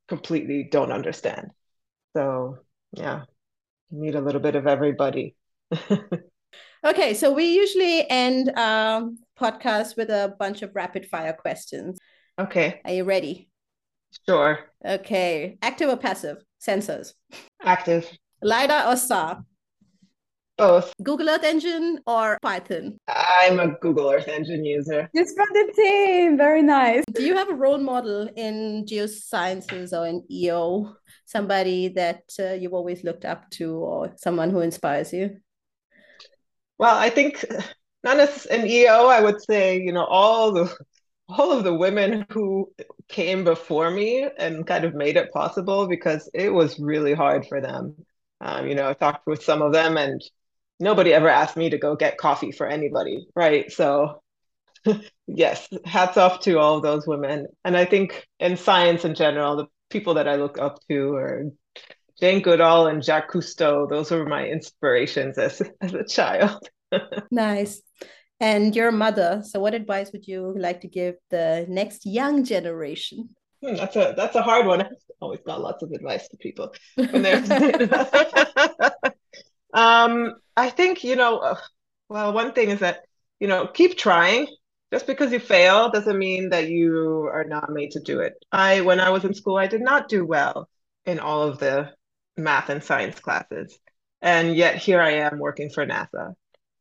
completely 0.07 0.67
don't 0.71 0.91
understand. 0.91 1.51
So 2.15 2.57
yeah, 2.93 3.23
you 3.91 4.01
need 4.01 4.15
a 4.15 4.21
little 4.21 4.41
bit 4.41 4.55
of 4.55 4.67
everybody. 4.67 5.35
Okay, 6.81 7.13
so 7.13 7.33
we 7.33 7.55
usually 7.55 8.09
end 8.09 8.57
um 8.57 9.17
podcast 9.37 9.97
with 9.97 10.09
a 10.09 10.33
bunch 10.39 10.61
of 10.61 10.73
rapid 10.73 11.07
fire 11.07 11.33
questions. 11.33 11.99
Okay, 12.39 12.79
Are 12.85 12.93
you 12.93 13.03
ready? 13.03 13.49
sure. 14.25 14.59
Okay, 14.85 15.57
active 15.61 15.89
or 15.89 15.97
passive? 15.97 16.37
Sensors. 16.65 17.13
Active, 17.61 18.09
LiDAR 18.41 18.87
or 18.87 18.95
SAR? 18.95 19.43
Both. 20.59 20.93
Google 21.01 21.29
Earth 21.29 21.43
Engine 21.43 21.99
or 22.05 22.37
Python? 22.41 22.99
I'm 23.07 23.59
a 23.59 23.69
Google 23.79 24.11
Earth 24.11 24.27
Engine 24.27 24.63
user. 24.63 25.09
Just 25.15 25.35
from 25.35 25.47
the 25.53 25.73
team. 25.75 26.37
Very 26.37 26.61
nice. 26.61 27.03
Do 27.13 27.23
you 27.23 27.35
have 27.35 27.49
a 27.49 27.55
role 27.55 27.79
model 27.79 28.29
in 28.35 28.85
geosciences 28.85 29.93
or 29.93 30.05
in 30.07 30.23
EO? 30.29 30.93
Somebody 31.25 31.89
that 31.89 32.23
uh, 32.39 32.53
you've 32.53 32.73
always 32.73 33.03
looked 33.03 33.25
up 33.25 33.49
to 33.51 33.73
or 33.73 34.13
someone 34.17 34.51
who 34.51 34.59
inspires 34.59 35.13
you? 35.13 35.37
Well, 36.77 36.97
I 36.97 37.09
think 37.09 37.45
not 38.03 38.17
necessarily 38.17 38.63
in 38.63 38.71
EO, 38.71 39.07
I 39.07 39.21
would 39.21 39.41
say, 39.41 39.79
you 39.79 39.91
know, 39.91 40.05
all 40.05 40.51
the 40.51 40.75
all 41.29 41.51
of 41.51 41.63
the 41.63 41.73
women 41.73 42.25
who 42.31 42.71
came 43.07 43.43
before 43.43 43.91
me 43.91 44.27
and 44.37 44.65
kind 44.65 44.83
of 44.83 44.95
made 44.95 45.15
it 45.15 45.31
possible 45.31 45.87
because 45.87 46.29
it 46.33 46.49
was 46.49 46.79
really 46.79 47.13
hard 47.13 47.45
for 47.45 47.61
them. 47.61 47.95
Um, 48.41 48.67
you 48.67 48.73
know, 48.73 48.89
I 48.89 48.93
talked 48.93 49.27
with 49.27 49.43
some 49.43 49.61
of 49.61 49.71
them 49.71 49.97
and 49.97 50.21
nobody 50.79 51.13
ever 51.13 51.29
asked 51.29 51.57
me 51.57 51.69
to 51.69 51.77
go 51.77 51.95
get 51.95 52.17
coffee 52.17 52.51
for 52.51 52.67
anybody, 52.67 53.27
right? 53.35 53.71
So 53.71 54.21
yes, 55.27 55.67
hats 55.85 56.17
off 56.17 56.41
to 56.41 56.59
all 56.59 56.77
of 56.77 56.83
those 56.83 57.07
women. 57.07 57.47
And 57.63 57.77
I 57.77 57.85
think 57.85 58.27
in 58.39 58.57
science 58.57 59.05
in 59.05 59.15
general, 59.15 59.57
the 59.57 59.67
people 59.89 60.15
that 60.15 60.27
I 60.27 60.35
look 60.35 60.57
up 60.59 60.79
to 60.89 61.15
are 61.15 61.45
Jane 62.19 62.41
Goodall 62.41 62.87
and 62.87 63.03
Jacques 63.03 63.31
Cousteau. 63.31 63.89
Those 63.89 64.11
were 64.11 64.25
my 64.25 64.45
inspirations 64.47 65.37
as 65.37 65.61
as 65.81 65.93
a 65.93 66.03
child. 66.03 66.69
Nice. 67.29 67.83
And 68.39 68.75
your 68.75 68.91
mother. 68.91 69.43
So, 69.45 69.59
what 69.59 69.75
advice 69.75 70.11
would 70.11 70.27
you 70.27 70.55
like 70.57 70.81
to 70.81 70.87
give 70.87 71.15
the 71.29 71.67
next 71.69 72.05
young 72.05 72.43
generation? 72.43 73.29
Hmm, 73.61 73.75
that's 73.75 73.95
a 73.95 74.13
that's 74.17 74.35
a 74.35 74.41
hard 74.41 74.65
one. 74.65 74.81
I've 74.81 74.93
always 75.21 75.41
got 75.45 75.61
lots 75.61 75.83
of 75.83 75.91
advice 75.91 76.27
to 76.29 76.37
people 76.37 76.73
when 76.95 77.21
they're 77.21 77.41
um, 79.73 80.35
I 80.55 80.69
think, 80.69 81.03
you 81.03 81.15
know, 81.15 81.37
uh, 81.37 81.55
well, 82.09 82.33
one 82.33 82.53
thing 82.53 82.69
is 82.69 82.79
that, 82.79 83.01
you 83.39 83.47
know, 83.47 83.67
keep 83.67 83.97
trying. 83.97 84.47
Just 84.91 85.05
because 85.05 85.31
you 85.31 85.39
fail 85.39 85.91
doesn't 85.91 86.17
mean 86.17 86.49
that 86.49 86.67
you 86.67 87.29
are 87.31 87.43
not 87.43 87.71
made 87.71 87.91
to 87.91 87.99
do 87.99 88.21
it. 88.21 88.33
I, 88.51 88.81
when 88.81 88.99
I 88.99 89.11
was 89.11 89.23
in 89.23 89.35
school, 89.35 89.55
I 89.55 89.67
did 89.67 89.81
not 89.81 90.09
do 90.09 90.25
well 90.25 90.67
in 91.05 91.19
all 91.19 91.43
of 91.43 91.59
the 91.59 91.91
math 92.35 92.69
and 92.69 92.83
science 92.83 93.19
classes. 93.19 93.77
And 94.21 94.55
yet 94.55 94.77
here 94.77 94.99
I 94.99 95.11
am 95.11 95.37
working 95.37 95.69
for 95.69 95.85
NASA. 95.85 96.33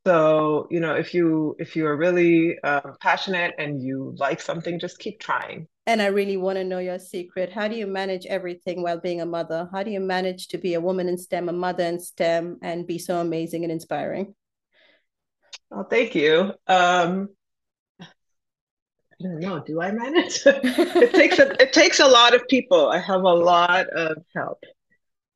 So, 0.09 0.66
you 0.70 0.80
know, 0.80 0.94
if 0.94 1.12
you 1.12 1.54
if 1.59 1.76
you 1.76 1.84
are 1.84 1.94
really 1.94 2.59
um, 2.61 2.96
passionate 2.98 3.54
and 3.59 3.82
you 3.82 4.14
like 4.16 4.40
something, 4.40 4.80
just 4.80 4.98
keep 4.98 5.20
trying. 5.20 5.68
And 5.86 6.00
I 6.00 6.06
really 6.06 6.38
want 6.38 6.56
to 6.56 6.64
know 6.64 6.78
your 6.78 6.98
secret. 6.98 7.52
How 7.52 7.68
do 7.68 7.76
you 7.76 7.86
manage 7.86 8.24
everything 8.24 8.82
while 8.82 8.98
being 8.98 9.20
a 9.20 9.26
mother? 9.26 9.68
How 9.70 9.82
do 9.82 9.90
you 9.90 10.00
manage 10.00 10.48
to 10.48 10.56
be 10.56 10.72
a 10.72 10.80
woman 10.80 11.11
in 11.11 11.18
STEM, 11.18 11.50
a 11.50 11.52
mother 11.52 11.84
in 11.84 12.00
STEM, 12.00 12.56
and 12.62 12.86
be 12.86 12.98
so 12.98 13.20
amazing 13.20 13.64
and 13.64 13.70
inspiring? 13.70 14.34
Oh, 15.70 15.82
thank 15.82 16.14
you. 16.14 16.54
Um, 16.66 17.28
I 18.00 18.06
don't 19.20 19.40
know. 19.40 19.61
Do 19.61 19.82
I 19.82 19.92
manage? 19.92 20.40
It 20.46 21.12
takes 21.12 21.38
a 21.38 21.62
it 21.62 21.74
takes 21.74 22.00
a 22.00 22.09
lot 22.09 22.34
of 22.34 22.48
people. 22.48 22.88
I 22.88 22.98
have 22.98 23.20
a 23.20 23.34
lot 23.52 23.88
of 23.90 24.16
help. 24.34 24.64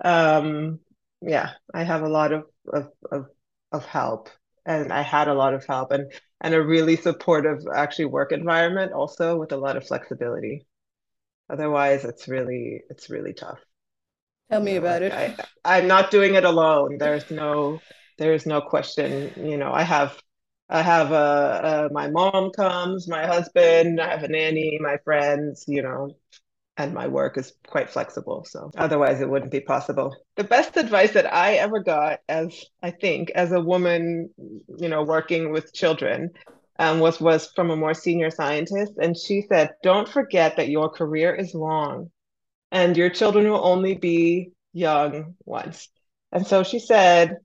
Um, 0.03 0.81
yeah, 1.21 1.51
I 1.75 1.83
have 1.83 2.01
a 2.01 2.09
lot 2.09 2.33
of 2.33 2.45
of 2.73 2.89
of, 3.11 3.27
of 3.71 3.85
help, 3.85 4.31
and 4.67 4.93
I 4.93 5.03
had 5.03 5.29
a 5.29 5.35
lot 5.35 5.55
of 5.55 5.65
help, 5.67 5.93
and 5.93 6.13
and 6.41 6.55
a 6.55 6.63
really 6.63 6.97
supportive 6.97 7.61
actually 7.75 8.07
work 8.07 8.33
environment 8.33 8.93
also 8.93 9.39
with 9.39 9.53
a 9.53 9.57
lot 9.57 9.77
of 9.77 9.87
flexibility. 9.87 10.67
Otherwise, 11.51 12.05
it's 12.05 12.29
really 12.29 12.83
it's 12.91 13.11
really 13.11 13.35
tough. 13.35 13.61
Tell 14.51 14.61
me 14.61 14.77
You 14.77 14.81
know, 14.81 14.87
about 14.87 15.03
like 15.03 15.03
it. 15.03 15.13
I 15.13 15.37
I'm 15.65 15.87
not 15.89 16.11
doing 16.11 16.35
it 16.35 16.45
alone. 16.45 16.99
There's 16.99 17.31
no 17.31 17.83
there's 18.19 18.47
no 18.47 18.61
question. 18.61 19.33
You 19.37 19.57
know, 19.57 19.73
I 19.73 19.83
have 19.83 20.21
I 20.69 20.83
have 20.83 21.11
a, 21.13 21.89
a 21.91 21.93
my 21.93 22.09
mom 22.11 22.51
comes, 22.53 23.09
my 23.09 23.27
husband, 23.27 24.01
I 24.01 24.11
have 24.11 24.23
a 24.25 24.29
nanny, 24.29 24.79
my 24.81 24.99
friends, 25.05 25.65
you 25.69 25.83
know, 25.83 26.17
and 26.77 26.95
my 26.95 27.07
work 27.07 27.37
is 27.37 27.53
quite 27.67 27.91
flexible. 27.91 28.45
So 28.49 28.71
otherwise 28.77 29.21
it 29.21 29.29
wouldn't 29.29 29.53
be 29.53 29.61
possible. 29.61 30.17
The 30.37 30.45
best 30.45 30.77
advice 30.77 31.13
that 31.13 31.33
I 31.33 31.55
ever 31.55 31.81
got 31.81 32.21
as 32.29 32.65
I 32.83 32.91
think 32.91 33.31
as 33.31 33.53
a 33.53 33.61
woman, 33.61 34.31
you 34.79 34.89
know, 34.89 35.03
working 35.03 35.53
with 35.53 35.75
children 35.75 36.31
um, 36.79 37.01
was 37.01 37.21
was 37.21 37.51
from 37.55 37.71
a 37.71 37.77
more 37.77 37.95
senior 37.95 38.31
scientist. 38.31 38.95
And 39.01 39.17
she 39.17 39.43
said, 39.43 39.71
don't 39.83 40.09
forget 40.09 40.57
that 40.57 40.69
your 40.69 40.89
career 40.89 41.35
is 41.35 41.55
long 41.55 42.11
and 42.71 42.97
your 42.97 43.11
children 43.11 43.49
will 43.49 43.65
only 43.65 43.95
be 43.95 44.51
young 44.73 45.35
once. 45.45 45.89
And 46.33 46.47
so 46.47 46.63
she 46.63 46.79
said 46.79 47.37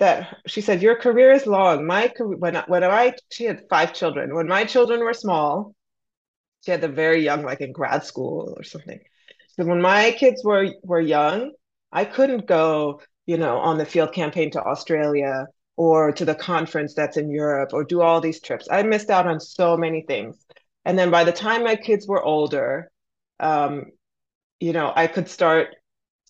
that 0.00 0.36
she 0.48 0.60
said 0.60 0.82
your 0.82 0.96
career 0.96 1.30
is 1.32 1.46
long. 1.46 1.86
My 1.86 2.08
career 2.08 2.36
when 2.36 2.56
I, 2.56 2.64
when 2.66 2.82
I 2.82 3.14
she 3.30 3.44
had 3.44 3.62
five 3.70 3.94
children. 3.94 4.34
When 4.34 4.48
my 4.48 4.64
children 4.64 5.00
were 5.00 5.14
small, 5.14 5.74
she 6.64 6.70
had 6.70 6.80
them 6.80 6.94
very 6.94 7.22
young, 7.22 7.42
like 7.42 7.60
in 7.60 7.72
grad 7.72 8.04
school 8.04 8.54
or 8.56 8.62
something. 8.62 9.00
So 9.56 9.64
when 9.64 9.80
my 9.80 10.12
kids 10.12 10.42
were 10.44 10.68
were 10.82 11.00
young, 11.00 11.52
I 11.92 12.04
couldn't 12.04 12.46
go, 12.46 13.00
you 13.26 13.36
know, 13.38 13.58
on 13.58 13.78
the 13.78 13.86
field 13.86 14.12
campaign 14.12 14.50
to 14.52 14.62
Australia 14.62 15.46
or 15.76 16.12
to 16.12 16.24
the 16.24 16.34
conference 16.34 16.94
that's 16.94 17.16
in 17.16 17.30
Europe 17.30 17.72
or 17.72 17.84
do 17.84 18.00
all 18.00 18.20
these 18.20 18.40
trips. 18.40 18.68
I 18.70 18.82
missed 18.82 19.10
out 19.10 19.26
on 19.26 19.40
so 19.40 19.76
many 19.76 20.04
things. 20.06 20.44
And 20.84 20.98
then 20.98 21.10
by 21.10 21.24
the 21.24 21.32
time 21.32 21.64
my 21.64 21.76
kids 21.76 22.06
were 22.06 22.22
older, 22.22 22.90
um, 23.40 23.86
you 24.60 24.72
know, 24.72 24.92
I 24.94 25.06
could 25.06 25.28
start 25.28 25.68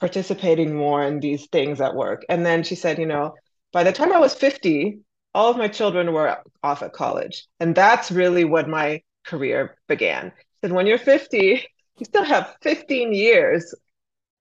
participating 0.00 0.74
more 0.74 1.02
in 1.04 1.20
these 1.20 1.46
things 1.46 1.80
at 1.80 1.94
work. 1.94 2.24
And 2.28 2.44
then 2.44 2.62
she 2.62 2.74
said, 2.74 2.98
you 2.98 3.06
know, 3.06 3.34
by 3.72 3.84
the 3.84 3.92
time 3.92 4.12
I 4.12 4.18
was 4.18 4.34
50, 4.34 4.98
all 5.34 5.50
of 5.50 5.56
my 5.56 5.68
children 5.68 6.12
were 6.12 6.38
off 6.62 6.82
at 6.82 6.92
college. 6.92 7.46
And 7.60 7.74
that's 7.74 8.10
really 8.10 8.44
when 8.44 8.70
my 8.70 9.02
career 9.24 9.76
began. 9.88 10.32
And 10.62 10.74
when 10.74 10.86
you're 10.86 10.98
50, 10.98 11.64
you 11.98 12.04
still 12.04 12.24
have 12.24 12.56
15 12.62 13.12
years 13.12 13.74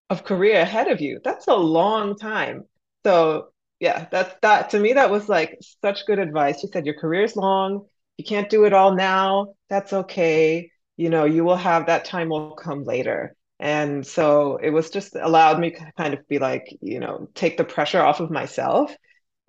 of 0.09 0.23
career 0.23 0.61
ahead 0.61 0.89
of 0.89 1.01
you. 1.01 1.19
That's 1.23 1.47
a 1.47 1.55
long 1.55 2.17
time. 2.17 2.63
So 3.05 3.49
yeah, 3.79 4.07
that's 4.11 4.34
that 4.41 4.69
to 4.71 4.79
me, 4.79 4.93
that 4.93 5.09
was 5.11 5.27
like 5.27 5.59
such 5.81 6.05
good 6.05 6.19
advice. 6.19 6.61
She 6.61 6.67
said, 6.67 6.86
your 6.86 6.99
career's 6.99 7.36
long. 7.36 7.86
You 8.17 8.23
can't 8.23 8.49
do 8.49 8.65
it 8.65 8.73
all 8.73 8.95
now. 8.95 9.55
That's 9.69 9.91
okay. 9.91 10.71
You 10.95 11.09
know, 11.09 11.25
you 11.25 11.43
will 11.43 11.57
have 11.57 11.88
that 11.88 12.05
time 12.05 12.29
will 12.29 12.55
come 12.55 12.84
later. 12.84 13.36
And 13.59 14.05
so 14.05 14.57
it 14.57 14.69
was 14.69 14.89
just 14.89 15.15
allowed 15.15 15.59
me 15.59 15.75
kind 15.97 16.13
of 16.13 16.27
be 16.27 16.39
like, 16.39 16.65
you 16.81 16.99
know, 16.99 17.29
take 17.34 17.57
the 17.57 17.63
pressure 17.63 18.01
off 18.01 18.19
of 18.19 18.29
myself 18.29 18.95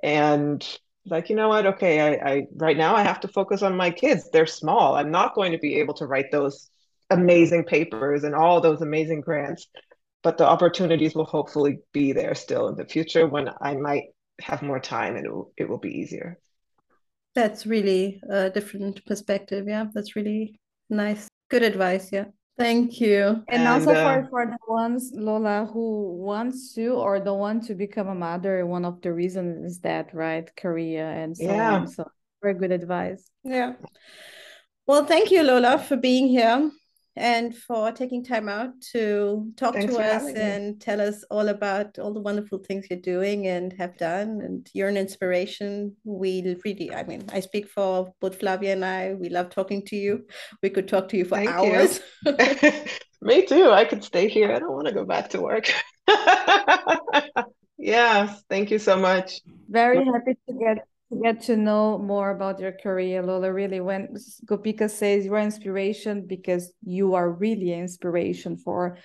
and 0.03 0.67
like, 1.07 1.29
you 1.29 1.37
know 1.37 1.49
what? 1.49 1.67
Okay, 1.67 2.01
I, 2.01 2.33
I 2.33 2.47
right 2.57 2.77
now 2.77 2.95
I 2.95 3.03
have 3.03 3.21
to 3.21 3.29
focus 3.29 3.63
on 3.63 3.77
my 3.77 3.91
kids. 3.91 4.31
They're 4.31 4.47
small. 4.47 4.95
I'm 4.95 5.11
not 5.11 5.35
going 5.35 5.53
to 5.53 5.59
be 5.59 5.77
able 5.77 5.95
to 5.95 6.07
write 6.07 6.31
those 6.33 6.71
amazing 7.11 7.65
papers 7.65 8.25
and 8.25 8.35
all 8.35 8.61
those 8.61 8.81
amazing 8.81 9.21
grants, 9.21 9.67
but 10.23 10.39
the 10.39 10.47
opportunities 10.47 11.15
will 11.15 11.27
hopefully 11.27 11.79
be 11.93 12.13
there 12.13 12.35
still 12.35 12.69
in 12.69 12.77
the 12.77 12.87
future 12.87 13.27
when 13.27 13.51
I 13.61 13.75
might 13.75 14.05
have 14.41 14.63
more 14.63 14.81
time 14.81 15.17
and 15.17 15.27
it 15.27 15.33
will, 15.33 15.53
it 15.57 15.69
will 15.69 15.79
be 15.79 15.99
easier. 15.99 16.39
That's 17.35 17.67
really 17.67 18.21
a 18.31 18.49
different 18.51 19.05
perspective. 19.07 19.67
Yeah, 19.69 19.87
that's 19.93 20.17
really 20.17 20.59
nice. 20.89 21.29
Good 21.51 21.63
advice. 21.63 22.11
Yeah. 22.13 22.27
Thank 22.57 23.01
you. 23.01 23.43
And, 23.49 23.63
and 23.63 23.69
also 23.69 23.93
uh, 23.93 24.23
for, 24.23 24.29
for 24.31 24.47
the 24.47 24.59
ones, 24.69 25.11
Lola, 25.13 25.69
who 25.73 26.15
wants 26.23 26.73
to 26.75 26.95
or 26.95 27.19
don't 27.19 27.41
want 27.41 27.67
to 27.67 27.75
become 27.75 28.09
a 28.09 28.15
mother, 28.15 28.65
one 28.65 28.85
of 28.85 29.01
the 29.03 29.13
reasons 29.13 29.65
is 29.65 29.81
that, 29.81 30.15
right? 30.15 30.55
Career 30.57 31.11
and 31.11 31.37
so 31.37 31.45
yeah. 31.45 31.75
on. 31.75 31.89
So 31.89 32.09
very 32.43 32.55
good 32.55 32.71
advice. 32.71 33.29
Yeah. 33.43 33.73
Well, 34.87 35.05
thank 35.05 35.31
you, 35.31 35.43
Lola, 35.43 35.79
for 35.79 35.97
being 35.97 36.29
here 36.29 36.71
and 37.17 37.57
for 37.57 37.93
taking 37.93 38.25
time 38.25 38.49
out 38.49 38.81
to 38.93 39.53
talk 39.57 39.75
Thanks 39.75 39.95
to 39.95 40.01
us 40.01 40.25
and 40.35 40.73
me. 40.73 40.79
tell 40.79 41.01
us 41.01 41.25
all 41.31 41.49
about 41.49 41.99
all 41.99 42.13
the 42.13 42.21
wonderful 42.21 42.59
things 42.59 42.87
you're 42.91 42.99
doing 42.99 43.47
and 43.47 43.73
have 43.75 43.97
done. 43.97 44.41
And 44.43 44.69
you're 44.75 44.89
an 44.89 44.97
inspiration. 44.97 45.95
We 46.05 46.57
really, 46.65 46.93
I 46.93 47.05
mean, 47.05 47.25
I 47.33 47.41
speak 47.41 47.69
for 47.69 48.13
both 48.21 48.41
Flavia 48.41 48.73
and 48.73 48.85
I. 48.85 49.15
We 49.15 49.29
love 49.29 49.51
talking 49.51 49.85
to 49.87 49.97
you. 49.97 50.27
We 50.63 50.71
could 50.71 50.89
talk 50.89 51.09
to 51.11 51.17
you 51.17 51.25
for 51.25 51.37
Thank 51.37 51.51
hours. 51.51 52.01
You. 52.27 52.37
me 53.23 53.47
too. 53.47 53.71
I 53.71 53.85
could 53.85 54.03
stay 54.03 54.29
here. 54.29 54.53
I 54.53 54.59
don't 54.59 54.73
want 54.73 54.89
to 54.89 54.95
go 54.95 55.05
back 55.05 55.31
to 55.31 55.41
work. 55.41 55.73
yes. 57.79 58.43
Thank 58.51 58.73
you 58.73 58.81
so 58.81 58.97
much. 58.97 59.41
Very 59.69 60.05
happy 60.05 60.37
to 60.49 60.55
get 60.55 60.79
get 61.23 61.43
to 61.43 61.57
know 61.57 61.99
more 61.99 62.31
about 62.31 62.61
your 62.61 62.73
career, 62.73 63.23
Lola. 63.23 63.53
Really, 63.53 63.81
when 63.81 64.17
Gopika 64.47 64.91
says 64.91 65.25
you're 65.25 65.39
inspiration 65.39 66.27
because 66.27 66.73
you 66.83 67.15
are 67.15 67.31
really 67.31 67.73
inspiration 67.73 68.57
for 68.57 68.99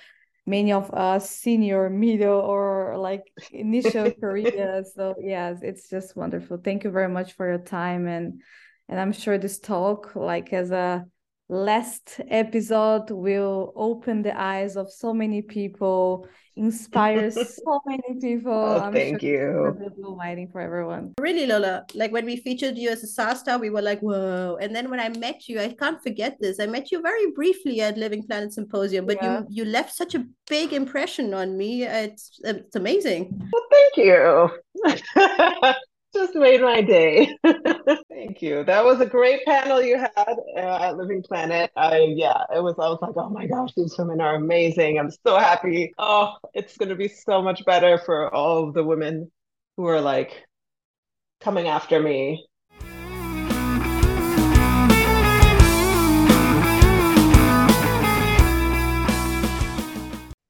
many 0.46 0.72
of 0.72 0.92
us, 0.92 1.30
senior, 1.30 1.90
middle, 1.90 2.40
or 2.40 2.98
like 2.98 3.24
initial 3.52 4.12
career. 4.22 4.84
So 4.96 5.16
yes, 5.20 5.60
it's 5.62 5.90
just 5.90 6.16
wonderful. 6.16 6.58
Thank 6.58 6.84
you 6.84 6.92
very 6.92 7.10
much 7.10 7.34
for 7.34 7.48
your 7.48 7.60
time 7.60 8.08
and 8.08 8.42
and 8.90 9.00
I'm 9.00 9.12
sure 9.12 9.38
this 9.38 9.60
talk, 9.60 10.16
like 10.16 10.52
as 10.52 10.72
a 10.72 11.06
last 11.50 12.22
episode, 12.30 13.10
will 13.12 13.74
open 13.76 14.22
the 14.22 14.40
eyes 14.40 14.78
of 14.78 14.92
so 14.92 15.14
many 15.14 15.42
people 15.42 16.28
inspires 16.60 17.36
so 17.66 17.82
many 17.86 18.20
people. 18.20 18.52
Oh, 18.52 18.80
I'm 18.80 18.94
thank 18.94 19.22
sure 19.22 19.30
you. 19.30 20.16
Writing 20.16 20.50
for 20.52 20.62
everyone. 20.62 21.14
Really, 21.20 21.48
Lola. 21.48 21.86
Like 21.96 22.12
when 22.12 22.26
we 22.26 22.36
featured 22.38 22.78
you 22.78 22.90
as 22.90 23.04
a 23.04 23.08
star 23.08 23.36
star, 23.36 23.58
we 23.58 23.70
were 23.70 23.82
like, 23.82 24.00
whoa. 24.02 24.58
And 24.62 24.76
then 24.76 24.90
when 24.90 25.00
I 25.00 25.10
met 25.10 25.48
you, 25.48 25.60
I 25.60 25.74
can't 25.74 26.02
forget 26.04 26.38
this. 26.40 26.60
I 26.60 26.68
met 26.68 26.92
you 26.92 27.02
very 27.02 27.32
briefly 27.32 27.82
at 27.82 27.98
Living 27.98 28.24
Planet 28.24 28.54
Symposium, 28.54 29.06
but 29.06 29.18
yeah. 29.22 29.40
you 29.40 29.64
you 29.64 29.66
left 29.66 29.96
such 29.96 30.16
a 30.16 30.26
big 30.48 30.74
impression 30.74 31.34
on 31.34 31.58
me. 31.58 31.84
It's 31.84 32.40
it's 32.44 32.76
amazing. 32.76 33.50
Well, 33.52 33.66
thank 33.72 33.98
you. 33.98 35.74
just 36.14 36.36
made 36.36 36.62
my 36.62 36.82
day. 36.82 37.36
Thank 38.10 38.42
you. 38.42 38.64
That 38.64 38.84
was 38.84 39.00
a 39.00 39.06
great 39.06 39.46
panel 39.46 39.82
you 39.82 39.98
had 39.98 40.36
uh, 40.58 40.80
at 40.82 40.98
Living 40.98 41.24
Planet. 41.24 41.72
I 41.76 42.14
yeah, 42.16 42.44
it 42.54 42.62
was. 42.62 42.76
I 42.80 42.90
was 42.90 43.00
like, 43.02 43.16
oh 43.16 43.30
my 43.30 43.46
gosh, 43.48 43.72
these 43.76 43.96
women 43.98 44.22
are 44.22 44.36
amazing. 44.36 45.00
I'm 45.00 45.12
so 45.12 45.38
happy. 45.38 45.94
Oh, 45.98 46.36
it's 46.54 46.78
gonna 46.78 46.96
be 46.96 47.08
so 47.08 47.42
much 47.42 47.64
better 47.66 47.98
for 47.98 48.34
all 48.34 48.68
of 48.68 48.74
the 48.74 48.84
women 48.84 49.32
who 49.78 49.86
are 49.86 50.02
like 50.02 50.44
coming 51.40 51.68
after 51.68 52.00
me. 52.02 52.46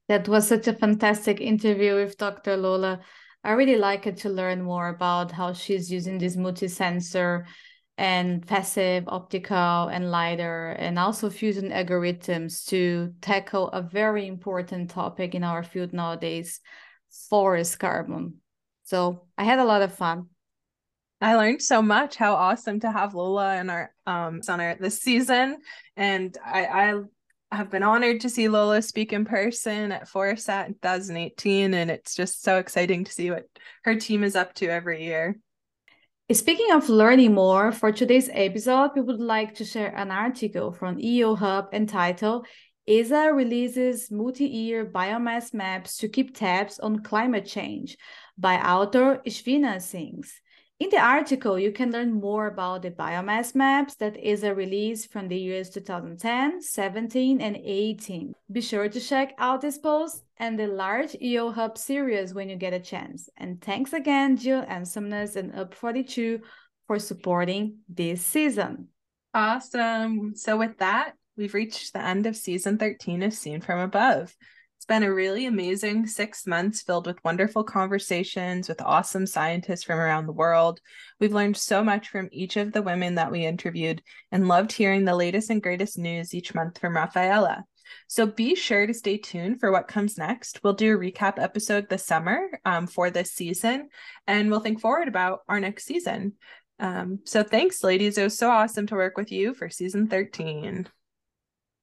That 0.07 0.28
was 0.28 0.47
such 0.47 0.68
a 0.68 0.74
fantastic 0.74 1.39
interview 1.39 1.93
with 1.93 2.18
Dr. 2.18 2.57
Lola. 2.57 2.99
I 3.43 3.51
really 3.51 3.77
like 3.77 4.05
it 4.05 4.17
to 4.17 4.29
learn 4.29 4.61
more 4.61 4.89
about 4.89 5.31
how 5.31 5.53
she's 5.53 5.91
using 5.91 6.17
this 6.17 6.35
multi-sensor 6.35 7.45
and 7.97 8.45
passive, 8.45 9.05
optical, 9.07 9.87
and 9.87 10.09
LiDAR, 10.11 10.71
and 10.71 10.97
also 10.97 11.29
fusion 11.29 11.69
algorithms 11.69 12.65
to 12.67 13.13
tackle 13.21 13.69
a 13.69 13.81
very 13.81 14.27
important 14.27 14.89
topic 14.89 15.35
in 15.35 15.43
our 15.43 15.63
field 15.63 15.93
nowadays, 15.93 16.61
forest 17.29 17.79
carbon. 17.79 18.35
So 18.83 19.27
I 19.37 19.43
had 19.43 19.59
a 19.59 19.65
lot 19.65 19.81
of 19.81 19.93
fun. 19.93 20.27
I 21.21 21.35
learned 21.35 21.61
so 21.61 21.81
much. 21.81 22.15
How 22.15 22.35
awesome 22.35 22.79
to 22.79 22.91
have 22.91 23.13
Lola 23.13 23.57
in 23.57 23.69
our 23.69 23.93
um 24.07 24.41
on 24.47 24.61
our 24.61 24.75
this 24.75 25.01
season, 25.01 25.57
and 25.97 26.37
I 26.45 26.65
I 26.65 27.01
have 27.51 27.69
been 27.69 27.83
honored 27.83 28.21
to 28.21 28.29
see 28.29 28.47
Lola 28.47 28.81
speak 28.81 29.11
in 29.11 29.25
person 29.25 29.91
at 29.91 30.07
ForestSAT 30.07 30.67
in 30.67 30.73
2018, 30.73 31.73
and 31.73 31.89
it's 31.89 32.15
just 32.15 32.43
so 32.43 32.57
exciting 32.57 33.03
to 33.03 33.11
see 33.11 33.31
what 33.31 33.47
her 33.83 33.95
team 33.95 34.23
is 34.23 34.35
up 34.35 34.53
to 34.55 34.67
every 34.67 35.03
year. 35.03 35.37
Speaking 36.31 36.71
of 36.73 36.89
learning 36.89 37.33
more, 37.33 37.71
for 37.71 37.91
today's 37.91 38.29
episode, 38.31 38.91
we 38.95 39.01
would 39.01 39.19
like 39.19 39.55
to 39.55 39.65
share 39.65 39.95
an 39.95 40.11
article 40.11 40.71
from 40.71 40.99
EO 40.99 41.35
Hub 41.35 41.69
entitled 41.73 42.45
ESA 42.87 43.31
releases 43.33 44.09
multi-year 44.11 44.85
biomass 44.85 45.53
maps 45.53 45.97
to 45.97 46.07
keep 46.07 46.35
tabs 46.35 46.79
on 46.79 47.03
climate 47.03 47.45
change 47.45 47.97
by 48.37 48.55
author 48.55 49.21
Ishveena 49.25 49.81
Singh. 49.81 50.23
In 50.80 50.89
the 50.91 50.97
article, 50.97 51.59
you 51.59 51.73
can 51.73 51.91
learn 51.91 52.13
more 52.13 52.47
about 52.47 52.84
the 52.84 52.91
biomass 52.91 53.53
maps 53.53 53.95
that 53.95 54.15
is 54.15 54.43
a 54.43 54.55
release 54.55 55.05
from 55.05 55.27
the 55.27 55.36
years 55.36 55.69
2010, 55.71 56.61
17, 56.61 57.41
and 57.41 57.57
18. 57.57 58.34
Be 58.49 58.61
sure 58.61 58.88
to 58.88 58.99
check 59.01 59.34
out 59.38 59.59
this 59.59 59.77
post 59.77 60.23
and 60.38 60.57
the 60.57 60.67
large 60.67 61.17
EO 61.21 61.51
Hub 61.51 61.77
series 61.77 62.34
when 62.34 62.47
you 62.47 62.55
get 62.55 62.71
a 62.71 62.80
chance. 62.80 63.27
And 63.36 63.59
thanks 63.59 63.91
again, 63.91 64.38
Jill 64.38 64.65
Awesomeness 64.69 65.36
and 65.36 65.51
UP42 65.51 66.39
for 66.88 66.97
supporting 66.97 67.80
this 67.89 68.25
season. 68.25 68.88
Awesome. 69.34 70.34
So 70.36 70.55
with 70.55 70.77
that, 70.77 71.11
we've 71.36 71.53
reached 71.53 71.91
the 71.91 72.01
end 72.01 72.25
of 72.25 72.38
season 72.38 72.77
13 72.77 73.21
of 73.23 73.34
Scene 73.34 73.59
From 73.59 73.80
Above 73.80 74.34
been 74.89 75.03
a 75.03 75.13
really 75.13 75.45
amazing 75.45 76.07
six 76.07 76.47
months 76.47 76.81
filled 76.81 77.05
with 77.05 77.23
wonderful 77.23 77.63
conversations 77.63 78.67
with 78.67 78.81
awesome 78.81 79.27
scientists 79.27 79.83
from 79.83 79.99
around 79.99 80.25
the 80.25 80.33
world. 80.33 80.81
We've 81.19 81.31
learned 81.31 81.55
so 81.55 81.83
much 81.83 82.09
from 82.09 82.27
each 82.31 82.57
of 82.57 82.73
the 82.73 82.81
women 82.81 83.15
that 83.15 83.31
we 83.31 83.45
interviewed 83.45 84.01
and 84.31 84.47
loved 84.47 84.71
hearing 84.71 85.05
the 85.05 85.15
latest 85.15 85.51
and 85.51 85.61
greatest 85.61 85.99
news 85.99 86.33
each 86.33 86.55
month 86.55 86.79
from 86.79 86.95
Rafaela. 86.95 87.65
So 88.07 88.25
be 88.25 88.55
sure 88.55 88.87
to 88.87 88.93
stay 88.93 89.17
tuned 89.17 89.59
for 89.59 89.71
what 89.71 89.87
comes 89.87 90.17
next. 90.17 90.61
We'll 90.63 90.73
do 90.73 90.95
a 90.95 90.99
recap 90.99 91.37
episode 91.37 91.87
this 91.87 92.05
summer 92.05 92.59
um, 92.65 92.87
for 92.87 93.11
this 93.11 93.31
season, 93.31 93.89
and 94.25 94.49
we'll 94.49 94.59
think 94.59 94.81
forward 94.81 95.07
about 95.07 95.41
our 95.47 95.59
next 95.59 95.85
season. 95.85 96.33
Um, 96.79 97.19
so 97.25 97.43
thanks, 97.43 97.83
ladies. 97.83 98.17
It 98.17 98.23
was 98.23 98.37
so 98.37 98.49
awesome 98.49 98.87
to 98.87 98.95
work 98.95 99.17
with 99.17 99.31
you 99.31 99.53
for 99.53 99.69
season 99.69 100.07
13. 100.07 100.87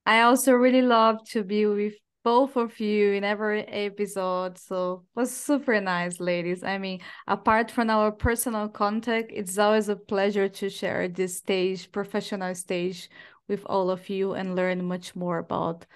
I 0.04 0.22
also 0.22 0.52
really 0.52 0.82
love 0.82 1.24
to 1.30 1.44
be 1.44 1.66
with 1.66 1.94
both 2.26 2.56
of 2.56 2.80
you 2.80 3.12
in 3.12 3.22
every 3.22 3.62
episode. 3.68 4.58
So 4.58 5.04
it 5.14 5.20
was 5.20 5.30
super 5.30 5.80
nice, 5.80 6.18
ladies. 6.18 6.64
I 6.64 6.76
mean, 6.76 6.98
apart 7.28 7.70
from 7.70 7.88
our 7.88 8.10
personal 8.10 8.68
contact, 8.68 9.30
it's 9.32 9.58
always 9.58 9.88
a 9.88 9.94
pleasure 9.94 10.48
to 10.48 10.68
share 10.68 11.06
this 11.06 11.36
stage, 11.36 11.92
professional 11.92 12.52
stage, 12.56 13.08
with 13.46 13.62
all 13.66 13.90
of 13.90 14.08
you 14.08 14.32
and 14.32 14.56
learn 14.56 14.84
much 14.84 15.14
more 15.14 15.38
about 15.38 15.86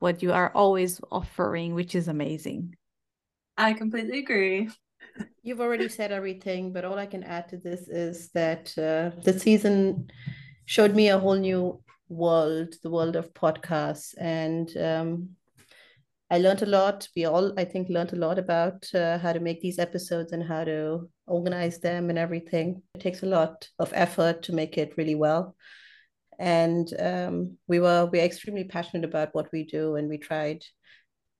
what 0.00 0.24
you 0.24 0.32
are 0.32 0.50
always 0.56 1.00
offering, 1.12 1.72
which 1.72 1.94
is 1.94 2.08
amazing. 2.08 2.74
I 3.56 3.72
completely 3.72 4.18
agree. 4.18 4.68
You've 5.44 5.60
already 5.60 5.88
said 5.88 6.10
everything, 6.10 6.72
but 6.72 6.84
all 6.84 6.98
I 6.98 7.06
can 7.06 7.22
add 7.22 7.48
to 7.50 7.58
this 7.58 7.86
is 7.86 8.28
that 8.30 8.76
uh, 8.76 9.20
the 9.22 9.38
season 9.38 10.10
showed 10.64 10.96
me 10.96 11.10
a 11.10 11.18
whole 11.20 11.36
new 11.36 11.80
world, 12.08 12.74
the 12.82 12.90
world 12.90 13.14
of 13.14 13.32
podcasts, 13.34 14.14
and 14.18 14.76
um, 14.76 15.36
I 16.30 16.38
learned 16.38 16.62
a 16.62 16.66
lot. 16.66 17.08
We 17.14 17.24
all, 17.24 17.52
I 17.58 17.64
think, 17.64 17.88
learned 17.88 18.12
a 18.12 18.16
lot 18.16 18.38
about 18.38 18.92
uh, 18.94 19.18
how 19.18 19.32
to 19.32 19.40
make 19.40 19.60
these 19.60 19.78
episodes 19.78 20.32
and 20.32 20.42
how 20.42 20.64
to 20.64 21.08
organize 21.26 21.78
them 21.78 22.10
and 22.10 22.18
everything. 22.18 22.82
It 22.96 23.00
takes 23.00 23.22
a 23.22 23.26
lot 23.26 23.68
of 23.78 23.92
effort 23.94 24.42
to 24.44 24.52
make 24.52 24.76
it 24.76 24.96
really 24.96 25.14
well. 25.14 25.54
And 26.38 26.92
um, 26.98 27.56
we 27.68 27.78
were 27.78 28.06
we 28.06 28.20
are 28.20 28.24
extremely 28.24 28.64
passionate 28.64 29.04
about 29.04 29.34
what 29.34 29.50
we 29.52 29.64
do, 29.64 29.94
and 29.94 30.08
we 30.08 30.18
tried 30.18 30.64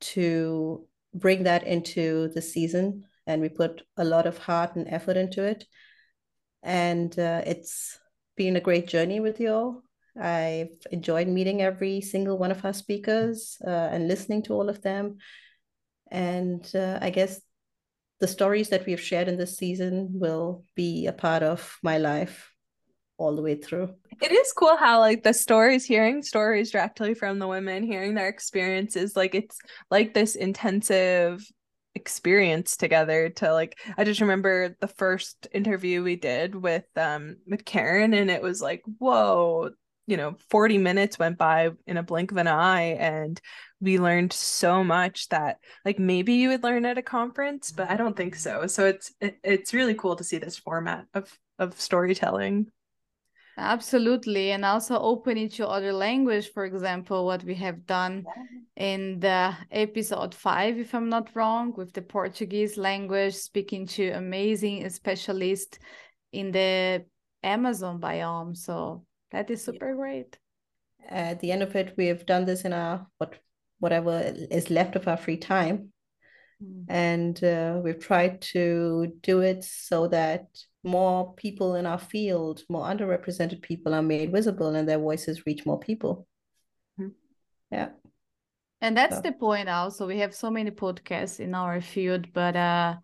to 0.01 0.87
bring 1.13 1.43
that 1.45 1.67
into 1.67 2.29
the 2.29 2.43
season. 2.43 3.05
And 3.27 3.43
we 3.43 3.49
put 3.49 3.83
a 3.97 4.05
lot 4.05 4.27
of 4.27 4.39
heart 4.39 4.77
and 4.77 4.87
effort 4.89 5.17
into 5.17 5.43
it. 5.43 5.65
And 6.63 7.17
uh, 7.19 7.43
it's 7.45 7.99
been 8.37 8.55
a 8.55 8.61
great 8.61 8.87
journey 8.87 9.19
with 9.19 9.41
you 9.41 9.53
all. 9.53 9.86
I've 10.21 10.77
enjoyed 10.91 11.29
meeting 11.29 11.63
every 11.63 12.01
single 12.01 12.39
one 12.39 12.51
of 12.51 12.65
our 12.65 12.73
speakers 12.73 13.57
uh, 13.67 13.71
and 13.71 14.09
listening 14.09 14.43
to 14.45 14.55
all 14.55 14.69
of 14.69 14.83
them. 14.83 15.19
And 16.11 16.69
uh, 16.75 16.99
I 17.01 17.11
guess 17.11 17.41
the 18.21 18.29
stories 18.29 18.71
that 18.71 18.87
we 18.87 18.93
have 18.93 19.01
shared 19.01 19.29
in 19.29 19.37
this 19.37 19.57
season 19.57 20.09
will 20.13 20.65
be 20.75 21.07
a 21.07 21.13
part 21.13 21.43
of 21.43 21.79
my 21.83 21.99
life 21.99 22.53
all 23.19 23.35
the 23.37 23.43
way 23.43 23.57
through. 23.57 23.95
It 24.23 24.33
is 24.33 24.53
cool 24.53 24.77
how 24.77 25.01
like 25.01 25.23
the 25.23 25.35
stories, 25.35 25.85
hearing 25.85 26.23
stories 26.23 26.71
directly 26.71 27.15
from 27.15 27.39
the 27.39 27.47
women, 27.47 27.83
hearing 27.83 28.15
their 28.15 28.29
experiences, 28.29 29.17
like 29.17 29.35
it's 29.35 29.59
like 29.91 30.15
this 30.15 30.37
intensive 30.37 31.45
experience 31.95 32.77
together 32.77 33.31
to 33.31 33.53
like 33.53 33.79
I 33.97 34.05
just 34.05 34.21
remember 34.21 34.77
the 34.81 34.87
first 34.87 35.49
interview 35.53 36.03
we 36.03 36.17
did 36.17 36.55
with 36.55 36.85
um 36.95 37.37
with 37.47 37.65
Karen 37.65 38.13
and 38.13 38.31
it 38.31 38.43
was 38.43 38.61
like 38.61 38.83
whoa 38.99 39.71
you 40.07 40.17
know 40.17 40.37
40 40.51 40.79
minutes 40.79 41.19
went 41.19 41.37
by 41.37 41.71
in 41.87 41.97
a 41.97 42.03
blink 42.03 42.31
of 42.31 42.37
an 42.37 42.47
eye 42.47 42.97
and 42.99 43.41
we 43.81 43.99
learned 43.99 44.33
so 44.33 44.83
much 44.83 45.29
that 45.29 45.59
like 45.85 45.99
maybe 45.99 46.35
you 46.35 46.49
would 46.51 46.63
learn 46.63 46.87
at 46.87 46.99
a 46.99 47.03
conference 47.03 47.71
but 47.71 47.91
i 47.91 47.97
don't 47.97 48.17
think 48.17 48.35
so. 48.35 48.67
So 48.67 48.87
it's 48.87 49.13
it, 49.21 49.39
it's 49.43 49.75
really 49.75 49.95
cool 49.95 50.17
to 50.17 50.25
see 50.25 50.39
this 50.39 50.57
format 50.57 51.07
of 51.15 51.37
of 51.59 51.79
storytelling. 51.81 52.67
Absolutely 53.59 54.51
and 54.51 54.65
also 54.65 54.99
open 54.99 55.39
it 55.39 55.53
to 55.55 55.67
other 55.67 55.93
language 55.93 56.53
for 56.53 56.67
example 56.67 57.25
what 57.25 57.43
we 57.43 57.55
have 57.55 57.87
done 57.87 58.25
in 58.77 59.19
the 59.21 59.57
episode 59.71 60.35
5 60.35 60.79
if 60.79 60.95
i'm 60.95 61.09
not 61.09 61.31
wrong 61.35 61.73
with 61.75 61.95
the 61.95 62.03
portuguese 62.03 62.77
language 62.77 63.35
speaking 63.35 63.87
to 63.87 64.11
amazing 64.11 64.87
specialists 64.91 65.79
in 66.33 66.53
the 66.53 67.03
amazon 67.47 68.01
biome. 68.01 68.57
So 68.57 69.05
that 69.37 69.51
is 69.51 69.65
super 69.65 69.95
great 69.95 70.39
at 71.09 71.39
the 71.41 71.53
end 71.53 71.63
of 71.63 71.77
it 71.77 71.95
we 71.97 72.07
have 72.07 72.27
done 72.27 72.45
this 72.45 72.65
in 72.65 72.73
our 72.73 73.07
what 73.19 73.39
whatever 73.79 74.35
is 74.51 74.71
left 74.71 74.97
of 74.97 75.09
our 75.09 75.17
free 75.17 75.37
time. 75.37 75.93
Mm. 76.63 76.85
And 76.89 77.45
uh, 77.45 77.81
we've 77.83 77.99
tried 77.99 78.41
to 78.53 79.13
do 79.23 79.41
it 79.41 79.65
so 79.65 80.09
that 80.09 80.47
more 80.83 81.35
people 81.35 81.75
in 81.75 81.87
our 81.87 81.99
field, 81.99 82.63
more 82.69 82.87
underrepresented 82.87 83.61
people 83.63 83.95
are 83.95 84.03
made 84.03 84.33
visible 84.33 84.75
and 84.75 84.89
their 84.89 84.99
voices 84.99 85.45
reach 85.47 85.67
more 85.67 85.79
people. 85.79 86.27
Mm. 86.99 87.13
Yeah. 87.71 87.89
And 88.81 88.97
that's 88.97 89.17
so. 89.17 89.23
the 89.23 89.33
point 89.33 89.69
also. 89.69 90.07
We 90.07 90.19
have 90.19 90.35
so 90.35 90.51
many 90.51 90.71
podcasts 90.71 91.41
in 91.41 91.55
our 91.55 91.81
field, 91.81 92.33
but 92.33 92.57
uh 92.57 92.97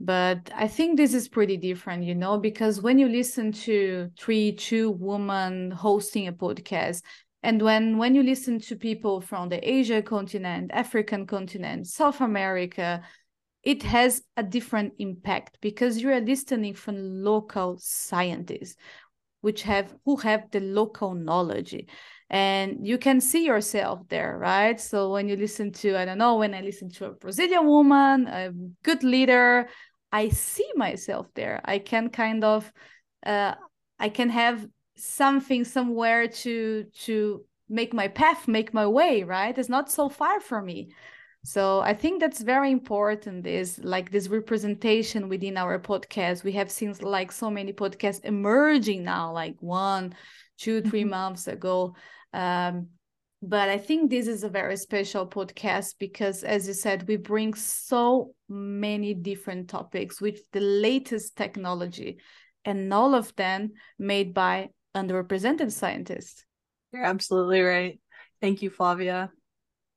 but 0.00 0.50
I 0.54 0.68
think 0.68 0.96
this 0.96 1.12
is 1.12 1.28
pretty 1.28 1.56
different, 1.56 2.04
you 2.04 2.14
know, 2.14 2.38
because 2.38 2.80
when 2.80 2.98
you 2.98 3.08
listen 3.08 3.52
to 3.52 4.10
three, 4.18 4.52
two 4.52 4.92
women 4.92 5.70
hosting 5.70 6.28
a 6.28 6.32
podcast, 6.32 7.02
and 7.42 7.62
when 7.62 7.98
when 7.98 8.14
you 8.14 8.22
listen 8.22 8.58
to 8.58 8.74
people 8.74 9.20
from 9.20 9.48
the 9.48 9.60
asia 9.68 10.02
continent 10.02 10.72
african 10.74 11.24
continent 11.24 11.86
south 11.86 12.20
america 12.20 13.00
it 13.62 13.82
has 13.82 14.22
a 14.36 14.42
different 14.42 14.92
impact 14.98 15.58
because 15.60 16.00
you 16.00 16.10
are 16.10 16.20
listening 16.20 16.74
from 16.74 17.22
local 17.22 17.76
scientists 17.78 18.76
which 19.40 19.62
have 19.62 19.94
who 20.04 20.16
have 20.16 20.50
the 20.50 20.60
local 20.60 21.14
knowledge. 21.14 21.74
And 22.30 22.86
you 22.86 22.98
can 22.98 23.20
see 23.20 23.46
yourself 23.46 24.00
there 24.08 24.36
right? 24.38 24.78
So 24.80 25.12
when 25.12 25.28
you 25.28 25.36
listen 25.36 25.72
to 25.72 25.96
i 25.96 26.04
don't 26.04 26.18
know 26.18 26.36
when 26.36 26.54
i 26.54 26.60
listen 26.60 26.90
to 26.90 27.06
a 27.06 27.12
brazilian 27.12 27.66
woman 27.66 28.26
a 28.26 28.52
good 28.82 29.02
leader 29.02 29.68
i 30.12 30.28
see 30.28 30.70
myself 30.74 31.26
there. 31.34 31.60
I 31.64 31.78
can 31.78 32.10
kind 32.10 32.44
of 32.44 32.72
uh, 33.24 33.54
i 33.98 34.08
can 34.08 34.30
have 34.30 34.66
something 34.96 35.64
somewhere 35.64 36.28
to 36.28 36.84
to 37.04 37.44
make 37.68 37.92
my 37.92 38.08
path 38.08 38.48
make 38.48 38.72
my 38.74 38.86
way 38.86 39.22
right? 39.22 39.56
It's 39.56 39.68
not 39.68 39.90
so 39.90 40.08
far 40.08 40.40
from 40.40 40.66
me. 40.66 40.92
So 41.44 41.80
i 41.80 41.94
think 41.94 42.20
that's 42.20 42.42
very 42.42 42.70
important 42.70 43.46
is 43.46 43.78
like 43.82 44.10
this 44.10 44.28
representation 44.28 45.28
within 45.28 45.56
our 45.56 45.78
podcast. 45.78 46.44
We 46.44 46.52
have 46.52 46.70
seen 46.70 46.94
like 47.00 47.32
so 47.32 47.50
many 47.50 47.72
podcasts 47.72 48.24
emerging 48.24 49.04
now 49.04 49.32
like 49.32 49.56
one 49.60 50.14
two 50.58 50.82
three 50.82 51.02
mm-hmm. 51.02 51.10
months 51.10 51.46
ago. 51.46 51.94
Um, 52.32 52.88
but 53.40 53.68
i 53.68 53.78
think 53.78 54.10
this 54.10 54.26
is 54.26 54.42
a 54.42 54.48
very 54.48 54.76
special 54.76 55.26
podcast 55.26 55.94
because 55.98 56.42
as 56.42 56.66
you 56.66 56.74
said 56.74 57.06
we 57.06 57.16
bring 57.16 57.54
so 57.54 58.34
many 58.48 59.14
different 59.14 59.68
topics 59.68 60.20
with 60.20 60.40
the 60.52 60.60
latest 60.60 61.36
technology 61.36 62.18
and 62.64 62.92
all 62.92 63.14
of 63.14 63.34
them 63.36 63.72
made 63.98 64.34
by 64.34 64.68
underrepresented 64.94 65.72
scientists. 65.72 66.44
You're 66.92 67.04
absolutely 67.04 67.60
right. 67.60 68.00
Thank 68.40 68.62
you, 68.62 68.70
Flavia. 68.70 69.30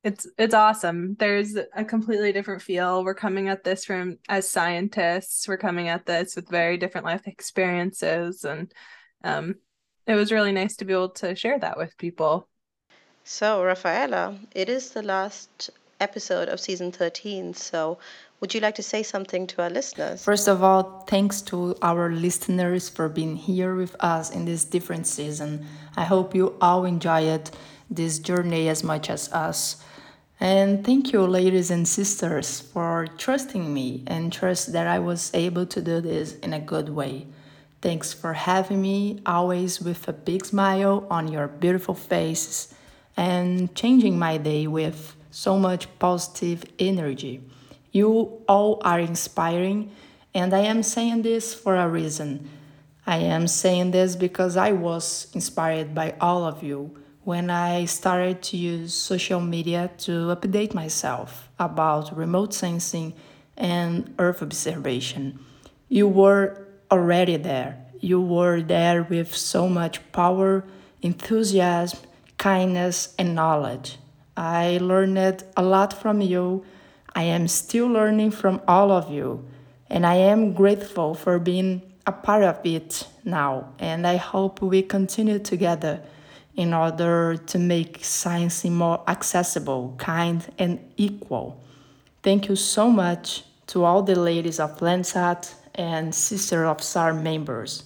It's 0.04 0.28
it's 0.38 0.56
awesome. 0.56 1.16
There's 1.20 1.56
a 1.56 1.86
completely 1.86 2.32
different 2.32 2.64
feel. 2.64 3.04
We're 3.04 3.14
coming 3.14 3.50
at 3.50 3.64
this 3.64 3.86
from 3.86 4.18
as 4.28 4.50
scientists. 4.50 5.48
We're 5.48 5.58
coming 5.58 5.90
at 5.90 6.06
this 6.06 6.36
with 6.36 6.50
very 6.50 6.78
different 6.78 7.06
life 7.06 7.28
experiences, 7.28 8.44
and 8.44 8.72
um, 9.24 9.56
it 10.08 10.16
was 10.16 10.32
really 10.32 10.54
nice 10.54 10.78
to 10.78 10.86
be 10.86 10.94
able 10.94 11.12
to 11.12 11.36
share 11.36 11.60
that 11.60 11.78
with 11.78 11.98
people. 11.98 12.50
So, 13.24 13.64
Rafaela, 13.64 14.36
it 14.56 14.68
is 14.68 14.92
the 14.92 15.04
last 15.04 15.70
episode 16.00 16.50
of 16.50 16.60
season 16.60 16.92
13. 16.92 17.54
So, 17.54 18.00
would 18.40 18.56
you 18.56 18.60
like 18.60 18.76
to 18.76 18.84
say 18.84 19.04
something 19.04 19.46
to 19.48 19.62
our 19.62 19.70
listeners? 19.70 20.24
First 20.24 20.48
of 20.48 20.64
all, 20.64 21.06
thanks 21.08 21.44
to 21.44 21.76
our 21.84 22.10
listeners 22.10 22.90
for 22.90 23.08
being 23.08 23.36
here 23.36 23.76
with 23.76 23.96
us 24.00 24.32
in 24.32 24.46
this 24.46 24.66
different 24.66 25.06
season. 25.06 25.68
I 25.96 26.04
hope 26.06 26.34
you 26.34 26.56
all 26.60 26.86
enjoyed 26.86 27.52
this 27.92 28.18
journey 28.18 28.68
as 28.68 28.84
much 28.84 29.12
as 29.12 29.32
us. 29.32 29.84
And 30.40 30.84
thank 30.84 31.14
you, 31.14 31.22
ladies 31.22 31.70
and 31.70 31.88
sisters, 31.88 32.60
for 32.60 33.06
trusting 33.20 33.72
me 33.72 34.04
and 34.08 34.34
trust 34.34 34.74
that 34.74 34.88
I 34.88 34.98
was 34.98 35.30
able 35.36 35.68
to 35.68 35.82
do 35.82 36.02
this 36.02 36.34
in 36.38 36.54
a 36.54 36.60
good 36.60 36.90
way. 36.90 37.28
Thanks 37.84 38.12
for 38.12 38.34
having 38.34 38.82
me, 38.82 39.22
always 39.28 39.80
with 39.80 40.08
a 40.08 40.14
big 40.14 40.46
smile 40.46 41.06
on 41.12 41.28
your 41.28 41.48
beautiful 41.48 41.94
faces 41.94 42.74
and 43.18 43.74
changing 43.76 44.18
my 44.18 44.38
day 44.38 44.68
with 44.68 45.16
so 45.30 45.58
much 45.58 45.88
positive 46.00 46.64
energy. 46.80 47.42
You 47.92 48.42
all 48.48 48.82
are 48.84 49.00
inspiring, 49.00 49.92
and 50.34 50.54
I 50.54 50.60
am 50.60 50.84
saying 50.84 51.24
this 51.24 51.54
for 51.54 51.76
a 51.76 51.88
reason. 51.88 52.50
I 53.06 53.18
am 53.18 53.48
saying 53.48 53.92
this 53.92 54.16
because 54.16 54.56
I 54.56 54.72
was 54.72 55.28
inspired 55.34 55.94
by 55.96 56.16
all 56.22 56.46
of 56.46 56.64
you 56.64 56.98
when 57.24 57.50
I 57.50 57.86
started 57.86 58.42
to 58.44 58.58
use 58.58 58.94
social 58.94 59.40
media 59.40 59.92
to 60.00 60.36
update 60.36 60.74
myself 60.74 61.50
about 61.60 62.16
remote 62.16 62.54
sensing 62.54 63.14
and 63.58 64.14
Earth 64.18 64.42
observation. 64.42 65.40
You 65.88 66.08
were 66.08 66.68
already 66.90 67.38
there. 67.38 67.86
You 68.00 68.22
were 68.22 68.62
there 68.62 69.04
with 69.04 69.36
so 69.36 69.68
much 69.68 70.00
power, 70.12 70.64
enthusiasm, 71.02 72.00
kindness, 72.42 73.16
and 73.18 73.34
knowledge. 73.34 73.98
I 74.36 74.80
learned 74.82 75.44
a 75.56 75.64
lot 75.64 75.94
from 75.94 76.20
you 76.20 76.66
I 77.14 77.24
am 77.24 77.48
still 77.48 77.88
learning 77.88 78.32
from 78.32 78.62
all 78.68 78.92
of 78.92 79.12
you, 79.12 79.46
and 79.90 80.06
I 80.06 80.16
am 80.16 80.54
grateful 80.54 81.14
for 81.14 81.40
being 81.40 81.82
a 82.08 82.12
part 82.12 82.44
of 82.44 82.60
it 82.64 83.06
now. 83.26 83.74
And 83.80 84.08
I 84.08 84.16
hope 84.16 84.62
we 84.62 84.82
continue 84.82 85.40
together 85.40 86.02
in 86.56 86.74
order 86.74 87.36
to 87.38 87.60
make 87.60 88.04
science 88.04 88.64
more 88.66 89.04
accessible, 89.08 89.96
kind, 89.98 90.46
and 90.58 90.80
equal. 90.96 91.62
Thank 92.24 92.48
you 92.48 92.56
so 92.56 92.90
much 92.90 93.44
to 93.68 93.84
all 93.84 94.04
the 94.04 94.16
ladies 94.16 94.60
of 94.60 94.80
Landsat 94.80 95.54
and 95.76 96.16
Sister 96.16 96.66
of 96.66 96.82
SAR 96.82 97.14
members. 97.14 97.84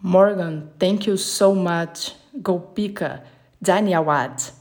Morgan, 0.00 0.70
thank 0.78 1.06
you 1.06 1.16
so 1.16 1.54
much. 1.54 2.12
Gopika, 2.40 3.22
Daniawad, 3.62 4.52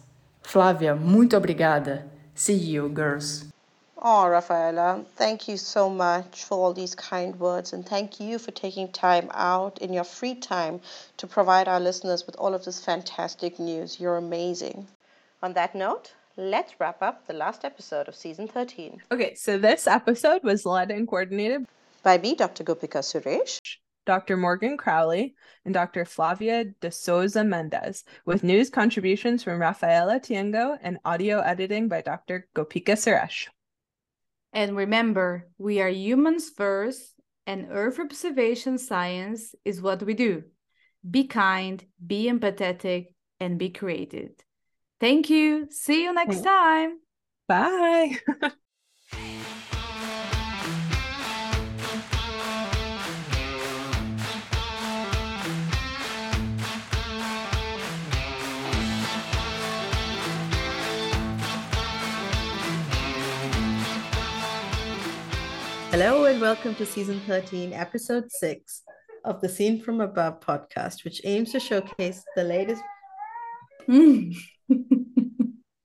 Flávia, 0.41 0.95
muito 0.95 1.37
obrigada. 1.37 2.09
See 2.33 2.55
you, 2.55 2.89
girls. 2.89 3.45
Oh, 3.99 4.27
Rafaela, 4.27 5.05
thank 5.15 5.47
you 5.47 5.57
so 5.57 5.89
much 5.89 6.45
for 6.45 6.57
all 6.57 6.73
these 6.73 6.95
kind 6.95 7.39
words, 7.39 7.73
and 7.73 7.83
thank 7.85 8.19
you 8.19 8.37
for 8.37 8.51
taking 8.51 8.87
time 8.91 9.29
out 9.33 9.79
in 9.79 9.91
your 9.91 10.03
free 10.03 10.35
time 10.35 10.79
to 11.17 11.27
provide 11.27 11.67
our 11.67 11.79
listeners 11.79 12.25
with 12.25 12.35
all 12.37 12.53
of 12.53 12.63
this 12.63 12.83
fantastic 12.83 13.59
news. 13.59 13.99
You're 13.99 14.17
amazing. 14.17 14.87
On 15.41 15.53
that 15.53 15.75
note, 15.75 16.13
let's 16.37 16.79
wrap 16.79 17.01
up 17.01 17.25
the 17.25 17.33
last 17.33 17.65
episode 17.65 18.07
of 18.07 18.15
season 18.15 18.47
13. 18.47 19.01
Okay, 19.11 19.33
so 19.33 19.57
this 19.57 19.87
episode 19.87 20.43
was 20.43 20.65
led 20.65 20.91
and 20.91 21.07
coordinated 21.07 21.65
by 22.03 22.17
me, 22.19 22.35
Dr. 22.35 22.63
Gopika 22.63 23.01
Suresh. 23.01 23.59
Dr. 24.07 24.37
Morgan 24.37 24.77
Crowley, 24.77 25.35
and 25.65 25.73
Dr. 25.73 26.05
Flavia 26.05 26.63
de 26.79 26.89
Souza 26.89 27.43
Mendez, 27.43 28.05
with 28.25 28.41
news 28.41 28.69
contributions 28.69 29.43
from 29.43 29.59
Rafaela 29.59 30.21
Tiengo 30.21 30.77
and 30.81 30.97
audio 31.03 31.41
editing 31.41 31.89
by 31.89 32.01
Dr. 32.01 32.47
Gopika 32.55 32.95
Suresh. 32.95 33.49
And 34.53 34.77
remember, 34.77 35.49
we 35.57 35.81
are 35.81 35.89
humans 35.89 36.49
first, 36.49 37.13
and 37.45 37.67
Earth 37.69 37.99
observation 37.99 38.77
science 38.77 39.53
is 39.65 39.81
what 39.81 40.01
we 40.01 40.13
do. 40.13 40.43
Be 41.07 41.27
kind, 41.27 41.83
be 42.05 42.31
empathetic, 42.31 43.07
and 43.41 43.59
be 43.59 43.69
creative. 43.69 44.31
Thank 45.01 45.29
you. 45.29 45.67
See 45.69 46.03
you 46.03 46.13
next 46.13 46.41
time. 46.41 46.99
Bye. 47.47 48.17
Hello 65.99 66.25
and 66.25 66.39
welcome 66.39 66.75
to 66.75 66.85
season 66.85 67.19
13, 67.25 67.73
episode 67.73 68.31
6 68.31 68.83
of 69.25 69.41
the 69.41 69.49
Scene 69.49 69.81
from 69.81 69.99
Above 69.99 70.39
podcast, 70.41 71.03
which 71.03 71.21
aims 71.23 71.51
to 71.53 71.59
showcase 71.59 72.23
the 72.35 72.43
latest. 72.43 72.83
Mm. 73.89 74.37